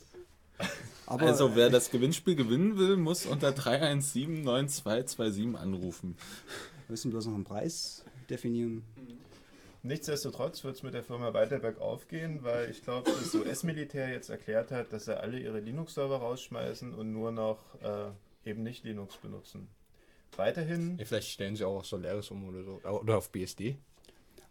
Aber 1.07 1.27
also 1.27 1.55
wer 1.55 1.69
das 1.69 1.91
Gewinnspiel 1.91 2.35
gewinnen 2.35 2.79
will, 2.79 2.97
muss 2.97 3.27
unter 3.27 3.51
3179227 3.51 5.55
anrufen. 5.55 6.17
wir 6.87 6.93
müssen 6.93 7.11
bloß 7.11 7.27
noch 7.27 7.35
einen 7.35 7.45
Preis 7.45 8.07
definieren. 8.31 8.83
Nichtsdestotrotz 9.83 10.65
wird 10.65 10.77
es 10.77 10.83
mit 10.83 10.95
der 10.95 11.03
Firma 11.03 11.35
weiter 11.35 11.59
bergauf 11.59 12.09
gehen, 12.09 12.43
weil 12.43 12.71
ich 12.71 12.83
glaube, 12.83 13.11
das 13.11 13.35
US-Militär 13.35 14.09
jetzt 14.09 14.31
erklärt 14.31 14.71
hat, 14.71 14.93
dass 14.95 15.05
sie 15.05 15.19
alle 15.19 15.39
ihre 15.39 15.61
Linux-Server 15.61 16.17
rausschmeißen 16.17 16.95
und 16.95 17.13
nur 17.13 17.33
noch 17.33 17.59
äh, 17.83 18.49
eben 18.49 18.63
nicht 18.63 18.85
Linux 18.85 19.17
benutzen. 19.17 19.69
Weiterhin, 20.37 20.97
Ja, 20.99 21.05
vielleicht 21.05 21.29
stellen 21.29 21.55
sie 21.55 21.65
auch 21.65 21.77
auf 21.77 21.87
Solaris 21.87 22.31
um 22.31 22.49
oder 22.49 22.65
so. 22.65 22.81
Oder 22.83 23.19
auf 23.19 23.31
BSD. 23.31 23.77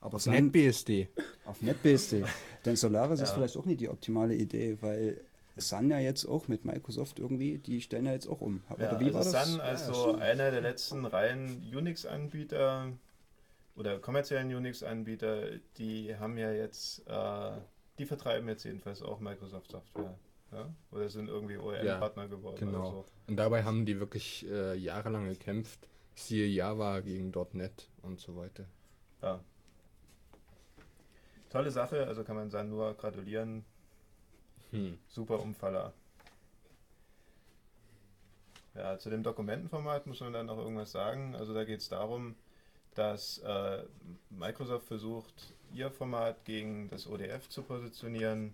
Aber 0.01 0.15
Auf 0.17 0.25
NetBSD. 0.27 1.07
Auf 1.45 1.61
NetBSD. 1.61 2.23
Denn 2.65 2.75
Solaris 2.75 3.19
ist 3.19 3.29
Ja. 3.29 3.35
vielleicht 3.35 3.57
auch 3.57 3.65
nicht 3.65 3.81
die 3.81 3.89
optimale 3.89 4.35
Idee, 4.35 4.77
weil 4.81 5.19
Sun 5.57 5.89
ja 5.89 5.99
jetzt 5.99 6.25
auch 6.25 6.47
mit 6.47 6.63
Microsoft 6.65 7.19
irgendwie, 7.19 7.57
die 7.57 7.81
stellen 7.81 8.05
ja 8.05 8.13
jetzt 8.13 8.27
auch 8.27 8.41
um. 8.41 8.61
Oder 8.69 8.93
ja, 8.93 8.99
wie 8.99 9.05
also 9.05 9.17
war 9.17 9.23
das? 9.23 9.49
Sun 9.51 9.59
als 9.61 9.87
Ja, 9.87 10.15
einer 10.15 10.51
der 10.51 10.61
letzten 10.61 11.05
reinen 11.05 11.63
Unix-Anbieter 11.75 12.91
oder 13.75 13.99
kommerziellen 13.99 14.53
Unix-Anbieter, 14.53 15.57
die 15.77 16.15
haben 16.15 16.37
ja 16.37 16.51
jetzt, 16.51 17.07
äh, 17.07 17.51
die 17.97 18.05
vertreiben 18.05 18.47
jetzt 18.47 18.63
jedenfalls 18.63 19.01
auch 19.01 19.19
Microsoft-Software. 19.19 20.17
Ja? 20.51 20.73
Oder 20.91 21.09
sind 21.09 21.27
irgendwie 21.27 21.57
OEM-Partner 21.57 22.27
geworden 22.27 22.57
genau. 22.59 22.79
oder 22.79 22.89
so. 22.89 23.05
Und 23.27 23.37
dabei 23.37 23.63
haben 23.63 23.85
die 23.85 23.99
wirklich 23.99 24.45
äh, 24.47 24.75
jahrelang 24.75 25.27
gekämpft. 25.27 25.87
Siehe 26.15 26.45
Java 26.45 26.99
gegen 26.99 27.31
.NET 27.53 27.89
und 28.03 28.19
so 28.19 28.35
weiter. 28.35 28.65
Ja. 29.21 29.39
Tolle 31.49 31.71
Sache, 31.71 32.05
also 32.05 32.23
kann 32.23 32.35
man 32.35 32.51
sagen, 32.51 32.69
nur 32.69 32.93
gratulieren. 32.93 33.65
Hm. 34.71 34.99
Super 35.07 35.39
Umfaller. 35.39 35.93
Ja, 38.75 38.97
zu 38.97 39.09
dem 39.09 39.23
Dokumentenformat 39.23 40.07
muss 40.07 40.19
man 40.19 40.33
dann 40.33 40.47
noch 40.47 40.57
irgendwas 40.57 40.91
sagen. 40.91 41.35
Also 41.35 41.53
da 41.53 41.63
geht 41.63 41.79
es 41.79 41.89
darum, 41.89 42.35
dass 42.95 43.39
äh, 43.39 43.83
Microsoft 44.29 44.87
versucht, 44.87 45.33
ihr 45.73 45.91
Format 45.91 46.45
gegen 46.45 46.87
das 46.89 47.07
ODF 47.07 47.49
zu 47.49 47.63
positionieren. 47.63 48.53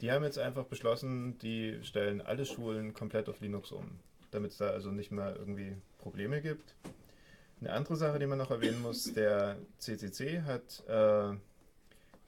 Die 0.01 0.12
haben 0.12 0.24
jetzt 0.24 0.39
einfach 0.39 0.64
beschlossen, 0.64 1.39
die 1.39 1.78
stellen 1.82 2.20
alle 2.20 2.45
Schulen 2.45 2.95
komplett 2.95 3.28
auf 3.28 3.41
Linux 3.41 3.72
um, 3.72 3.99
damit 4.30 4.53
es 4.53 4.59
da 4.59 4.70
also 4.70 4.91
nicht 4.91 5.11
mehr 5.11 5.37
irgendwie 5.37 5.76
Probleme 5.99 6.41
gibt. 6.41 6.74
Eine 7.61 7.72
andere 7.72 7.97
Sache, 7.97 8.18
die 8.18 8.26
man 8.26 8.39
noch 8.39 8.51
erwähnen 8.51 8.82
muss, 8.82 9.14
der 9.14 9.57
CCC 9.78 10.43
hat 10.43 10.84
äh, 10.89 11.34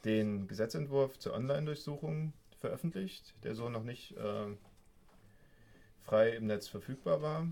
den 0.04 0.48
Gesetzentwurf 0.48 1.18
zur 1.18 1.34
Online-Durchsuchung 1.34 2.32
veröffentlicht, 2.61 3.34
der 3.44 3.54
so 3.54 3.68
noch 3.68 3.84
nicht 3.84 4.16
äh, 4.16 4.46
frei 6.02 6.30
im 6.30 6.46
Netz 6.46 6.68
verfügbar 6.68 7.20
war. 7.20 7.46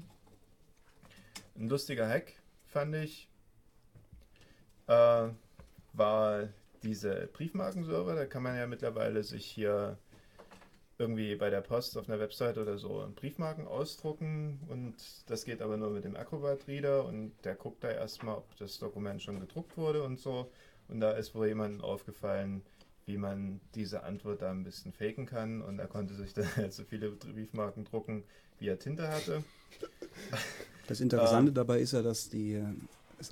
Ein 1.55 1.69
lustiger 1.69 2.09
Hack 2.09 2.33
fand 2.67 2.95
ich, 2.95 3.29
äh, 4.87 5.29
war 5.93 6.49
diese 6.83 7.29
Briefmarkenserver. 7.33 8.15
Da 8.15 8.27
kann 8.27 8.43
man 8.43 8.57
ja 8.57 8.67
mittlerweile 8.67 9.23
sich 9.25 9.45
hier 9.45 9.99
irgendwie 10.99 11.37
bei 11.37 11.51
der 11.51 11.61
Post 11.61 11.99
auf 11.99 12.09
einer 12.09 12.21
Webseite 12.21 12.63
oder 12.63 12.79
so 12.79 13.07
Briefmarken 13.17 13.67
ausdrucken 13.67 14.61
und 14.69 14.95
das 15.27 15.45
geht 15.45 15.61
aber 15.61 15.77
nur 15.77 15.91
mit 15.91 16.05
dem 16.05 16.17
Acrobat 16.17 16.67
Reader 16.69 17.05
und 17.05 17.33
der 17.45 17.55
guckt 17.55 17.85
da 17.85 17.91
erstmal, 17.91 18.37
ob 18.37 18.57
das 18.57 18.79
Dokument 18.79 19.21
schon 19.23 19.41
gedruckt 19.41 19.77
wurde 19.77 20.03
und 20.03 20.19
so. 20.19 20.51
Und 20.89 21.01
da 21.01 21.11
ist 21.13 21.35
wohl 21.35 21.49
jemandem 21.49 21.83
aufgefallen, 21.83 22.63
wie 23.05 23.19
man 23.19 23.61
diese 23.75 24.05
Antwort 24.05 24.43
da 24.43 24.51
ein 24.51 24.65
bisschen 24.65 24.93
faken 24.93 25.27
kann 25.27 25.61
und 25.61 25.79
er 25.79 25.87
konnte 25.87 26.15
sich 26.15 26.33
dann 26.35 26.57
halt 26.57 26.73
so 26.73 26.85
viele 26.85 27.11
Briefmarken 27.11 27.85
drucken, 27.85 28.25
wie 28.59 28.69
er 28.69 28.79
Tinte 28.79 29.09
hatte. 29.09 29.45
Das 30.87 31.01
Interessante 31.01 31.53
dabei 31.53 31.81
ist 31.81 31.93
ja, 31.93 32.03
dass 32.03 32.29
die 32.29 32.55
äh, 32.55 32.65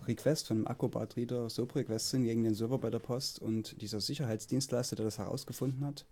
Request 0.06 0.48
von 0.48 0.58
dem 0.58 0.66
Acrobat 0.66 1.16
Reader 1.16 1.48
SOAP-Requests 1.48 2.10
sind 2.10 2.24
gegen 2.24 2.42
den 2.44 2.54
Server 2.54 2.78
bei 2.78 2.90
der 2.90 2.98
Post 2.98 3.40
und 3.40 3.80
dieser 3.80 4.00
Sicherheitsdienstleister, 4.00 4.96
der 4.96 5.04
das 5.04 5.18
herausgefunden 5.18 5.84
hat, 5.86 6.04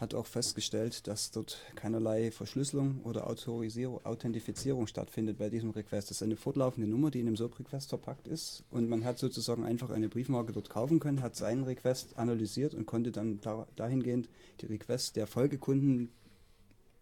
hat 0.00 0.14
auch 0.14 0.26
festgestellt, 0.26 1.06
dass 1.06 1.30
dort 1.30 1.58
keinerlei 1.74 2.30
Verschlüsselung 2.30 3.00
oder 3.04 3.26
Autorisierung, 3.28 4.04
Authentifizierung 4.04 4.86
stattfindet 4.86 5.38
bei 5.38 5.48
diesem 5.48 5.70
Request. 5.70 6.10
Das 6.10 6.18
ist 6.18 6.22
eine 6.22 6.36
fortlaufende 6.36 6.88
Nummer, 6.88 7.10
die 7.10 7.20
in 7.20 7.26
dem 7.26 7.36
SOAP-Request 7.36 7.90
verpackt 7.90 8.26
ist 8.28 8.64
und 8.70 8.88
man 8.88 9.04
hat 9.04 9.18
sozusagen 9.18 9.64
einfach 9.64 9.90
eine 9.90 10.08
Briefmarke 10.08 10.52
dort 10.52 10.68
kaufen 10.68 11.00
können, 11.00 11.22
hat 11.22 11.36
seinen 11.36 11.64
Request 11.64 12.18
analysiert 12.18 12.74
und 12.74 12.86
konnte 12.86 13.12
dann 13.12 13.40
da, 13.40 13.66
dahingehend 13.76 14.28
die 14.60 14.66
Requests 14.66 15.12
der 15.12 15.26
Folgekunden 15.26 16.10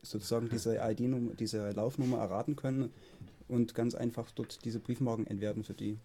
sozusagen 0.02 0.48
diese 0.48 0.76
ID-Nummer, 0.76 1.34
diese 1.34 1.70
Laufnummer 1.70 2.18
erraten 2.18 2.56
können 2.56 2.92
und 3.48 3.74
ganz 3.74 3.94
einfach 3.94 4.30
dort 4.30 4.64
diese 4.64 4.80
Briefmarken 4.80 5.26
entwerten 5.26 5.64
für 5.64 5.74
die. 5.74 5.98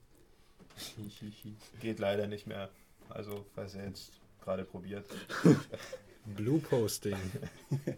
Geht 1.82 2.00
leider 2.00 2.28
nicht 2.28 2.48
mehr. 2.48 2.70
Also, 3.10 3.46
falls 3.56 3.76
ihr 3.76 3.86
jetzt 3.86 4.20
gerade 4.42 4.64
probiert. 4.64 5.06
Blue 6.26 6.60
Posting. 6.60 7.18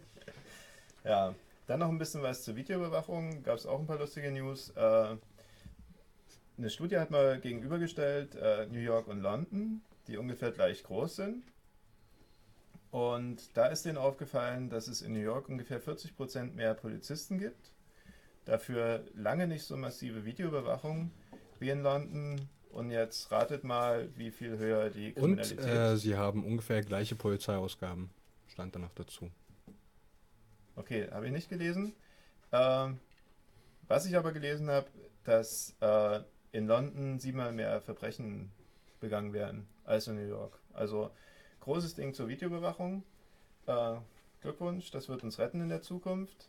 Ja, 1.04 1.34
dann 1.66 1.80
noch 1.80 1.88
ein 1.88 1.98
bisschen 1.98 2.22
was 2.22 2.44
zur 2.44 2.54
Videoüberwachung. 2.54 3.42
Gab 3.42 3.56
es 3.56 3.66
auch 3.66 3.80
ein 3.80 3.86
paar 3.86 3.98
lustige 3.98 4.30
News. 4.30 4.70
Äh, 4.76 5.16
eine 6.56 6.70
Studie 6.70 6.98
hat 6.98 7.10
mal 7.10 7.40
gegenübergestellt 7.40 8.36
äh, 8.36 8.66
New 8.66 8.78
York 8.78 9.08
und 9.08 9.20
London, 9.20 9.82
die 10.06 10.16
ungefähr 10.16 10.52
gleich 10.52 10.84
groß 10.84 11.16
sind. 11.16 11.44
Und 12.92 13.56
da 13.56 13.66
ist 13.66 13.84
denen 13.84 13.96
aufgefallen, 13.98 14.68
dass 14.68 14.86
es 14.86 15.02
in 15.02 15.14
New 15.14 15.18
York 15.18 15.48
ungefähr 15.48 15.82
40% 15.82 16.52
mehr 16.52 16.74
Polizisten 16.74 17.38
gibt. 17.38 17.71
Dafür 18.44 19.04
lange 19.14 19.46
nicht 19.46 19.64
so 19.64 19.76
massive 19.76 20.24
Videoüberwachung 20.24 21.10
wie 21.58 21.70
in 21.70 21.82
London. 21.82 22.48
Und 22.70 22.90
jetzt 22.90 23.30
ratet 23.30 23.64
mal, 23.64 24.08
wie 24.16 24.30
viel 24.30 24.56
höher 24.56 24.88
die 24.88 25.12
Und 25.12 25.36
Kriminalität 25.40 25.68
äh, 25.68 25.96
sie 25.96 26.16
haben 26.16 26.44
ungefähr 26.44 26.82
gleiche 26.82 27.14
Polizeiausgaben. 27.14 28.10
Stand 28.48 28.74
da 28.74 28.78
noch 28.78 28.94
dazu. 28.94 29.30
Okay, 30.74 31.08
habe 31.10 31.26
ich 31.26 31.32
nicht 31.32 31.50
gelesen. 31.50 31.94
Ähm, 32.50 32.98
was 33.88 34.06
ich 34.06 34.16
aber 34.16 34.32
gelesen 34.32 34.70
habe, 34.70 34.86
dass 35.24 35.76
äh, 35.80 36.20
in 36.52 36.66
London 36.66 37.18
siebenmal 37.18 37.52
mehr 37.52 37.80
Verbrechen 37.80 38.50
begangen 39.00 39.32
werden 39.32 39.66
als 39.84 40.06
in 40.06 40.16
New 40.16 40.28
York. 40.28 40.58
Also 40.72 41.10
großes 41.60 41.94
Ding 41.94 42.14
zur 42.14 42.28
Videoüberwachung. 42.28 43.04
Äh, 43.66 43.96
Glückwunsch, 44.40 44.90
das 44.90 45.08
wird 45.08 45.22
uns 45.24 45.38
retten 45.38 45.60
in 45.60 45.68
der 45.68 45.82
Zukunft. 45.82 46.48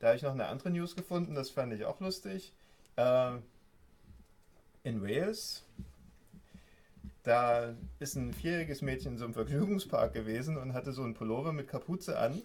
Da 0.00 0.08
habe 0.08 0.16
ich 0.16 0.22
noch 0.22 0.32
eine 0.32 0.46
andere 0.46 0.70
News 0.70 0.96
gefunden, 0.96 1.34
das 1.34 1.50
fand 1.50 1.72
ich 1.74 1.84
auch 1.84 2.00
lustig. 2.00 2.52
Äh, 2.96 3.32
in 4.82 5.02
Wales, 5.02 5.62
da 7.22 7.74
ist 7.98 8.16
ein 8.16 8.32
vierjähriges 8.32 8.80
Mädchen 8.80 9.12
in 9.12 9.18
so 9.18 9.26
einem 9.26 9.34
Vergnügungspark 9.34 10.14
gewesen 10.14 10.56
und 10.56 10.72
hatte 10.72 10.92
so 10.92 11.02
einen 11.02 11.12
Pullover 11.12 11.52
mit 11.52 11.68
Kapuze 11.68 12.18
an. 12.18 12.40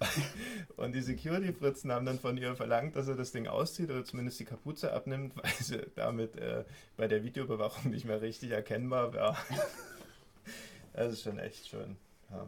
Und 0.76 0.94
die 0.94 1.00
Security-Fritzen 1.00 1.92
haben 1.92 2.04
dann 2.04 2.18
von 2.18 2.36
ihr 2.36 2.56
verlangt, 2.56 2.96
dass 2.96 3.06
er 3.06 3.14
das 3.14 3.30
Ding 3.30 3.46
auszieht 3.46 3.90
oder 3.90 4.04
zumindest 4.04 4.40
die 4.40 4.44
Kapuze 4.44 4.92
abnimmt, 4.92 5.36
weil 5.42 5.52
sie 5.60 5.86
damit 5.94 6.36
äh, 6.36 6.64
bei 6.96 7.06
der 7.06 7.22
Videoüberwachung 7.22 7.92
nicht 7.92 8.04
mehr 8.04 8.20
richtig 8.20 8.50
erkennbar 8.50 9.14
war. 9.14 9.38
das 10.92 11.12
ist 11.12 11.22
schon 11.22 11.38
echt 11.38 11.68
schön. 11.68 11.96
Ja. 12.30 12.46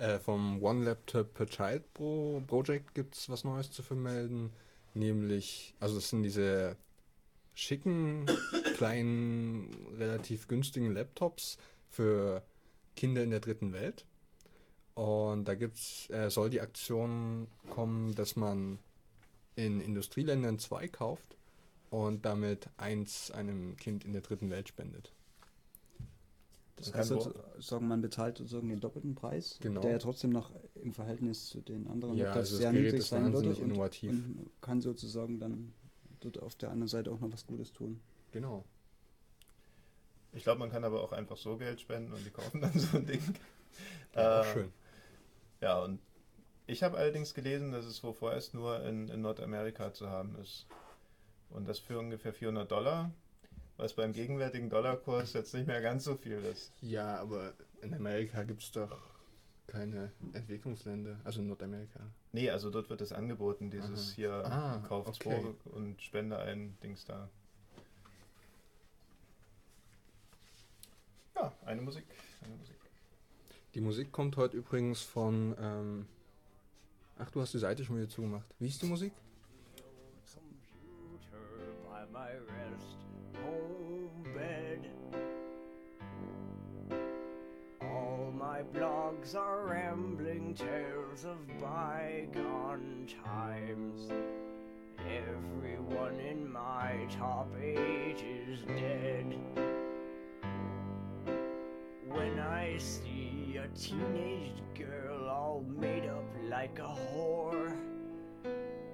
Äh, 0.00 0.18
vom 0.18 0.62
One 0.62 0.82
Laptop 0.82 1.34
per 1.34 1.46
Child 1.46 1.92
Pro 1.92 2.42
Project 2.46 2.94
gibt 2.94 3.14
es 3.14 3.28
was 3.28 3.44
Neues 3.44 3.70
zu 3.70 3.82
vermelden. 3.82 4.50
Nämlich, 4.94 5.74
also 5.78 5.96
das 5.96 6.08
sind 6.08 6.22
diese 6.22 6.78
schicken, 7.52 8.24
kleinen, 8.76 9.68
relativ 9.98 10.48
günstigen 10.48 10.94
Laptops 10.94 11.58
für 11.90 12.42
Kinder 12.96 13.22
in 13.22 13.28
der 13.28 13.40
dritten 13.40 13.74
Welt. 13.74 14.06
Und 14.94 15.44
da 15.44 15.54
gibt's, 15.54 16.08
äh, 16.08 16.30
soll 16.30 16.48
die 16.48 16.62
Aktion 16.62 17.46
kommen, 17.68 18.14
dass 18.14 18.36
man 18.36 18.78
in 19.54 19.82
Industrieländern 19.82 20.58
zwei 20.58 20.88
kauft 20.88 21.36
und 21.90 22.24
damit 22.24 22.70
eins 22.78 23.30
einem 23.32 23.76
Kind 23.76 24.06
in 24.06 24.14
der 24.14 24.22
dritten 24.22 24.48
Welt 24.48 24.68
spendet. 24.70 25.12
Das 26.80 26.90
Man 26.92 26.98
heißt, 27.00 27.08
sozusagen, 27.08 27.88
man 27.88 28.00
bezahlt 28.00 28.38
sozusagen 28.38 28.68
den 28.68 28.80
doppelten 28.80 29.14
Preis, 29.14 29.58
Genau. 29.60 29.82
der 29.82 29.92
ja 29.92 29.98
trotzdem 29.98 30.30
noch 30.30 30.50
im 30.74 30.92
Verhältnis 30.92 31.48
zu 31.48 31.60
den 31.60 31.86
anderen 31.86 32.16
Ja, 32.16 32.32
also 32.32 32.38
das 32.40 32.58
sehr 32.58 32.70
Gerät 32.72 32.84
niedrig 32.84 33.00
ist 33.00 33.08
sein 33.08 33.32
würde 33.32 33.48
wahnsinnig 33.50 33.78
und, 34.08 34.38
und 34.38 34.60
kann 34.62 34.80
sozusagen 34.80 35.38
dann 35.38 35.72
dort 36.20 36.38
auf 36.42 36.54
der 36.56 36.70
anderen 36.70 36.88
Seite 36.88 37.12
auch 37.12 37.20
noch 37.20 37.32
was 37.32 37.46
Gutes 37.46 37.72
tun. 37.72 38.00
Genau. 38.32 38.64
Ich 40.32 40.44
glaube, 40.44 40.60
man 40.60 40.70
kann 40.70 40.84
aber 40.84 41.02
auch 41.02 41.12
einfach 41.12 41.36
so 41.36 41.56
Geld 41.56 41.80
spenden 41.80 42.12
und 42.12 42.24
die 42.24 42.30
kaufen 42.30 42.60
dann 42.60 42.78
so 42.78 42.96
ein 42.96 43.06
Ding. 43.06 43.22
Ja, 44.14 44.40
auch 44.40 44.44
Äh, 44.44 44.52
schön. 44.52 44.72
Ja, 45.60 45.78
und 45.84 46.00
ich 46.66 46.82
habe 46.82 46.96
allerdings 46.96 47.34
gelesen, 47.34 47.70
dass 47.72 47.84
es 47.84 48.02
wohl 48.02 48.12
vorerst 48.14 48.54
nur 48.54 48.82
in, 48.84 49.08
in 49.08 49.20
Nordamerika 49.20 49.92
zu 49.92 50.08
haben 50.10 50.34
ist. 50.36 50.66
Und 51.50 51.68
das 51.68 51.78
für 51.78 51.98
ungefähr 51.98 52.32
400 52.32 52.70
Dollar, 52.70 53.12
was 53.80 53.94
beim 53.94 54.12
gegenwärtigen 54.12 54.68
Dollarkurs 54.68 55.32
jetzt 55.32 55.54
nicht 55.54 55.66
mehr 55.66 55.80
ganz 55.80 56.04
so 56.04 56.14
viel 56.16 56.38
ist. 56.44 56.72
Ja, 56.82 57.16
aber 57.18 57.54
in 57.80 57.94
Amerika 57.94 58.42
gibt 58.42 58.62
es 58.62 58.70
doch 58.72 58.96
keine 59.66 60.12
Entwicklungsländer, 60.32 61.18
also 61.24 61.40
in 61.40 61.46
Nordamerika. 61.46 62.00
Nee, 62.32 62.50
also 62.50 62.70
dort 62.70 62.90
wird 62.90 63.00
es 63.00 63.12
angeboten, 63.12 63.70
dieses 63.70 64.08
Aha. 64.08 64.14
hier 64.16 64.32
Ah, 64.32 64.78
kauft 64.86 65.24
okay. 65.24 65.54
und 65.64 66.00
spende 66.02 66.38
ein 66.38 66.76
Dings 66.82 67.04
da. 67.04 67.28
Ja, 71.36 71.52
eine 71.64 71.80
Musik. 71.80 72.04
Eine 72.44 72.56
Musik. 72.56 72.76
Die 73.74 73.80
Musik 73.80 74.12
kommt 74.12 74.36
heute 74.36 74.56
übrigens 74.56 75.00
von. 75.02 75.54
Ähm, 75.58 76.06
ach, 77.18 77.30
du 77.30 77.40
hast 77.40 77.54
die 77.54 77.58
Seite 77.58 77.84
schon 77.84 77.96
wieder 77.96 78.08
zugemacht. 78.08 78.46
Wie 78.58 78.66
ist 78.68 78.82
die 78.82 78.86
Musik? 78.86 79.12
computer 80.34 81.72
by 81.88 82.04
my 82.12 82.30
rest 82.32 82.99
my 88.40 88.62
blogs 88.72 89.34
are 89.34 89.66
rambling 89.66 90.54
tales 90.54 91.26
of 91.26 91.36
bygone 91.60 93.06
times. 93.22 94.10
Everyone 94.98 96.18
in 96.18 96.50
my 96.50 97.06
top 97.10 97.48
eight 97.62 98.16
is 98.24 98.60
dead. 98.62 99.36
When 102.08 102.38
I 102.38 102.78
see 102.78 103.60
a 103.62 103.68
teenage 103.78 104.62
girl 104.74 105.28
all 105.28 105.62
made 105.78 106.06
up 106.06 106.24
like 106.48 106.78
a 106.78 106.96
whore. 107.12 107.76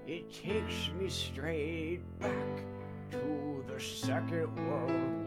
It 0.09 0.33
takes 0.33 0.91
me 0.99 1.09
straight 1.09 2.01
back 2.19 2.65
to 3.13 3.65
the 3.69 3.81
Second 3.81 4.57
World. 4.69 5.26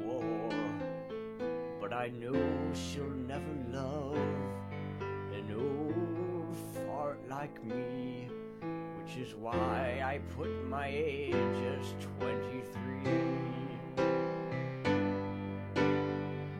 But 1.89 1.97
I 1.97 2.09
know 2.09 2.71
she'll 2.73 3.09
never 3.09 3.55
love 3.71 4.15
an 5.33 5.51
old 5.57 6.55
fart 6.85 7.19
like 7.27 7.63
me, 7.63 8.27
which 9.01 9.17
is 9.17 9.33
why 9.33 9.99
I 10.05 10.19
put 10.35 10.67
my 10.67 10.87
age 10.87 11.33
as 11.33 11.95
23. 12.19 12.61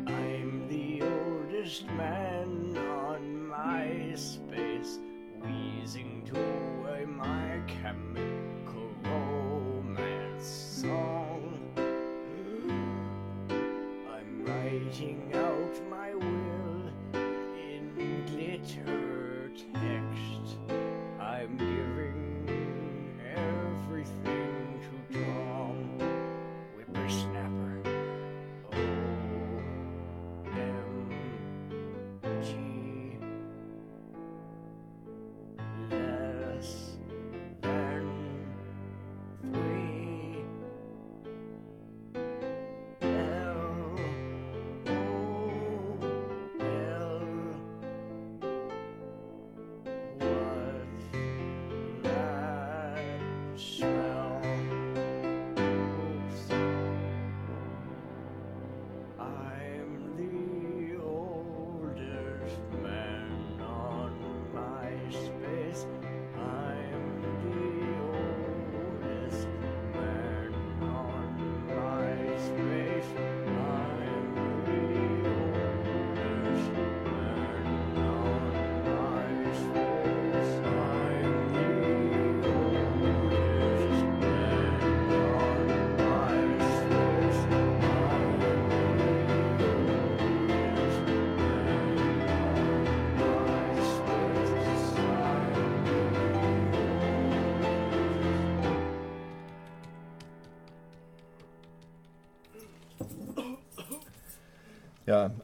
I'm 0.07 0.67
the 0.67 1.03
oldest 1.03 1.85
man 1.89 2.75
on 2.75 3.51
MySpace, 3.51 4.97
wheezing 5.43 6.23
to 6.33 7.05
My 7.05 7.61
Chemical 7.67 8.89
Romance 9.03 10.43
song. 10.81 11.18
I'm 14.91 15.28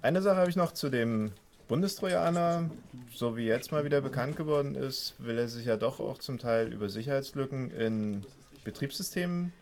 Eine 0.02 0.22
Sache 0.22 0.38
habe 0.38 0.50
ich 0.50 0.56
noch 0.56 0.72
zu 0.72 0.90
dem 0.90 1.32
Bundestrojaner. 1.68 2.70
So 3.14 3.38
wie 3.38 3.46
jetzt 3.46 3.72
mal 3.72 3.86
wieder 3.86 4.02
bekannt 4.02 4.36
geworden 4.36 4.76
ist, 4.76 5.16
will 5.18 5.38
er 5.38 5.48
sich 5.48 5.66
ja 5.66 5.78
doch 5.78 6.00
auch 6.00 6.20
zum 6.20 6.38
Teil 6.38 6.72
über 6.72 6.90
Sicherheitslücken 6.90 7.72
in 7.72 8.26
Betriebssystemen 8.64 9.54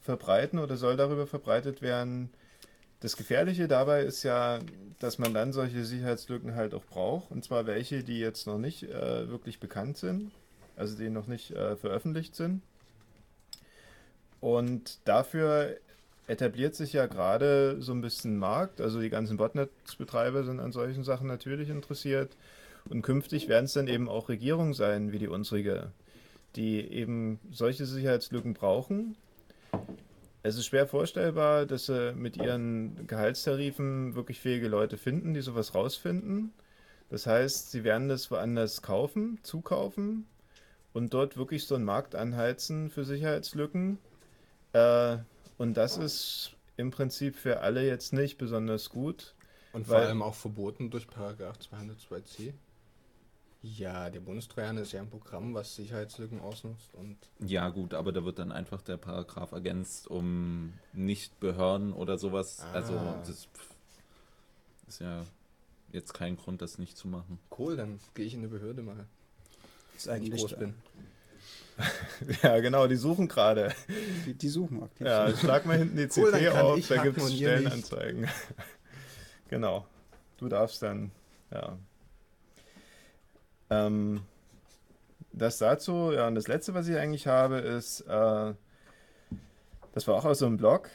verbreiten 0.00 0.58
oder 0.58 0.76
soll 0.76 0.96
darüber 0.96 1.26
verbreitet 1.26 1.82
werden. 1.82 2.30
Das 3.00 3.16
Gefährliche 3.16 3.68
dabei 3.68 4.02
ist 4.02 4.22
ja, 4.22 4.58
dass 4.98 5.18
man 5.18 5.32
dann 5.32 5.52
solche 5.52 5.84
Sicherheitslücken 5.84 6.54
halt 6.54 6.74
auch 6.74 6.84
braucht. 6.84 7.30
Und 7.30 7.44
zwar 7.44 7.66
welche, 7.66 8.04
die 8.04 8.18
jetzt 8.18 8.46
noch 8.46 8.58
nicht 8.58 8.82
äh, 8.82 9.28
wirklich 9.28 9.60
bekannt 9.60 9.96
sind, 9.96 10.32
also 10.76 10.96
die 10.96 11.08
noch 11.08 11.26
nicht 11.26 11.52
äh, 11.52 11.76
veröffentlicht 11.76 12.34
sind. 12.34 12.62
Und 14.40 14.98
dafür 15.06 15.76
etabliert 16.30 16.74
sich 16.76 16.92
ja 16.92 17.06
gerade 17.06 17.82
so 17.82 17.92
ein 17.92 18.00
bisschen 18.00 18.38
Markt. 18.38 18.80
Also 18.80 19.00
die 19.00 19.10
ganzen 19.10 19.36
Botnet-Betreiber 19.36 20.44
sind 20.44 20.60
an 20.60 20.72
solchen 20.72 21.02
Sachen 21.02 21.26
natürlich 21.26 21.68
interessiert. 21.68 22.36
Und 22.88 23.02
künftig 23.02 23.48
werden 23.48 23.64
es 23.64 23.72
dann 23.72 23.88
eben 23.88 24.08
auch 24.08 24.28
Regierungen 24.28 24.72
sein, 24.72 25.12
wie 25.12 25.18
die 25.18 25.28
unsrige, 25.28 25.90
die 26.56 26.80
eben 26.80 27.40
solche 27.50 27.84
Sicherheitslücken 27.84 28.54
brauchen. 28.54 29.16
Es 30.42 30.56
ist 30.56 30.66
schwer 30.66 30.86
vorstellbar, 30.86 31.66
dass 31.66 31.86
sie 31.86 32.14
mit 32.14 32.36
ihren 32.36 33.06
Gehaltstarifen 33.06 34.14
wirklich 34.14 34.40
fähige 34.40 34.68
Leute 34.68 34.96
finden, 34.96 35.34
die 35.34 35.42
sowas 35.42 35.74
rausfinden. 35.74 36.52
Das 37.10 37.26
heißt, 37.26 37.72
sie 37.72 37.84
werden 37.84 38.08
das 38.08 38.30
woanders 38.30 38.82
kaufen, 38.82 39.40
zukaufen 39.42 40.26
und 40.92 41.12
dort 41.12 41.36
wirklich 41.36 41.66
so 41.66 41.74
einen 41.74 41.84
Markt 41.84 42.14
anheizen 42.14 42.88
für 42.88 43.04
Sicherheitslücken. 43.04 43.98
Äh, 44.72 45.18
und 45.60 45.74
das 45.76 45.96
ist 45.98 46.56
im 46.76 46.90
Prinzip 46.90 47.36
für 47.36 47.60
alle 47.60 47.86
jetzt 47.86 48.12
nicht 48.12 48.38
besonders 48.38 48.88
gut. 48.90 49.34
Und 49.72 49.86
vor 49.86 49.96
allem 49.96 50.22
auch 50.22 50.34
verboten 50.34 50.90
durch 50.90 51.06
Paragraph 51.06 51.58
202c. 51.58 52.52
Ja, 53.62 54.08
der 54.08 54.20
Bundestrojaner 54.20 54.80
ist 54.80 54.92
ja 54.92 55.00
ein 55.02 55.10
Programm, 55.10 55.52
was 55.52 55.76
Sicherheitslücken 55.76 56.40
ausnutzt 56.40 56.94
und 56.94 57.18
Ja, 57.40 57.68
gut, 57.68 57.92
aber 57.92 58.10
da 58.10 58.24
wird 58.24 58.38
dann 58.38 58.52
einfach 58.52 58.80
der 58.80 58.96
Paragraph 58.96 59.52
ergänzt, 59.52 60.08
um 60.08 60.72
nicht 60.94 61.38
Behörden 61.40 61.92
oder 61.92 62.16
sowas. 62.16 62.60
Also, 62.72 62.94
Ah. 62.94 63.22
das 63.26 63.48
ist 64.88 65.00
ja 65.00 65.26
jetzt 65.92 66.14
kein 66.14 66.36
Grund, 66.38 66.62
das 66.62 66.78
nicht 66.78 66.96
zu 66.96 67.06
machen. 67.06 67.38
cool, 67.58 67.76
dann 67.76 68.00
gehe 68.14 68.24
ich 68.24 68.32
in 68.32 68.40
eine 68.40 68.48
Behörde 68.48 68.82
mal, 68.82 69.06
Ist 69.94 70.06
wenn 70.06 70.22
ich 70.22 70.30
eigentlich 70.32 70.40
groß 70.40 70.58
bin. 70.58 70.74
Ja, 72.42 72.60
genau, 72.60 72.86
die 72.86 72.96
suchen 72.96 73.28
gerade. 73.28 73.72
Die, 74.26 74.34
die 74.34 74.48
suchen 74.48 74.82
aktiv. 74.82 75.06
Ja, 75.06 75.34
schlag 75.36 75.66
mal 75.66 75.78
hinten 75.78 75.96
die 75.96 76.08
Cool, 76.14 76.30
CT 76.30 76.52
kann 76.52 76.66
auf, 76.66 76.88
da 76.88 77.02
gibt 77.02 77.18
es 77.18 77.24
nicht. 77.24 77.38
Stellenanzeigen. 77.38 78.28
genau. 79.48 79.86
Du 80.38 80.48
darfst 80.48 80.82
dann, 80.82 81.10
ja. 81.52 81.76
Ähm, 83.70 84.22
das 85.32 85.58
dazu, 85.58 86.12
ja, 86.12 86.26
und 86.26 86.34
das 86.34 86.48
letzte, 86.48 86.74
was 86.74 86.88
ich 86.88 86.96
eigentlich 86.96 87.26
habe, 87.26 87.58
ist, 87.58 88.00
äh, 88.02 88.54
das 89.92 90.06
war 90.06 90.14
auch 90.14 90.24
aus 90.24 90.38
so 90.38 90.46
einem 90.46 90.56
Blog 90.56 90.88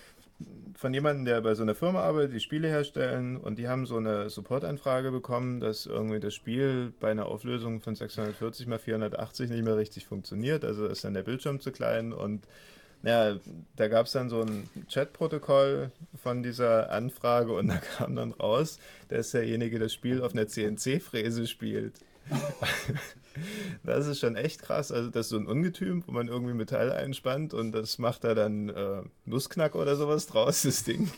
von 0.75 0.93
jemandem, 0.93 1.25
der 1.25 1.41
bei 1.41 1.55
so 1.55 1.63
einer 1.63 1.75
Firma 1.75 2.01
arbeitet, 2.01 2.33
die 2.33 2.39
Spiele 2.39 2.67
herstellen 2.67 3.37
und 3.37 3.57
die 3.57 3.67
haben 3.67 3.85
so 3.85 3.97
eine 3.97 4.29
Supportanfrage 4.29 5.11
bekommen, 5.11 5.59
dass 5.59 5.85
irgendwie 5.85 6.19
das 6.19 6.33
Spiel 6.33 6.93
bei 6.99 7.11
einer 7.11 7.27
Auflösung 7.27 7.81
von 7.81 7.95
640 7.95 8.67
mal 8.67 8.79
480 8.79 9.49
nicht 9.49 9.63
mehr 9.63 9.77
richtig 9.77 10.05
funktioniert. 10.05 10.65
Also 10.65 10.85
ist 10.85 11.03
dann 11.03 11.13
der 11.13 11.23
Bildschirm 11.23 11.59
zu 11.61 11.71
klein 11.71 12.11
und 12.11 12.45
ja, 13.03 13.37
da 13.75 13.87
gab 13.87 14.07
es 14.07 14.13
dann 14.13 14.29
so 14.29 14.41
ein 14.41 14.67
Chatprotokoll 14.91 15.91
von 16.21 16.43
dieser 16.43 16.91
Anfrage 16.91 17.53
und 17.53 17.67
da 17.67 17.77
kam 17.97 18.15
dann 18.15 18.31
raus, 18.31 18.79
dass 19.09 19.31
derjenige 19.31 19.79
das 19.79 19.93
Spiel 19.93 20.21
auf 20.21 20.33
einer 20.33 20.47
CNC-Fräse 20.47 21.47
spielt. 21.47 21.93
Das 23.83 24.07
ist 24.07 24.19
schon 24.19 24.35
echt 24.35 24.61
krass. 24.61 24.91
Also, 24.91 25.09
das 25.09 25.27
ist 25.27 25.29
so 25.29 25.37
ein 25.37 25.47
Ungetüm, 25.47 26.03
wo 26.07 26.11
man 26.11 26.27
irgendwie 26.27 26.53
Metall 26.53 26.91
einspannt 26.91 27.53
und 27.53 27.71
das 27.71 27.97
macht 27.97 28.23
da 28.23 28.33
dann 28.35 28.69
äh, 28.69 29.03
Nussknack 29.25 29.75
oder 29.75 29.95
sowas 29.95 30.27
draus, 30.27 30.63
das 30.63 30.83
Ding. 30.83 31.11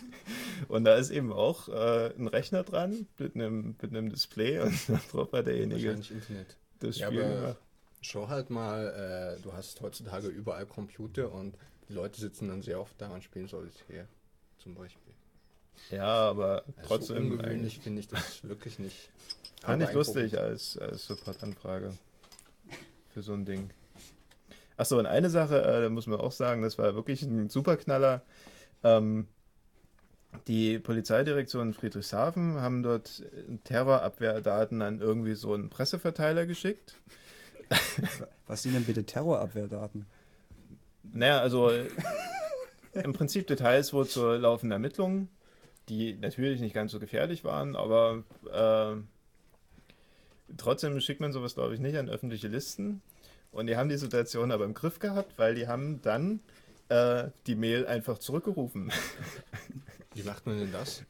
Und 0.67 0.83
da 0.85 0.95
ist 0.95 1.11
eben 1.11 1.31
auch 1.31 1.69
äh, 1.69 2.13
ein 2.17 2.27
Rechner 2.27 2.63
dran 2.63 3.07
mit 3.17 3.35
einem, 3.35 3.75
mit 3.81 3.91
einem 3.91 4.09
Display 4.09 4.59
und 4.59 4.77
darauf 5.13 5.31
hat 5.33 5.47
derjenige 5.47 5.89
Wahrscheinlich 5.89 6.11
Internet. 6.11 6.57
das 6.79 6.97
Ja, 6.97 7.07
Spiel 7.07 7.23
aber 7.23 7.35
gemacht. 7.35 7.57
schau 8.01 8.27
halt 8.29 8.49
mal, 8.49 9.37
äh, 9.37 9.41
du 9.41 9.53
hast 9.53 9.81
heutzutage 9.81 10.27
überall 10.27 10.65
Computer 10.65 11.31
und 11.31 11.57
die 11.89 11.93
Leute 11.93 12.19
sitzen 12.19 12.47
dann 12.49 12.61
sehr 12.61 12.79
oft 12.81 12.99
da 13.01 13.09
und 13.13 13.23
spielen 13.23 13.47
Solitär 13.47 14.07
zum 14.57 14.75
Beispiel. 14.75 15.13
Ja, 15.89 16.05
aber 16.29 16.63
Also 16.75 17.01
so 17.01 17.15
trotzdem 17.15 17.39
eigentlich 17.39 17.79
ungewöhnlich 17.79 17.79
finde 17.79 17.99
ich 18.01 18.07
das 18.07 18.43
wirklich 18.43 18.79
nicht. 18.79 19.11
Fand 19.61 19.83
ich 19.83 19.89
Aber 19.89 19.93
lustig 19.93 20.37
als, 20.37 20.77
als 20.77 21.05
Supportanfrage 21.07 21.97
für 23.17 23.23
so 23.23 23.33
ein 23.33 23.45
Ding. 23.45 23.71
Achso, 24.77 24.99
und 24.99 25.07
eine 25.07 25.31
Sache, 25.31 25.63
äh, 25.63 25.81
da 25.81 25.89
muss 25.89 26.05
man 26.05 26.19
auch 26.19 26.31
sagen, 26.31 26.61
das 26.61 26.77
war 26.77 26.93
wirklich 26.93 27.23
ein 27.23 27.49
Superknaller. 27.49 28.21
Ähm, 28.83 29.25
die 30.45 30.77
Polizeidirektion 30.77 31.73
Friedrichshafen 31.73 32.61
haben 32.61 32.83
dort 32.83 33.23
Terrorabwehrdaten 33.63 34.83
an 34.83 35.01
irgendwie 35.01 35.33
so 35.33 35.55
einen 35.55 35.71
Presseverteiler 35.71 36.45
geschickt. 36.45 36.93
Was 38.45 38.61
sind 38.61 38.75
denn 38.75 38.85
bitte 38.85 39.03
Terrorabwehrdaten? 39.03 40.05
Naja, 41.01 41.39
also 41.39 41.71
äh, 41.71 41.87
im 42.93 43.13
Prinzip 43.13 43.47
Details 43.47 43.93
wohl 43.93 44.05
zur 44.05 44.37
laufenden 44.37 44.73
Ermittlungen, 44.73 45.29
die 45.89 46.13
natürlich 46.21 46.61
nicht 46.61 46.75
ganz 46.75 46.91
so 46.91 46.99
gefährlich 46.99 47.43
waren, 47.43 47.75
aber 47.75 48.23
äh, 48.53 49.01
trotzdem 50.55 50.99
schickt 51.01 51.19
man 51.19 51.33
sowas, 51.33 51.55
glaube 51.55 51.73
ich, 51.73 51.79
nicht 51.79 51.97
an 51.97 52.09
öffentliche 52.09 52.47
Listen. 52.47 53.01
Und 53.51 53.67
die 53.67 53.75
haben 53.75 53.89
die 53.89 53.97
Situation 53.97 54.51
aber 54.51 54.65
im 54.65 54.73
Griff 54.73 54.99
gehabt, 54.99 55.37
weil 55.37 55.55
die 55.55 55.67
haben 55.67 56.01
dann 56.01 56.39
äh, 56.89 57.29
die 57.47 57.55
Mail 57.55 57.85
einfach 57.85 58.17
zurückgerufen. 58.17 58.91
Wie 60.13 60.23
macht 60.23 60.45
man 60.45 60.59
denn 60.59 60.71
das? 60.71 61.03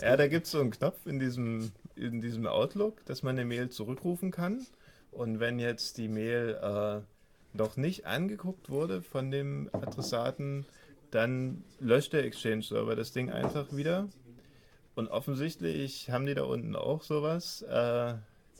Ja, 0.00 0.16
da 0.16 0.26
gibt 0.26 0.46
es 0.46 0.52
so 0.52 0.60
einen 0.60 0.70
Knopf 0.70 1.06
in 1.06 1.18
diesem, 1.18 1.72
in 1.94 2.20
diesem 2.20 2.46
Outlook, 2.46 3.04
dass 3.06 3.22
man 3.22 3.36
eine 3.36 3.44
Mail 3.44 3.68
zurückrufen 3.68 4.30
kann. 4.30 4.66
Und 5.12 5.38
wenn 5.40 5.58
jetzt 5.58 5.98
die 5.98 6.08
Mail 6.08 6.58
äh, 6.60 7.56
noch 7.56 7.76
nicht 7.76 8.06
angeguckt 8.06 8.70
wurde 8.70 9.02
von 9.02 9.30
dem 9.30 9.70
Adressaten, 9.72 10.66
dann 11.10 11.62
löscht 11.78 12.12
der 12.12 12.24
Exchange-Server 12.24 12.96
das 12.96 13.12
Ding 13.12 13.30
einfach 13.30 13.72
wieder. 13.72 14.08
Und 14.96 15.08
offensichtlich 15.08 16.10
haben 16.10 16.26
die 16.26 16.34
da 16.34 16.42
unten 16.42 16.74
auch 16.74 17.02
sowas. 17.02 17.62
Äh, 17.62 18.14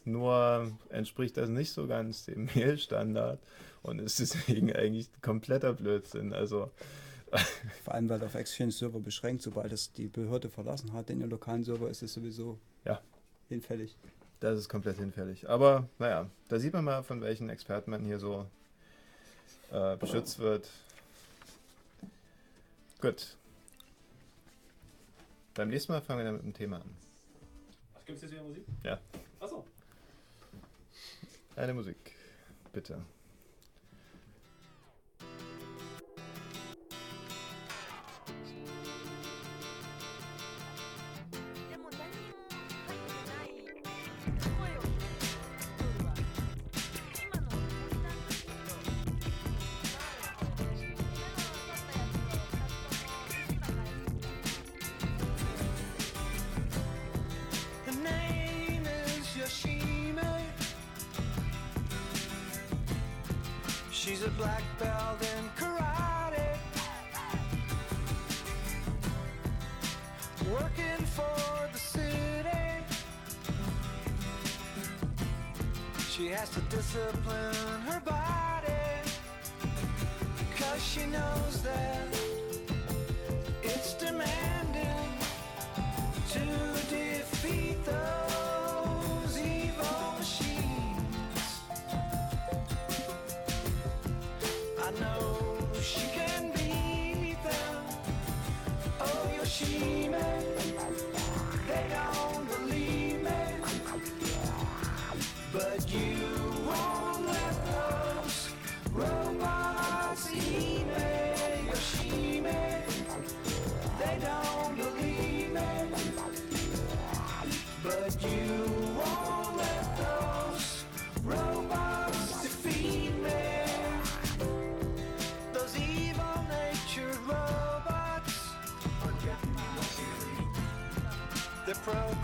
nur 0.07 0.73
entspricht 0.91 1.37
das 1.37 1.49
nicht 1.49 1.73
so 1.73 1.87
ganz 1.87 2.25
dem 2.27 2.45
Mail-Standard 2.55 3.39
und 3.83 4.01
ist 4.01 4.19
deswegen 4.21 4.73
eigentlich 4.75 5.09
kompletter 5.23 5.73
Blödsinn. 5.73 6.33
Also 6.33 6.71
Vor 7.85 7.95
allem, 7.95 8.09
weil 8.09 8.23
auf 8.23 8.35
Exchange-Server 8.35 9.01
beschränkt, 9.01 9.43
sobald 9.43 9.73
es 9.73 9.93
die 9.93 10.07
Behörde 10.07 10.49
verlassen 10.49 10.93
hat, 10.93 11.09
den 11.09 11.21
lokalen 11.29 11.65
Server, 11.65 11.89
ist 11.91 12.03
es 12.03 12.13
sowieso 12.13 12.59
Ja. 12.85 13.01
hinfällig. 13.49 13.97
Das 14.41 14.59
ist 14.59 14.69
komplett 14.69 14.99
hinfällig. 14.99 15.49
Aber 15.49 15.89
naja, 15.99 16.31
da 16.49 16.59
sieht 16.59 16.73
man 16.75 16.85
mal, 16.85 17.03
von 17.03 17.21
welchen 17.23 17.49
Experten 17.51 17.91
man 17.91 18.05
hier 18.05 18.19
so 18.21 18.47
äh, 19.73 19.97
beschützt 19.97 20.39
wird. 20.39 20.69
Gut. 23.01 23.37
Beim 25.55 25.69
nächsten 25.71 25.93
Mal 25.93 26.03
fangen 26.03 26.19
wir 26.21 26.25
dann 26.25 26.35
mit 26.37 26.45
dem 26.45 26.55
Thema 26.55 26.77
an. 26.77 26.97
Gibt 28.07 28.17
es 28.17 28.23
jetzt 28.23 28.33
wieder 28.33 28.43
Musik? 28.43 28.65
Ja. 28.83 28.99
Achso. 29.41 29.65
Eine 31.57 31.73
Musik, 31.73 32.17
bitte. 32.73 33.05
She 76.17 76.29
has 76.29 76.49
to 76.51 76.61
discipline 76.71 77.81
her 77.89 78.01
body. 78.05 78.73
Cause 80.57 80.81
she 80.81 81.07
knows 81.07 81.63
that 81.65 82.07
it's 83.65 83.95
demanding 83.95 85.11
to 86.31 86.41
defeat 86.89 87.85
those 87.85 88.44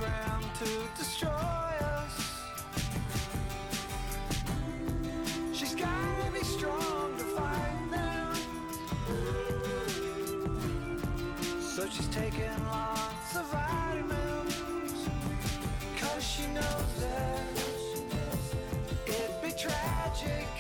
programmed 0.01 0.55
to 0.55 0.69
destroy 0.97 1.29
us. 1.29 2.43
She's 5.53 5.75
gotta 5.75 6.31
be 6.33 6.41
strong 6.41 7.17
to 7.19 7.25
fight 7.25 7.91
them. 7.91 8.35
So 11.61 11.87
she's 11.91 12.09
taking 12.09 12.65
lots 12.65 13.37
of 13.37 13.47
vitamins. 13.51 15.09
Cause 15.99 16.25
she 16.25 16.47
knows 16.47 16.95
that 17.01 17.43
it'd 19.07 19.43
be 19.43 19.51
tragic 19.51 20.60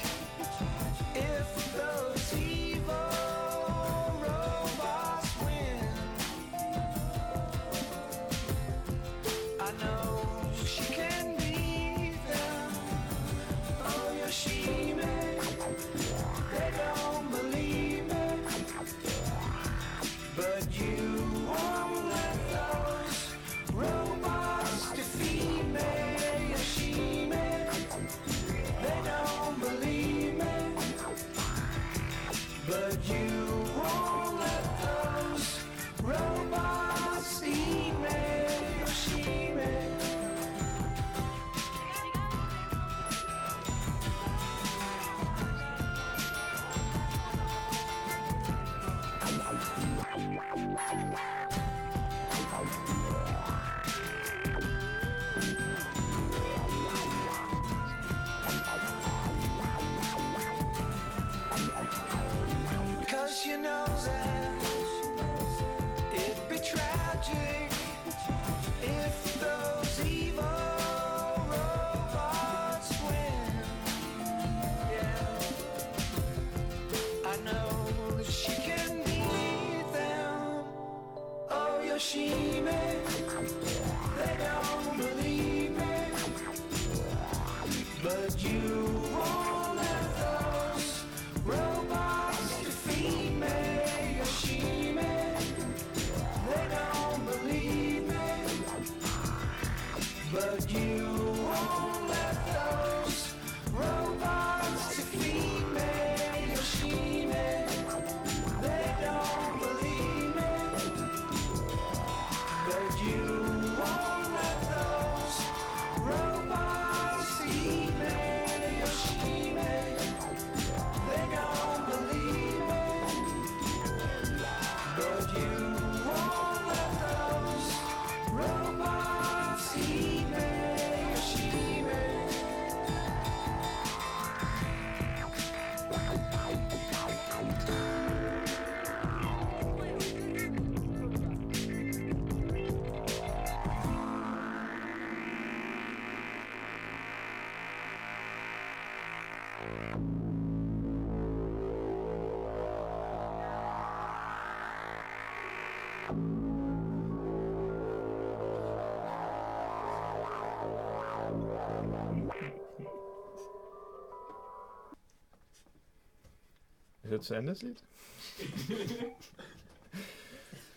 Jetzt 167.20 167.26
zu 167.26 167.34
Ende 167.34 167.52
das 167.52 167.60
Lied? 167.62 167.76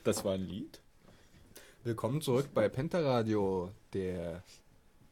Das 0.03 0.25
war 0.25 0.33
ein 0.33 0.45
Lied. 0.45 0.81
Willkommen 1.85 2.19
zurück 2.19 2.49
bei 2.53 2.67
Pentaradio, 2.67 3.71
der 3.93 4.43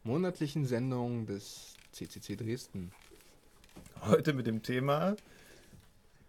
monatlichen 0.03 0.65
Sendung 0.65 1.25
des 1.27 1.75
CCC 1.93 2.35
Dresden. 2.35 2.91
Heute 4.01 4.33
mit 4.33 4.45
dem 4.45 4.61
Thema 4.61 5.15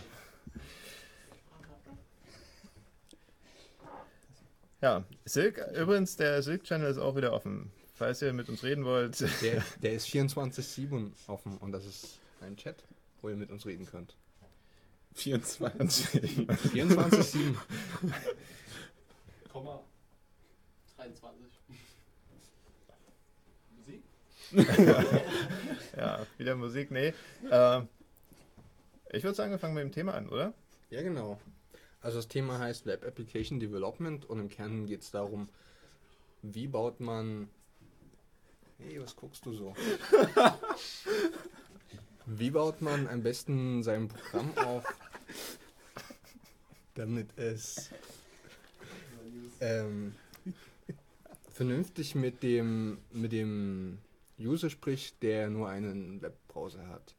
Ja, 4.81 5.05
Silk, 5.25 5.59
übrigens, 5.75 6.17
der 6.17 6.43
Silk-Channel 6.43 6.91
ist 6.91 6.99
auch 6.99 7.17
wieder 7.17 7.33
offen. 7.33 7.71
Falls 7.95 8.23
ihr 8.23 8.33
mit 8.33 8.49
uns 8.49 8.63
reden 8.63 8.85
wollt. 8.87 9.21
Der, 9.43 9.63
der 9.83 9.93
ist 9.93 10.07
24-7 10.09 11.11
offen 11.27 11.59
und 11.59 11.73
das 11.73 11.85
ist 11.85 12.19
ein 12.41 12.57
Chat, 12.57 12.83
wo 13.21 13.29
ihr 13.29 13.37
mit 13.37 13.51
uns 13.51 13.67
reden 13.67 13.85
könnt. 13.85 14.17
24. 15.15 16.49
24-7. 16.49 17.57
Komma 19.53 19.83
23. 20.97 21.35
Ja, 25.97 26.27
wieder 26.39 26.57
Musik, 26.57 26.91
nee. 26.91 27.13
Äh, 27.51 27.83
ich 29.13 29.23
würde 29.25 29.35
sagen, 29.35 29.51
wir 29.51 29.59
fangen 29.59 29.75
mit 29.75 29.83
dem 29.83 29.93
Thema 29.93 30.15
an, 30.15 30.29
oder? 30.29 30.55
Ja, 30.89 31.03
genau. 31.03 31.39
Also 32.01 32.19
das 32.19 32.29
Thema 32.29 32.59
heißt 32.59 32.87
Web 32.87 33.05
Application 33.05 33.61
Development 33.61 34.25
und 34.25 34.41
im 34.41 34.49
Kern 34.49 34.87
geht 34.87 35.03
es 35.03 35.11
darum, 35.11 35.49
wie 36.43 36.69
baut 36.69 37.01
man... 37.01 37.49
Hey, 38.79 39.01
was 39.03 39.15
guckst 39.15 39.45
du 39.45 39.53
so? 39.53 39.75
wie 42.27 42.51
baut 42.51 42.81
man 42.81 43.09
am 43.09 43.23
besten 43.23 43.83
sein 43.83 44.09
Programm 44.09 44.57
auf, 44.57 44.85
damit 46.95 47.37
es 47.37 47.91
ähm, 49.61 50.15
vernünftig 51.53 52.15
mit 52.15 52.43
dem, 52.43 52.99
mit 53.13 53.33
dem 53.33 53.99
User 54.41 54.71
spricht, 54.71 55.23
der 55.23 55.51
nur 55.51 55.69
einen 55.69 56.23
Webbrowser 56.23 56.87
hat. 56.89 57.15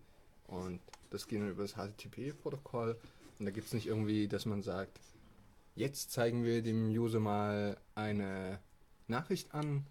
Und 0.48 0.80
das 1.10 1.28
geht 1.28 1.42
dann 1.42 1.50
über 1.50 1.64
das 1.64 1.76
HTTP-Protokoll. 1.76 2.98
Und 3.40 3.46
da 3.46 3.52
gibt 3.52 3.68
es 3.68 3.74
nicht 3.74 3.88
irgendwie, 3.88 4.28
dass 4.28 4.46
man 4.46 4.62
sagt, 4.62 5.00
jetzt 5.76 6.12
zeigen 6.12 6.44
wir 6.44 6.62
dem 6.62 6.90
User 6.90 7.20
mal 7.20 7.78
eine 7.96 8.60
Nachricht 9.08 9.54
an, 9.54 9.86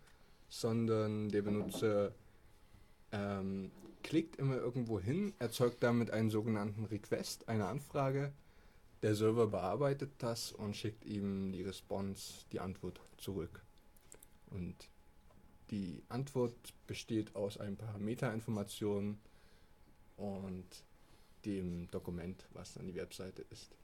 sondern 0.48 1.28
der 1.28 1.42
Benutzer 1.42 2.12
ähm, 3.12 3.70
klickt 4.02 4.36
immer 4.36 4.56
irgendwo 4.56 5.00
hin, 5.00 5.32
erzeugt 5.38 5.82
damit 5.82 6.10
einen 6.10 6.30
sogenannten 6.30 6.84
Request, 6.84 7.48
eine 7.48 7.66
Anfrage. 7.66 8.32
Der 9.02 9.14
Server 9.14 9.46
bearbeitet 9.46 10.10
das 10.18 10.52
und 10.52 10.76
schickt 10.76 11.04
ihm 11.06 11.52
die 11.52 11.62
Response, 11.62 12.44
die 12.52 12.60
Antwort 12.60 13.00
zurück. 13.16 13.62
Und 14.50 14.76
die 15.70 16.02
Antwort 16.08 16.54
besteht 16.86 17.36
aus 17.36 17.58
ein 17.58 17.76
paar 17.76 17.98
Metainformationen 17.98 19.18
und 20.16 20.66
dem 21.44 21.90
Dokument, 21.90 22.46
was 22.52 22.74
dann 22.74 22.86
die 22.86 22.94
Webseite 22.94 23.42
ist. 23.50 23.76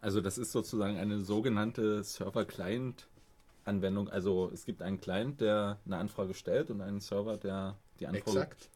Also 0.00 0.20
das 0.20 0.38
ist 0.38 0.52
sozusagen 0.52 0.98
eine 0.98 1.22
sogenannte 1.22 2.04
Server-Client-Anwendung. 2.04 4.08
Also 4.08 4.50
es 4.52 4.64
gibt 4.64 4.82
einen 4.82 5.00
Client, 5.00 5.40
der 5.40 5.78
eine 5.86 5.96
Anfrage 5.96 6.34
stellt 6.34 6.70
und 6.70 6.80
einen 6.80 7.00
Server, 7.00 7.36
der 7.36 7.76
die 8.00 8.06
Antwort... 8.06 8.36
Exakt. 8.36 8.70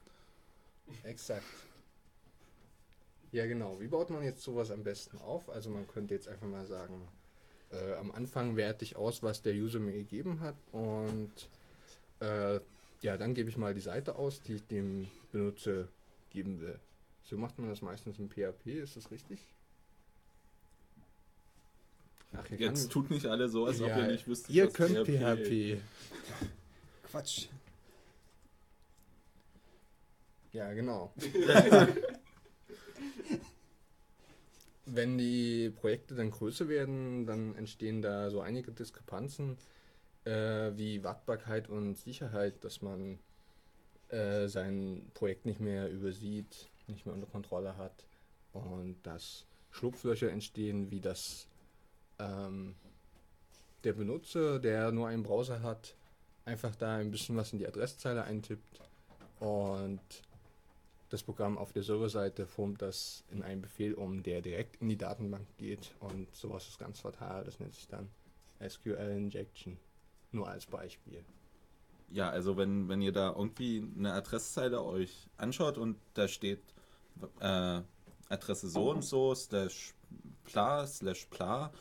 Exakt. 1.02 1.44
Ja, 3.30 3.46
genau. 3.46 3.78
Wie 3.80 3.88
baut 3.88 4.08
man 4.08 4.22
jetzt 4.22 4.42
sowas 4.42 4.70
am 4.70 4.84
besten 4.84 5.18
auf? 5.18 5.50
Also 5.50 5.68
man 5.68 5.86
könnte 5.86 6.14
jetzt 6.14 6.28
einfach 6.28 6.46
mal 6.46 6.64
sagen, 6.64 7.06
äh, 7.70 7.94
am 7.96 8.10
Anfang 8.10 8.56
werte 8.56 8.84
ich 8.84 8.96
aus, 8.96 9.22
was 9.22 9.42
der 9.42 9.52
User 9.52 9.80
mir 9.80 9.92
gegeben 9.92 10.40
hat 10.40 10.56
und 10.72 11.50
äh, 12.20 12.60
ja, 13.02 13.16
dann 13.16 13.34
gebe 13.34 13.48
ich 13.50 13.56
mal 13.56 13.74
die 13.74 13.80
Seite 13.80 14.16
aus, 14.16 14.40
die 14.42 14.54
ich 14.54 14.66
dem 14.66 15.08
Benutzer 15.32 15.88
geben 16.30 16.60
will. 16.60 16.78
So 17.24 17.36
macht 17.36 17.58
man 17.58 17.68
das 17.68 17.82
meistens 17.82 18.18
im 18.18 18.28
PHP, 18.30 18.66
ist 18.82 18.96
das 18.96 19.10
richtig? 19.10 19.38
Ach, 22.36 22.48
Jetzt 22.50 22.82
kann- 22.82 22.90
tut 22.90 23.10
nicht 23.10 23.26
alle 23.26 23.48
so, 23.48 23.66
als 23.66 23.80
ob 23.80 23.88
Ja, 23.88 24.00
ihr 24.00 24.12
nicht 24.12 24.26
wüsstet, 24.26 24.50
Ihr 24.54 24.66
was 24.66 24.74
könnt 24.74 24.96
PHP 25.06 25.76
PHP. 25.78 25.80
Quatsch. 27.10 27.46
Ja, 30.52 30.72
genau. 30.72 31.12
Wenn 34.86 35.18
die 35.18 35.70
Projekte 35.70 36.14
dann 36.14 36.30
größer 36.30 36.68
werden, 36.68 37.26
dann 37.26 37.54
entstehen 37.56 38.00
da 38.00 38.30
so 38.30 38.40
einige 38.40 38.72
Diskrepanzen 38.72 39.58
äh, 40.28 40.76
wie 40.76 41.02
Wartbarkeit 41.02 41.68
und 41.68 41.96
Sicherheit, 41.96 42.62
dass 42.62 42.82
man 42.82 43.18
äh, 44.08 44.46
sein 44.48 45.10
Projekt 45.14 45.46
nicht 45.46 45.60
mehr 45.60 45.90
übersieht, 45.90 46.68
nicht 46.86 47.06
mehr 47.06 47.14
unter 47.14 47.26
Kontrolle 47.26 47.76
hat 47.76 48.06
und 48.52 48.96
dass 49.02 49.46
Schlupflöcher 49.70 50.30
entstehen, 50.30 50.90
wie 50.90 51.00
das 51.00 51.46
ähm, 52.18 52.74
der 53.84 53.94
Benutzer, 53.94 54.58
der 54.58 54.92
nur 54.92 55.08
einen 55.08 55.22
Browser 55.22 55.62
hat, 55.62 55.94
einfach 56.44 56.74
da 56.76 56.96
ein 56.96 57.10
bisschen 57.10 57.36
was 57.36 57.52
in 57.52 57.58
die 57.58 57.66
Adresszeile 57.66 58.24
eintippt 58.24 58.80
und 59.40 60.00
das 61.10 61.22
Programm 61.22 61.56
auf 61.56 61.72
der 61.72 61.82
Serverseite 61.82 62.46
formt 62.46 62.82
das 62.82 63.24
in 63.30 63.42
einen 63.42 63.62
Befehl 63.62 63.94
um, 63.94 64.22
der 64.22 64.42
direkt 64.42 64.76
in 64.82 64.90
die 64.90 64.98
Datenbank 64.98 65.46
geht 65.56 65.94
und 66.00 66.34
sowas 66.34 66.68
ist 66.68 66.78
ganz 66.78 67.00
fatal. 67.00 67.44
Das 67.44 67.60
nennt 67.60 67.74
sich 67.74 67.88
dann 67.88 68.10
SQL 68.66 69.14
Injection. 69.16 69.78
Nur 70.32 70.48
als 70.48 70.66
Beispiel. 70.66 71.24
Ja, 72.10 72.30
also 72.30 72.56
wenn, 72.56 72.88
wenn 72.88 73.02
ihr 73.02 73.12
da 73.12 73.34
irgendwie 73.36 73.86
eine 73.96 74.12
Adresszeile 74.12 74.82
euch 74.82 75.28
anschaut 75.36 75.76
und 75.78 75.96
da 76.14 76.26
steht 76.26 76.62
äh, 77.40 77.80
Adresse 78.28 78.68
so 78.68 78.90
und 78.90 79.04
so, 79.04 79.34
slash 79.34 79.94
pla, 80.44 80.86
slash 80.86 81.26
pla, 81.26 81.72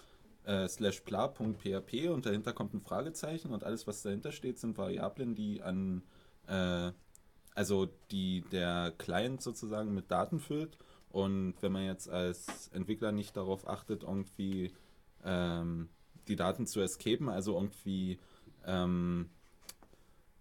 äh, 0.44 0.68
slash 0.68 1.02
pla.php 1.02 2.10
und 2.10 2.26
dahinter 2.26 2.54
kommt 2.54 2.74
ein 2.74 2.82
Fragezeichen 2.82 3.54
und 3.54 3.64
alles, 3.64 3.88
was 3.88 4.02
dahinter 4.02 4.32
steht, 4.32 4.60
sind 4.60 4.78
Variablen, 4.78 5.36
die 5.36 5.62
an, 5.62 6.04
äh, 6.48 6.92
also 7.56 7.88
die 8.12 8.42
der 8.52 8.94
Client 8.98 9.42
sozusagen 9.42 9.94
mit 9.94 10.12
Daten 10.12 10.40
füllt. 10.40 10.78
Und 11.10 11.56
wenn 11.62 11.72
man 11.72 11.86
jetzt 11.86 12.10
als 12.10 12.68
Entwickler 12.74 13.12
nicht 13.12 13.36
darauf 13.38 13.68
achtet, 13.68 14.04
irgendwie 14.04 14.74
ähm, 15.24 15.90
die 16.28 16.36
Daten 16.36 16.68
zu 16.68 16.82
escapen, 16.82 17.30
also 17.30 17.56
irgendwie 17.56 18.20
ähm, 18.68 19.30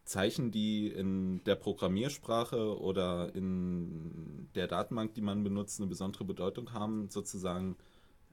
Zeichen, 0.04 0.52
die 0.52 0.88
in 0.88 1.42
der 1.44 1.56
Programmiersprache 1.56 2.78
oder 2.80 3.34
in 3.34 4.48
der 4.54 4.68
Datenbank, 4.68 5.14
die 5.14 5.20
man 5.20 5.42
benutzt, 5.42 5.80
eine 5.80 5.88
besondere 5.88 6.24
Bedeutung 6.24 6.72
haben, 6.72 7.08
sozusagen 7.10 7.76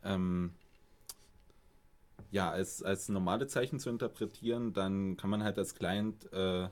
ähm, 0.03 0.51
ja, 2.31 2.49
als, 2.49 2.83
als 2.83 3.09
normale 3.09 3.47
Zeichen 3.47 3.79
zu 3.79 3.89
interpretieren, 3.89 4.73
dann 4.73 5.17
kann 5.17 5.29
man 5.29 5.43
halt 5.43 5.57
als 5.57 5.75
Client 5.75 6.25
äh, 6.33 6.67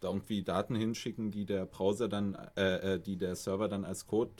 da 0.00 0.08
irgendwie 0.08 0.42
Daten 0.42 0.74
hinschicken, 0.74 1.30
die 1.30 1.46
der 1.46 1.66
Browser 1.66 2.08
dann, 2.08 2.36
äh, 2.56 2.94
äh, 2.94 3.00
die 3.00 3.16
der 3.16 3.36
Server 3.36 3.68
dann 3.68 3.84
als 3.84 4.06
Code 4.06 4.32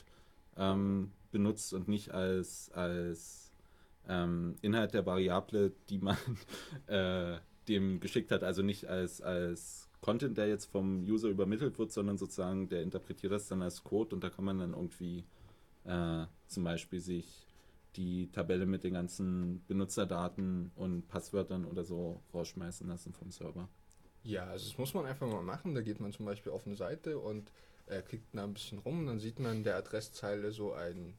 ähm, 0.57 1.11
benutzt 1.33 1.73
und 1.75 1.89
nicht 1.89 2.13
als, 2.13 2.71
als 2.73 3.53
ähm, 4.09 4.57
Inhalt 4.63 4.95
der 4.95 5.07
Variable, 5.07 5.73
die 5.89 5.99
man 5.99 6.17
äh, 6.87 7.39
dem 7.69 8.01
geschickt 8.01 8.31
hat, 8.31 8.43
also 8.43 8.63
nicht 8.63 8.87
als, 8.87 9.21
als 9.21 9.89
Content, 10.01 10.37
der 10.37 10.49
jetzt 10.49 10.67
vom 10.67 11.03
User 11.03 11.29
übermittelt 11.29 11.79
wird, 11.79 11.93
sondern 11.93 12.19
sozusagen 12.19 12.69
der 12.69 12.83
interpretiert 12.83 13.33
das 13.33 13.49
dann 13.49 13.63
als 13.63 13.83
Code 13.85 14.15
und 14.15 14.23
da 14.23 14.31
kann 14.31 14.45
man 14.45 14.59
dann 14.59 14.75
irgendwie 14.75 15.25
äh, 15.85 16.27
zum 16.47 16.65
Beispiel 16.65 17.01
sich 17.01 17.47
die 17.97 18.31
Tabelle 18.33 18.67
mit 18.67 18.85
den 18.85 18.95
ganzen 18.95 19.65
Benutzerdaten 19.67 20.73
und 20.75 21.09
Passwörtern 21.09 21.65
oder 21.65 21.85
so 21.85 22.21
rausschmeißen 22.33 22.87
lassen 22.89 23.13
vom 23.13 23.31
Server. 23.31 23.69
Ja, 24.25 24.45
also 24.45 24.69
das 24.69 24.79
muss 24.79 24.95
man 24.95 25.07
einfach 25.07 25.29
mal 25.29 25.43
machen. 25.43 25.75
Da 25.75 25.83
geht 25.83 26.01
man 26.01 26.13
zum 26.13 26.27
Beispiel 26.27 26.53
auf 26.53 26.67
eine 26.67 26.77
Seite 26.77 27.19
und 27.19 27.53
äh, 27.87 28.03
klickt 28.03 28.35
da 28.35 28.45
ein 28.45 28.55
bisschen 28.55 28.79
rum. 28.79 29.07
Dann 29.07 29.21
sieht 29.21 29.39
man 29.39 29.59
in 29.59 29.65
der 29.65 29.77
Adresszeile 29.77 30.51
so 30.51 30.73
ein 30.73 31.15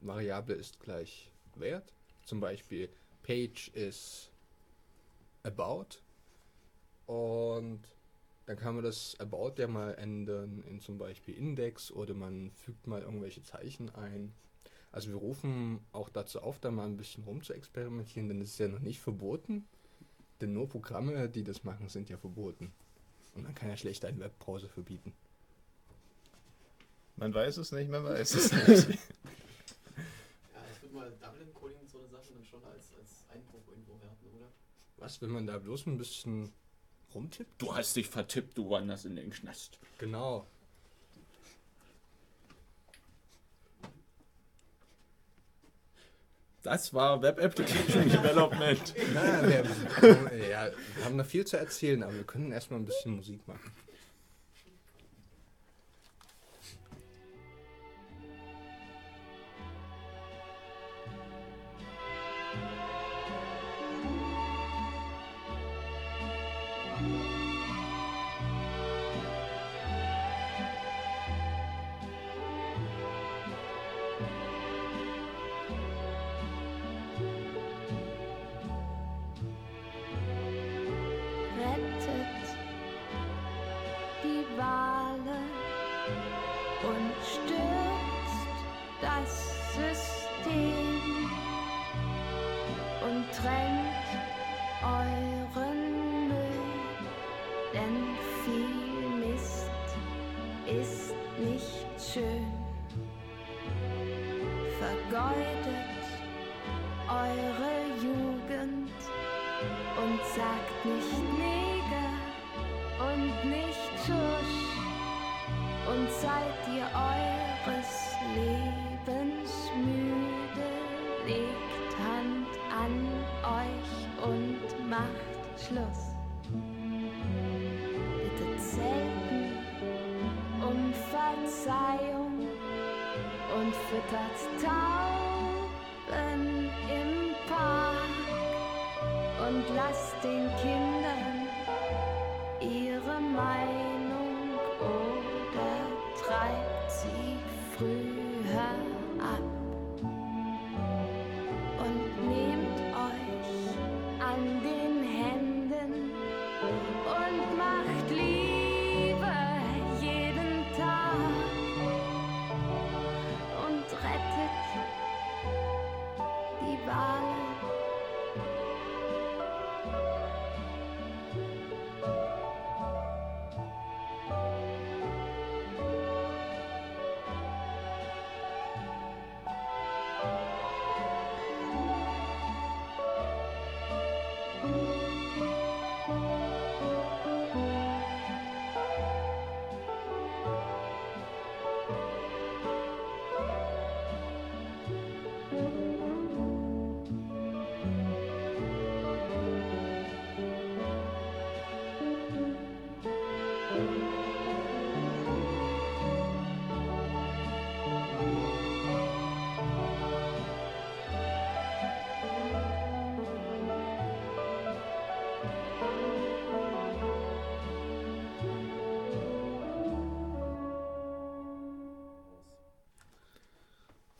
Variable 0.00 0.54
ist 0.54 0.80
gleich 0.80 1.30
Wert. 1.56 1.92
Zum 2.24 2.40
Beispiel 2.40 2.88
Page 3.22 3.70
is 3.74 4.30
about. 5.42 5.98
Und 7.06 7.82
dann 8.46 8.56
kann 8.56 8.74
man 8.74 8.84
das 8.84 9.18
About 9.20 9.54
ja 9.58 9.68
mal 9.68 9.94
ändern 9.94 10.62
in 10.66 10.80
zum 10.80 10.98
Beispiel 10.98 11.34
Index 11.34 11.90
oder 11.90 12.14
man 12.14 12.50
fügt 12.52 12.86
mal 12.86 13.02
irgendwelche 13.02 13.42
Zeichen 13.42 13.90
ein. 13.90 14.32
Also 14.90 15.08
wir 15.08 15.16
rufen 15.16 15.80
auch 15.92 16.08
dazu 16.08 16.42
auf, 16.42 16.58
da 16.58 16.70
mal 16.70 16.84
ein 16.84 16.96
bisschen 16.96 17.24
rum 17.24 17.42
zu 17.42 17.54
experimentieren, 17.54 18.28
denn 18.28 18.40
es 18.42 18.50
ist 18.50 18.58
ja 18.58 18.68
noch 18.68 18.80
nicht 18.80 19.00
verboten. 19.00 19.66
Denn 20.40 20.52
nur 20.52 20.68
Programme, 20.68 21.28
die 21.28 21.44
das 21.44 21.64
machen, 21.64 21.88
sind 21.88 22.10
ja 22.10 22.16
verboten. 22.16 22.72
Und 23.34 23.44
man 23.44 23.54
kann 23.54 23.68
ja 23.68 23.76
schlecht 23.76 24.04
einen 24.04 24.20
Webbrowser 24.20 24.68
verbieten. 24.68 25.14
Man 27.16 27.32
weiß 27.32 27.58
es 27.58 27.72
nicht, 27.72 27.90
man 27.90 28.04
weiß 28.04 28.34
es 28.34 28.52
nicht. 28.68 28.98
Ja, 30.52 30.60
ich 30.74 30.82
würde 30.82 30.94
mal 30.94 31.10
Dublin 31.12 31.54
Coding 31.54 31.78
und 31.78 31.88
so 31.88 31.98
eine 31.98 32.08
Sache 32.08 32.32
dann 32.34 32.44
schon 32.44 32.64
als, 32.64 32.92
als 32.98 33.24
Einbruch 33.32 33.62
irgendwo 33.68 33.92
werten, 34.00 34.26
oder? 34.36 34.48
Was, 34.96 35.20
wenn 35.20 35.30
man 35.30 35.46
da 35.46 35.58
bloß 35.58 35.86
ein 35.86 35.98
bisschen 35.98 36.52
rumtippt? 37.14 37.60
Du 37.60 37.74
hast 37.74 37.96
dich 37.96 38.08
vertippt, 38.08 38.56
du 38.56 38.70
wanderst 38.70 39.04
in 39.04 39.16
den 39.16 39.30
Knast. 39.30 39.78
Genau. 39.98 40.46
Das 46.62 46.94
war 46.94 47.20
Web 47.22 47.42
Application 47.42 48.08
Development. 48.08 48.94
Na, 49.14 49.42
wir, 49.42 50.48
ja, 50.48 50.70
wir 50.94 51.04
haben 51.04 51.16
noch 51.16 51.26
viel 51.26 51.44
zu 51.44 51.56
erzählen, 51.56 52.02
aber 52.04 52.14
wir 52.14 52.24
können 52.24 52.52
erstmal 52.52 52.78
ein 52.78 52.84
bisschen 52.84 53.16
Musik 53.16 53.46
machen. 53.48 53.72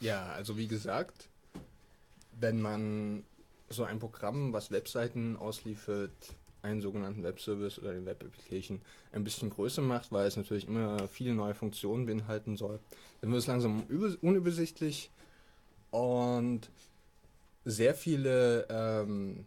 Ja, 0.02 0.32
also 0.32 0.56
wie 0.56 0.66
gesagt, 0.66 1.28
wenn 2.40 2.60
man 2.60 3.22
so 3.68 3.84
ein 3.84 4.00
Programm, 4.00 4.52
was 4.52 4.72
Webseiten 4.72 5.36
ausliefert, 5.36 6.10
einen 6.62 6.80
sogenannten 6.80 7.22
Webservice 7.22 7.78
oder 7.78 7.90
eine 7.90 8.04
Web 8.04 8.24
Application 8.24 8.80
ein 9.12 9.22
bisschen 9.22 9.50
größer 9.50 9.80
macht, 9.80 10.10
weil 10.10 10.26
es 10.26 10.36
natürlich 10.36 10.66
immer 10.66 11.06
viele 11.06 11.34
neue 11.34 11.54
Funktionen 11.54 12.06
beinhalten 12.06 12.56
soll, 12.56 12.80
dann 13.20 13.30
wird 13.30 13.42
es 13.42 13.46
langsam 13.46 13.84
über- 13.88 14.16
unübersichtlich 14.22 15.08
und 15.92 16.68
sehr 17.64 17.94
viele, 17.94 18.66
ähm, 18.70 19.44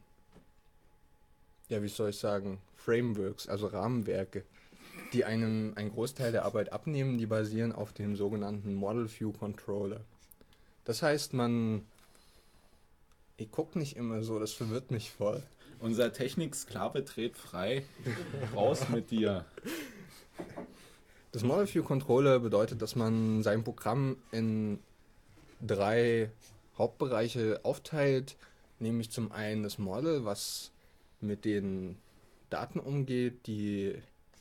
ja, 1.68 1.84
wie 1.84 1.90
soll 1.90 2.12
ich 2.12 2.18
sagen, 2.18 2.60
Frameworks, 2.78 3.50
also 3.50 3.68
Rahmenwerke, 3.68 4.46
die 5.12 5.26
einem 5.26 5.74
einen 5.76 5.92
Großteil 5.92 6.32
der 6.32 6.46
Arbeit 6.46 6.72
abnehmen, 6.72 7.18
die 7.18 7.26
basieren 7.26 7.74
auf 7.74 7.92
dem 7.92 8.16
sogenannten 8.16 8.74
Model 8.74 9.10
View 9.10 9.34
Controller. 9.34 10.00
Das 10.86 11.02
heißt, 11.02 11.34
man. 11.34 11.86
Ich 13.38 13.52
guck 13.52 13.76
nicht 13.76 13.98
immer 13.98 14.24
so, 14.24 14.40
das 14.40 14.54
verwirrt 14.54 14.92
mich 14.92 15.12
voll. 15.12 15.44
Unser 15.80 16.14
Techniksklave 16.14 17.02
dreht 17.04 17.36
frei. 17.36 17.84
Raus 18.56 18.88
mit 18.88 19.12
dir. 19.12 19.46
Das 21.34 21.44
Model 21.44 21.68
View 21.68 21.84
Controller 21.84 22.40
bedeutet, 22.40 22.82
dass 22.82 22.96
man 22.96 23.44
sein 23.44 23.66
Programm 23.66 24.16
in 24.32 24.80
drei 25.60 26.32
Hauptbereiche 26.78 27.60
aufteilt, 27.64 28.38
nämlich 28.80 29.12
zum 29.12 29.34
einen 29.34 29.64
das 29.64 29.78
Model, 29.78 30.24
was 30.24 30.72
mit 31.20 31.44
den 31.44 31.98
Daten 32.50 32.80
umgeht, 32.80 33.48
die 33.48 33.96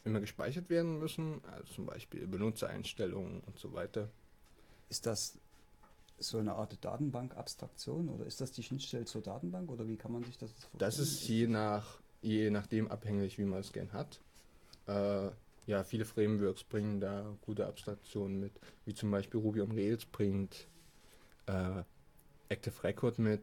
immer 0.04 0.20
gespeichert 0.20 0.70
werden 0.70 1.00
müssen, 1.00 1.40
also 1.50 1.74
zum 1.74 1.86
Beispiel 1.86 2.28
Benutzereinstellungen 2.28 3.40
und 3.40 3.58
so 3.58 3.72
weiter. 3.72 4.08
Ist 4.88 5.06
das 5.06 5.38
so 6.18 6.38
eine 6.38 6.54
Art 6.54 6.82
Datenbank-Abstraktion 6.84 8.08
oder 8.08 8.24
ist 8.26 8.40
das 8.40 8.52
die 8.52 8.62
Schnittstelle 8.62 9.04
zur 9.04 9.22
Datenbank 9.22 9.70
oder 9.70 9.86
wie 9.88 9.96
kann 9.96 10.12
man 10.12 10.24
sich 10.24 10.38
das 10.38 10.50
vorstellen? 10.52 10.78
Das 10.78 10.98
ist 10.98 11.26
je 11.28 11.46
nach 11.46 12.00
je 12.22 12.50
nachdem 12.50 12.88
abhängig, 12.90 13.36
wie 13.38 13.44
man 13.44 13.60
es 13.60 13.72
gern 13.72 13.92
hat. 13.92 14.20
Äh, 14.86 15.30
ja, 15.66 15.84
viele 15.84 16.04
Frameworks 16.04 16.64
bringen 16.64 17.00
da 17.00 17.36
gute 17.42 17.66
Abstraktionen 17.66 18.40
mit, 18.40 18.52
wie 18.86 18.94
zum 18.94 19.10
Beispiel 19.10 19.40
Ruby 19.40 19.60
on 19.60 19.72
Rails 19.72 20.06
bringt 20.06 20.68
äh, 21.46 21.82
Active 22.48 22.82
Record 22.82 23.18
mit. 23.18 23.42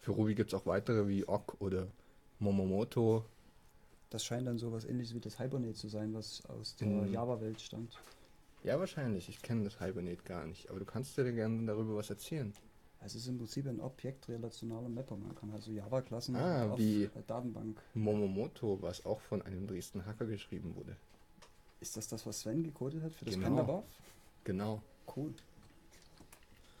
Für 0.00 0.12
Ruby 0.12 0.34
gibt 0.34 0.52
es 0.52 0.58
auch 0.58 0.66
weitere 0.66 1.08
wie 1.08 1.26
Ogg 1.28 1.54
oder 1.58 1.88
Momomoto. 2.38 3.24
Das 4.10 4.24
scheint 4.24 4.46
dann 4.46 4.58
sowas 4.58 4.84
ähnliches 4.84 5.14
wie 5.14 5.20
das 5.20 5.38
Hibernate 5.38 5.74
zu 5.74 5.88
sein, 5.88 6.14
was 6.14 6.44
aus 6.46 6.76
der 6.76 6.88
Mhm. 6.88 7.12
Java-Welt 7.12 7.60
stammt. 7.60 7.98
Ja, 8.66 8.78
wahrscheinlich. 8.80 9.28
Ich 9.28 9.40
kenne 9.42 9.62
das 9.64 9.78
Hibernate 9.78 10.22
gar 10.24 10.44
nicht. 10.44 10.68
Aber 10.70 10.80
du 10.80 10.84
kannst 10.84 11.16
dir 11.16 11.32
gerne 11.32 11.64
darüber 11.66 11.94
was 11.96 12.10
erzählen. 12.10 12.52
Es 13.00 13.14
ist 13.14 13.28
im 13.28 13.38
Prinzip 13.38 13.66
ein 13.68 13.80
objektrelationaler 13.80 14.88
Mapper. 14.88 15.16
Man 15.16 15.34
kann 15.36 15.52
also 15.52 15.70
Java-Klassen 15.70 16.34
Ah, 16.34 16.70
auf 16.70 16.78
wie- 16.78 17.08
der 17.14 17.22
Datenbank. 17.22 17.80
Momomoto, 17.94 18.82
was 18.82 19.06
auch 19.06 19.20
von 19.20 19.40
einem 19.42 19.68
Dresden 19.68 20.04
Hacker 20.04 20.26
geschrieben 20.26 20.74
wurde. 20.74 20.96
Ist 21.80 21.96
das 21.96 22.08
das, 22.08 22.26
was 22.26 22.40
Sven 22.40 22.64
gecodet 22.64 23.02
hat 23.04 23.14
für 23.14 23.24
das 23.26 23.34
Genau. 23.34 23.46
Pandabuff? 23.46 23.84
Genau. 24.42 24.82
Cool. 25.14 25.32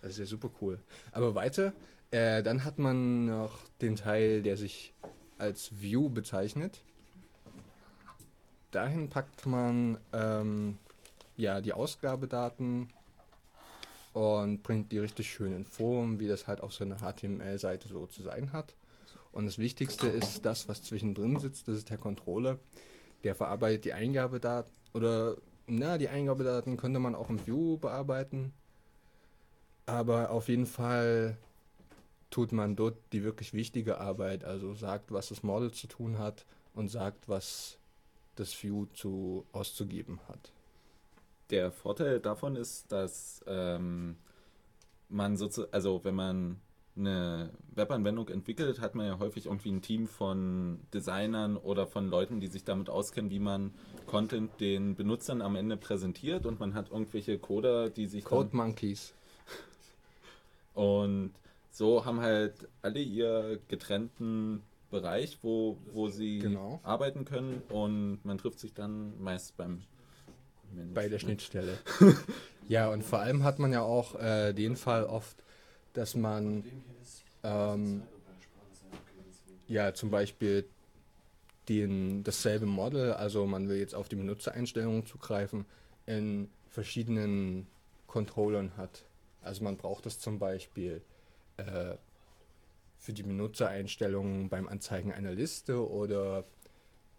Das 0.02 0.12
ist 0.12 0.18
ja 0.18 0.26
super 0.26 0.50
cool. 0.60 0.80
Aber 1.12 1.36
weiter, 1.36 1.72
äh, 2.10 2.42
dann 2.42 2.64
hat 2.64 2.78
man 2.80 3.26
noch 3.26 3.60
den 3.80 3.94
Teil, 3.94 4.42
der 4.42 4.56
sich 4.56 4.92
als 5.38 5.80
View 5.80 6.08
bezeichnet. 6.08 6.82
Dahin 8.72 9.08
packt 9.08 9.46
man 9.46 9.98
ähm, 10.12 10.78
ja 11.36 11.60
die 11.60 11.72
Ausgabedaten 11.72 12.90
und 14.12 14.62
bringt 14.62 14.92
die 14.92 14.98
richtig 14.98 15.30
schön 15.30 15.52
in 15.52 15.64
Form, 15.64 16.18
wie 16.18 16.28
das 16.28 16.46
halt 16.46 16.60
auf 16.62 16.72
so 16.72 16.84
einer 16.84 16.98
HTML-Seite 16.98 17.88
so 17.88 18.06
zu 18.06 18.22
sein 18.22 18.52
hat. 18.52 18.74
Und 19.32 19.44
das 19.44 19.58
Wichtigste 19.58 20.06
ist 20.06 20.46
das, 20.46 20.68
was 20.68 20.82
zwischendrin 20.82 21.38
sitzt, 21.38 21.68
das 21.68 21.76
ist 21.76 21.90
der 21.90 21.98
Controller. 21.98 22.58
Der 23.24 23.34
verarbeitet 23.34 23.84
die 23.84 23.92
Eingabedaten 23.92 24.72
oder 24.94 25.36
na, 25.66 25.98
die 25.98 26.08
Eingabedaten 26.08 26.76
könnte 26.76 27.00
man 27.00 27.14
auch 27.14 27.28
im 27.28 27.46
View 27.46 27.76
bearbeiten. 27.76 28.54
Aber 29.84 30.30
auf 30.30 30.48
jeden 30.48 30.66
Fall 30.66 31.36
tut 32.30 32.52
man 32.52 32.76
dort 32.76 32.96
die 33.12 33.22
wirklich 33.24 33.52
wichtige 33.52 33.98
Arbeit, 33.98 34.44
also 34.44 34.74
sagt, 34.74 35.12
was 35.12 35.28
das 35.28 35.42
Model 35.42 35.72
zu 35.72 35.86
tun 35.86 36.18
hat 36.18 36.46
und 36.74 36.88
sagt, 36.88 37.28
was 37.28 37.78
das 38.36 38.52
View 38.62 38.86
zu 38.94 39.44
auszugeben 39.52 40.20
hat. 40.28 40.52
Der 41.50 41.70
Vorteil 41.70 42.20
davon 42.20 42.56
ist, 42.56 42.90
dass 42.90 43.44
ähm, 43.46 44.16
man 45.08 45.36
sozusagen, 45.36 45.72
also 45.72 46.00
wenn 46.04 46.14
man 46.14 46.60
eine 46.96 47.50
Webanwendung 47.74 48.28
entwickelt, 48.30 48.80
hat 48.80 48.94
man 48.94 49.06
ja 49.06 49.18
häufig 49.18 49.46
irgendwie 49.46 49.70
ein 49.70 49.82
Team 49.82 50.06
von 50.08 50.80
Designern 50.94 51.56
oder 51.58 51.86
von 51.86 52.08
Leuten, 52.08 52.40
die 52.40 52.46
sich 52.46 52.64
damit 52.64 52.88
auskennen, 52.88 53.30
wie 53.30 53.38
man 53.38 53.74
Content 54.06 54.50
den 54.60 54.96
Benutzern 54.96 55.42
am 55.42 55.56
Ende 55.56 55.76
präsentiert 55.76 56.46
und 56.46 56.58
man 56.58 56.74
hat 56.74 56.90
irgendwelche 56.90 57.38
Coder, 57.38 57.90
die 57.90 58.06
sich 58.06 58.24
Code 58.24 58.56
Monkeys. 58.56 59.12
und 60.74 61.32
so 61.70 62.04
haben 62.06 62.20
halt 62.20 62.54
alle 62.82 63.00
ihr 63.00 63.60
getrennten 63.68 64.62
Bereich, 64.90 65.38
wo, 65.42 65.76
wo 65.92 66.08
sie 66.08 66.38
Genau. 66.38 66.80
arbeiten 66.82 67.24
können 67.26 67.62
und 67.68 68.24
man 68.24 68.38
trifft 68.38 68.58
sich 68.58 68.72
dann 68.72 69.20
meist 69.22 69.56
beim 69.58 69.82
Mensch. 70.72 70.94
bei 70.94 71.08
der 71.08 71.18
Schnittstelle. 71.18 71.78
ja, 72.68 72.90
und 72.90 73.02
vor 73.02 73.20
allem 73.20 73.44
hat 73.44 73.58
man 73.58 73.72
ja 73.72 73.82
auch 73.82 74.14
äh, 74.20 74.52
den 74.52 74.76
Fall 74.76 75.04
oft, 75.04 75.36
dass 75.92 76.14
man 76.14 76.64
ähm, 77.42 78.02
ja 79.68 79.94
zum 79.94 80.10
Beispiel 80.10 80.66
den, 81.68 82.22
dasselbe 82.22 82.66
Model, 82.66 83.12
also 83.12 83.46
man 83.46 83.68
will 83.68 83.78
jetzt 83.78 83.94
auf 83.94 84.08
die 84.08 84.16
Benutzereinstellungen 84.16 85.06
zugreifen, 85.06 85.64
in 86.06 86.48
verschiedenen 86.68 87.66
Controllern 88.06 88.76
hat. 88.76 89.04
Also 89.42 89.64
man 89.64 89.76
braucht 89.76 90.06
es 90.06 90.18
zum 90.18 90.38
Beispiel 90.38 91.02
äh, 91.56 91.96
für 92.98 93.12
die 93.12 93.22
Benutzereinstellungen 93.22 94.48
beim 94.48 94.68
Anzeigen 94.68 95.12
einer 95.12 95.32
Liste 95.32 95.88
oder 95.88 96.44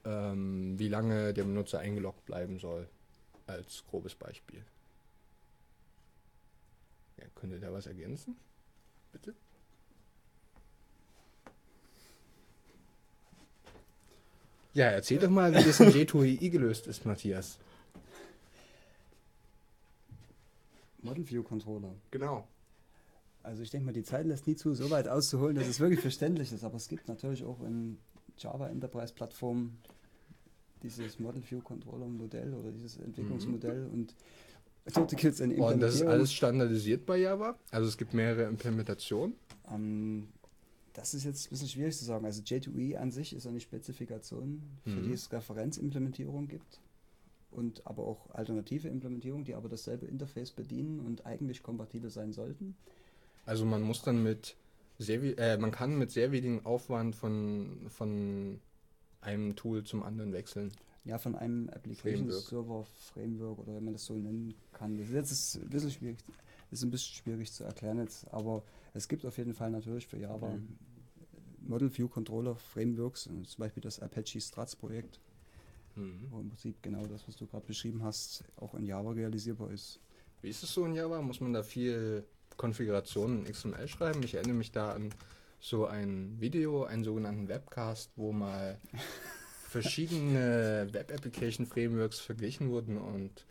ähm, 0.06 0.78
wie 0.80 0.88
lange 0.88 1.34
der 1.34 1.44
Benutzer 1.44 1.80
eingeloggt 1.80 2.26
bleiben 2.26 2.60
soll 2.60 2.88
als 3.48 3.84
grobes 3.90 4.16
Beispiel. 4.16 4.64
Ja, 7.18 7.26
könnt 7.36 7.54
ihr 7.54 7.60
da 7.60 7.72
was 7.72 7.88
ergänzen? 7.88 8.36
Bitte? 9.12 9.36
Ja, 14.74 14.86
erzähl 14.86 15.18
doch 15.18 15.30
mal, 15.30 15.52
wie 15.56 15.64
das 15.64 15.80
in 15.80 15.90
J2EE 15.90 16.52
gelöst 16.52 16.86
ist, 16.86 17.04
Matthias. 17.04 17.58
Model 21.02 21.28
View 21.28 21.42
Controller. 21.42 21.96
Genau. 22.12 22.48
Also 23.42 23.64
ich 23.64 23.72
denke 23.72 23.86
mal, 23.86 23.94
die 23.94 24.04
Zeit 24.04 24.26
lässt 24.28 24.46
nie 24.46 24.56
zu, 24.56 24.76
so 24.76 24.92
weit 24.92 25.08
auszuholen, 25.08 25.56
dass 25.56 25.68
es 25.68 25.80
wirklich 25.80 26.02
verständlich 26.02 26.52
ist. 26.52 26.64
Aber 26.64 26.76
es 26.76 26.90
gibt 26.90 27.08
natürlich 27.08 27.44
auch 27.44 27.62
in 27.62 27.98
Java 28.38 28.68
Enterprise 28.68 29.14
Plattformen 29.14 29.82
dieses 30.84 31.20
Model 31.20 31.42
View 31.50 31.62
Controller 31.62 32.08
Modell 32.08 32.54
oder 32.54 32.72
dieses 32.72 32.98
Entwicklungsmodell 32.98 33.88
und 33.92 34.14
dort 34.94 35.10
gibt 35.18 35.24
es 35.34 35.42
eine 35.42 35.54
Mhm. 35.54 35.60
Und 35.62 35.80
das 35.80 35.96
ist 35.96 36.02
Implementierung. 36.02 36.10
alles 36.12 36.34
standardisiert 36.34 37.06
bei 37.06 37.18
Java. 37.18 37.58
Also 37.72 37.88
es 37.88 37.98
gibt 37.98 38.14
mehrere 38.14 38.44
Implementationen. 38.48 39.36
Ähm, 39.72 40.28
das 40.94 41.14
ist 41.14 41.26
jetzt 41.26 41.48
ein 41.48 41.50
bisschen 41.52 41.68
schwierig 41.68 41.96
zu 41.98 42.06
sagen. 42.06 42.26
Also 42.26 42.42
J2E 42.42 42.96
an 42.96 43.12
sich 43.12 43.36
ist 43.36 43.46
eine 43.46 43.60
Spezifikation, 43.60 44.64
für 44.84 44.90
Mhm. 44.92 45.04
die 45.04 45.12
es 45.14 45.32
Referenzimplementierung 45.32 46.48
gibt. 46.48 46.80
Und 47.52 47.86
aber 47.88 48.04
auch 48.04 48.30
alternative 48.32 48.88
Implementierungen, 48.90 49.46
die 49.46 49.54
aber 49.56 49.70
dasselbe 49.70 50.06
Interface 50.06 50.52
bedienen 50.52 51.00
und 51.00 51.26
eigentlich 51.26 51.64
kompatibel 51.64 52.10
sein 52.10 52.34
sollten. 52.34 52.76
Also 53.46 53.64
man 53.66 53.82
muss 53.84 54.02
dann 54.02 54.22
mit 54.24 54.56
sehr 55.00 55.22
äh, 55.38 55.58
man 55.58 55.72
kann 55.72 55.98
mit 55.98 56.12
sehr 56.12 56.32
wenigem 56.32 56.66
Aufwand 56.66 57.16
von, 57.16 57.86
von 57.90 58.60
einem 59.22 59.56
Tool 59.56 59.84
zum 59.84 60.04
anderen 60.04 60.34
wechseln. 60.34 60.72
Ja, 61.06 61.18
von 61.18 61.36
einem 61.36 61.70
Application 61.70 62.28
Framework. 62.28 62.44
Server 62.44 62.84
Framework 63.14 63.60
oder 63.60 63.76
wenn 63.76 63.84
man 63.86 63.94
das 63.94 64.06
so 64.06 64.14
nennen 64.16 64.54
kann. 64.74 64.98
Das 64.98 65.08
ist 65.08 65.14
jetzt 65.14 65.56
ein 65.64 65.70
bisschen 65.70 65.92
schwierig, 65.92 66.18
ist 66.70 66.84
ein 66.84 66.92
bisschen 66.92 67.16
schwierig 67.16 67.52
zu 67.54 67.64
erklären 67.64 68.00
jetzt, 68.00 68.28
aber 68.34 68.64
es 68.94 69.08
gibt 69.08 69.26
auf 69.26 69.38
jeden 69.38 69.54
Fall 69.54 69.72
natürlich 69.72 70.06
für 70.08 70.18
Java 70.18 70.52
Mhm. 70.52 70.78
Model 71.62 71.96
View 71.98 72.08
Controller 72.08 72.56
Frameworks, 72.56 73.28
äh, 73.28 73.44
zum 73.44 73.60
Beispiel 73.60 73.82
das 73.82 74.00
Apache 74.00 74.40
Struts 74.42 74.76
Projekt, 74.76 75.20
Mhm. 75.96 76.28
wo 76.30 76.40
im 76.40 76.50
Prinzip 76.50 76.82
genau 76.84 77.06
das, 77.08 77.28
was 77.28 77.36
du 77.38 77.46
gerade 77.48 77.66
beschrieben 77.66 78.04
hast, 78.04 78.44
auch 78.58 78.74
in 78.76 78.86
Java 78.86 79.12
realisierbar 79.12 79.72
ist. 79.72 80.00
Wie 80.42 80.50
ist 80.50 80.62
es 80.64 80.74
so 80.74 80.86
in 80.86 80.94
Java? 80.94 81.22
Muss 81.22 81.42
man 81.42 81.54
da 81.54 81.64
viel 81.64 82.24
Konfigurationen 82.58 83.46
in 83.46 83.52
XML 83.54 83.88
schreiben? 83.88 84.22
Ich 84.24 84.36
erinnere 84.36 84.56
mich 84.56 84.72
da 84.72 84.92
an 84.94 85.10
so 85.60 85.86
ein 85.86 86.40
Video, 86.40 86.84
einen 86.84 87.04
sogenannten 87.04 87.48
Webcast, 87.48 88.12
wo 88.16 88.32
mal 88.32 88.80
verschiedene 89.68 90.88
Web-Application-Frameworks 90.92 92.20
verglichen 92.20 92.70
wurden 92.70 92.98
und 92.98 93.46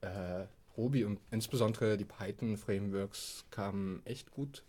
äh, 0.00 0.46
Ruby 0.76 1.04
und 1.04 1.18
insbesondere 1.30 1.96
die 1.96 2.04
Python-Frameworks 2.04 3.46
kamen 3.50 4.02
echt 4.04 4.30
gut 4.30 4.62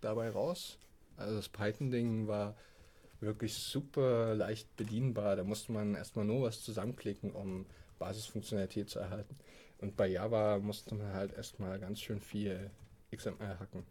dabei 0.00 0.30
raus. 0.30 0.78
Also 1.16 1.36
das 1.36 1.48
Python-Ding 1.48 2.26
war 2.26 2.56
wirklich 3.20 3.54
super 3.54 4.34
leicht 4.34 4.76
bedienbar. 4.76 5.36
Da 5.36 5.44
musste 5.44 5.72
man 5.72 5.94
erstmal 5.94 6.24
nur 6.24 6.42
was 6.42 6.62
zusammenklicken, 6.62 7.30
um 7.30 7.66
Basisfunktionalität 7.98 8.90
zu 8.90 8.98
erhalten. 8.98 9.36
Und 9.78 9.96
bei 9.96 10.08
Java 10.08 10.58
musste 10.58 10.94
man 10.94 11.12
halt 11.12 11.32
erstmal 11.34 11.78
ganz 11.78 12.00
schön 12.00 12.20
viel 12.20 12.70
XML 13.14 13.58
hacken. 13.60 13.84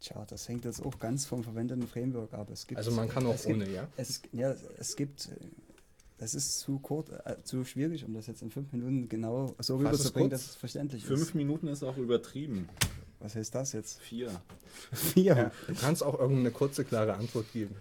Tja, 0.00 0.24
das 0.28 0.48
hängt 0.48 0.64
jetzt 0.64 0.80
auch 0.84 0.98
ganz 0.98 1.26
vom 1.26 1.42
verwendeten 1.42 1.86
Framework 1.88 2.32
ab. 2.32 2.50
Es 2.50 2.66
gibt, 2.66 2.78
Also 2.78 2.92
man 2.92 3.08
kann 3.08 3.26
auch 3.26 3.34
es 3.34 3.44
gibt, 3.44 3.56
ohne, 3.56 3.70
ja? 3.70 3.88
Es, 3.96 4.22
ja, 4.32 4.54
es 4.78 4.94
gibt, 4.94 5.26
äh, 5.26 5.30
das 6.18 6.34
ist 6.34 6.60
zu 6.60 6.78
kurz, 6.78 7.10
äh, 7.10 7.36
zu 7.42 7.64
schwierig, 7.64 8.04
um 8.04 8.14
das 8.14 8.26
jetzt 8.28 8.42
in 8.42 8.50
fünf 8.50 8.72
Minuten 8.72 9.08
genau 9.08 9.54
so 9.58 9.76
rüberzubringen, 9.76 10.30
dass 10.30 10.46
es 10.46 10.54
verständlich 10.54 11.04
Fünf 11.04 11.22
ist. 11.22 11.34
Minuten 11.34 11.66
ist 11.68 11.82
auch 11.82 11.96
übertrieben. 11.96 12.68
Was 13.20 13.34
heißt 13.34 13.54
das 13.54 13.72
jetzt? 13.72 14.00
Vier. 14.00 14.30
Vier. 14.92 15.36
ja. 15.36 15.52
Du 15.66 15.74
kannst 15.74 16.04
auch 16.04 16.18
irgendeine 16.18 16.52
kurze, 16.52 16.84
klare 16.84 17.14
Antwort 17.14 17.52
geben. 17.52 17.74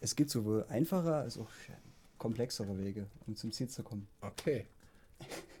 Es 0.00 0.14
gibt 0.14 0.30
sowohl 0.30 0.64
einfache 0.68 1.14
als 1.14 1.38
auch 1.38 1.48
komplexere 2.18 2.78
Wege, 2.78 3.06
um 3.26 3.34
zum 3.34 3.50
Ziel 3.50 3.68
zu 3.68 3.82
kommen. 3.82 4.06
Okay. 4.20 4.66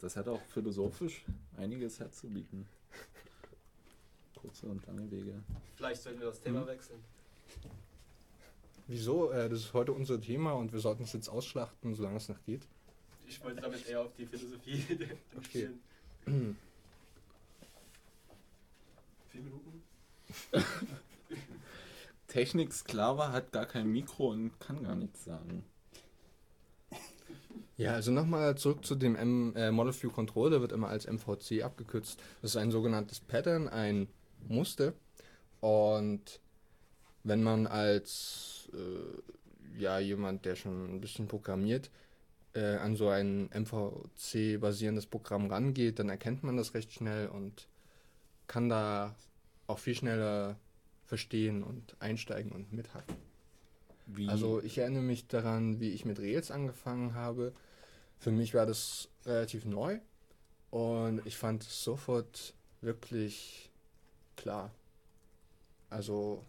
Das 0.00 0.16
hat 0.16 0.28
auch 0.28 0.40
philosophisch 0.46 1.24
einiges 1.56 1.98
herzubieten. 1.98 2.66
Kurze 4.36 4.66
und 4.66 4.86
lange 4.86 5.10
Wege. 5.10 5.42
Vielleicht 5.76 6.02
sollten 6.02 6.20
wir 6.20 6.28
das 6.28 6.40
Thema 6.40 6.66
wechseln. 6.66 7.02
Wieso? 8.86 9.32
Äh, 9.32 9.48
das 9.48 9.60
ist 9.60 9.74
heute 9.74 9.92
unser 9.92 10.20
Thema 10.20 10.52
und 10.52 10.72
wir 10.72 10.80
sollten 10.80 11.02
es 11.02 11.12
jetzt 11.12 11.28
ausschlachten, 11.28 11.94
solange 11.94 12.16
es 12.16 12.28
noch 12.28 12.42
geht. 12.44 12.66
Ich 13.26 13.42
wollte 13.44 13.60
damit 13.60 13.86
eher 13.86 14.00
auf 14.02 14.14
die 14.14 14.24
Philosophie 14.24 14.82
Okay. 15.36 15.68
Vier 19.28 19.42
Minuten? 19.42 19.82
Technik-Sklave 22.28 23.32
hat 23.32 23.52
gar 23.52 23.66
kein 23.66 23.90
Mikro 23.90 24.30
und 24.30 24.58
kann 24.60 24.82
gar 24.84 24.94
nichts 24.94 25.24
sagen. 25.24 25.64
Ja, 27.78 27.92
also 27.92 28.10
nochmal 28.10 28.56
zurück 28.58 28.84
zu 28.84 28.96
dem 28.96 29.14
M 29.14 29.54
äh, 29.56 29.70
Model 29.70 29.94
View 29.94 30.10
Controller, 30.10 30.60
wird 30.60 30.72
immer 30.72 30.88
als 30.88 31.06
MVC 31.06 31.62
abgekürzt. 31.62 32.20
Das 32.42 32.50
ist 32.50 32.56
ein 32.56 32.72
sogenanntes 32.72 33.20
Pattern, 33.20 33.68
ein 33.68 34.08
Muster. 34.48 34.94
Und 35.60 36.40
wenn 37.22 37.42
man 37.42 37.68
als 37.68 38.68
äh, 38.74 39.80
ja, 39.80 40.00
jemand, 40.00 40.44
der 40.44 40.56
schon 40.56 40.96
ein 40.96 41.00
bisschen 41.00 41.28
programmiert, 41.28 41.90
äh, 42.54 42.76
an 42.76 42.96
so 42.96 43.08
ein 43.10 43.48
MVC-basierendes 43.54 45.06
Programm 45.06 45.46
rangeht, 45.46 46.00
dann 46.00 46.08
erkennt 46.08 46.42
man 46.42 46.56
das 46.56 46.74
recht 46.74 46.92
schnell 46.92 47.28
und 47.28 47.68
kann 48.48 48.68
da 48.68 49.14
auch 49.68 49.78
viel 49.78 49.94
schneller 49.94 50.56
verstehen 51.04 51.62
und 51.62 51.94
einsteigen 52.00 52.50
und 52.50 52.72
mithacken. 52.72 53.14
Wie, 54.06 54.28
Also 54.28 54.62
ich 54.62 54.78
erinnere 54.78 55.02
mich 55.02 55.28
daran, 55.28 55.80
wie 55.80 55.90
ich 55.90 56.04
mit 56.04 56.18
Rails 56.18 56.50
angefangen 56.50 57.14
habe. 57.14 57.52
Für 58.18 58.32
mich 58.32 58.54
war 58.54 58.66
das 58.66 59.08
relativ 59.24 59.64
neu 59.64 60.00
und 60.70 61.24
ich 61.24 61.36
fand 61.36 61.62
es 61.62 61.84
sofort 61.84 62.54
wirklich 62.80 63.70
klar. 64.36 64.72
Also 65.90 66.44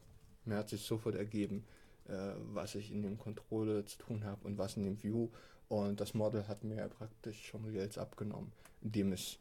mir 0.45 0.57
hat 0.57 0.69
sich 0.69 0.81
sofort 0.81 1.15
ergeben, 1.15 1.63
äh, 2.07 2.33
was 2.53 2.75
ich 2.75 2.91
in 2.91 3.03
dem 3.03 3.17
Controller 3.17 3.85
zu 3.85 3.97
tun 3.99 4.23
habe 4.25 4.45
und 4.45 4.57
was 4.57 4.77
in 4.77 4.83
dem 4.83 5.01
View. 5.01 5.29
Und 5.67 6.01
das 6.01 6.13
Model 6.13 6.47
hat 6.47 6.63
mir 6.63 6.87
praktisch 6.89 7.45
schon 7.45 7.65
Rails 7.65 7.97
abgenommen, 7.97 8.51
indem 8.81 9.13
es 9.13 9.37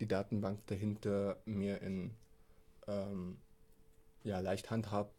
die 0.00 0.08
Datenbank 0.08 0.66
dahinter 0.66 1.36
mir 1.44 1.80
in 1.82 2.10
ähm, 2.88 3.38
ja, 4.24 4.40
leicht 4.40 4.70
handhabbar 4.70 5.12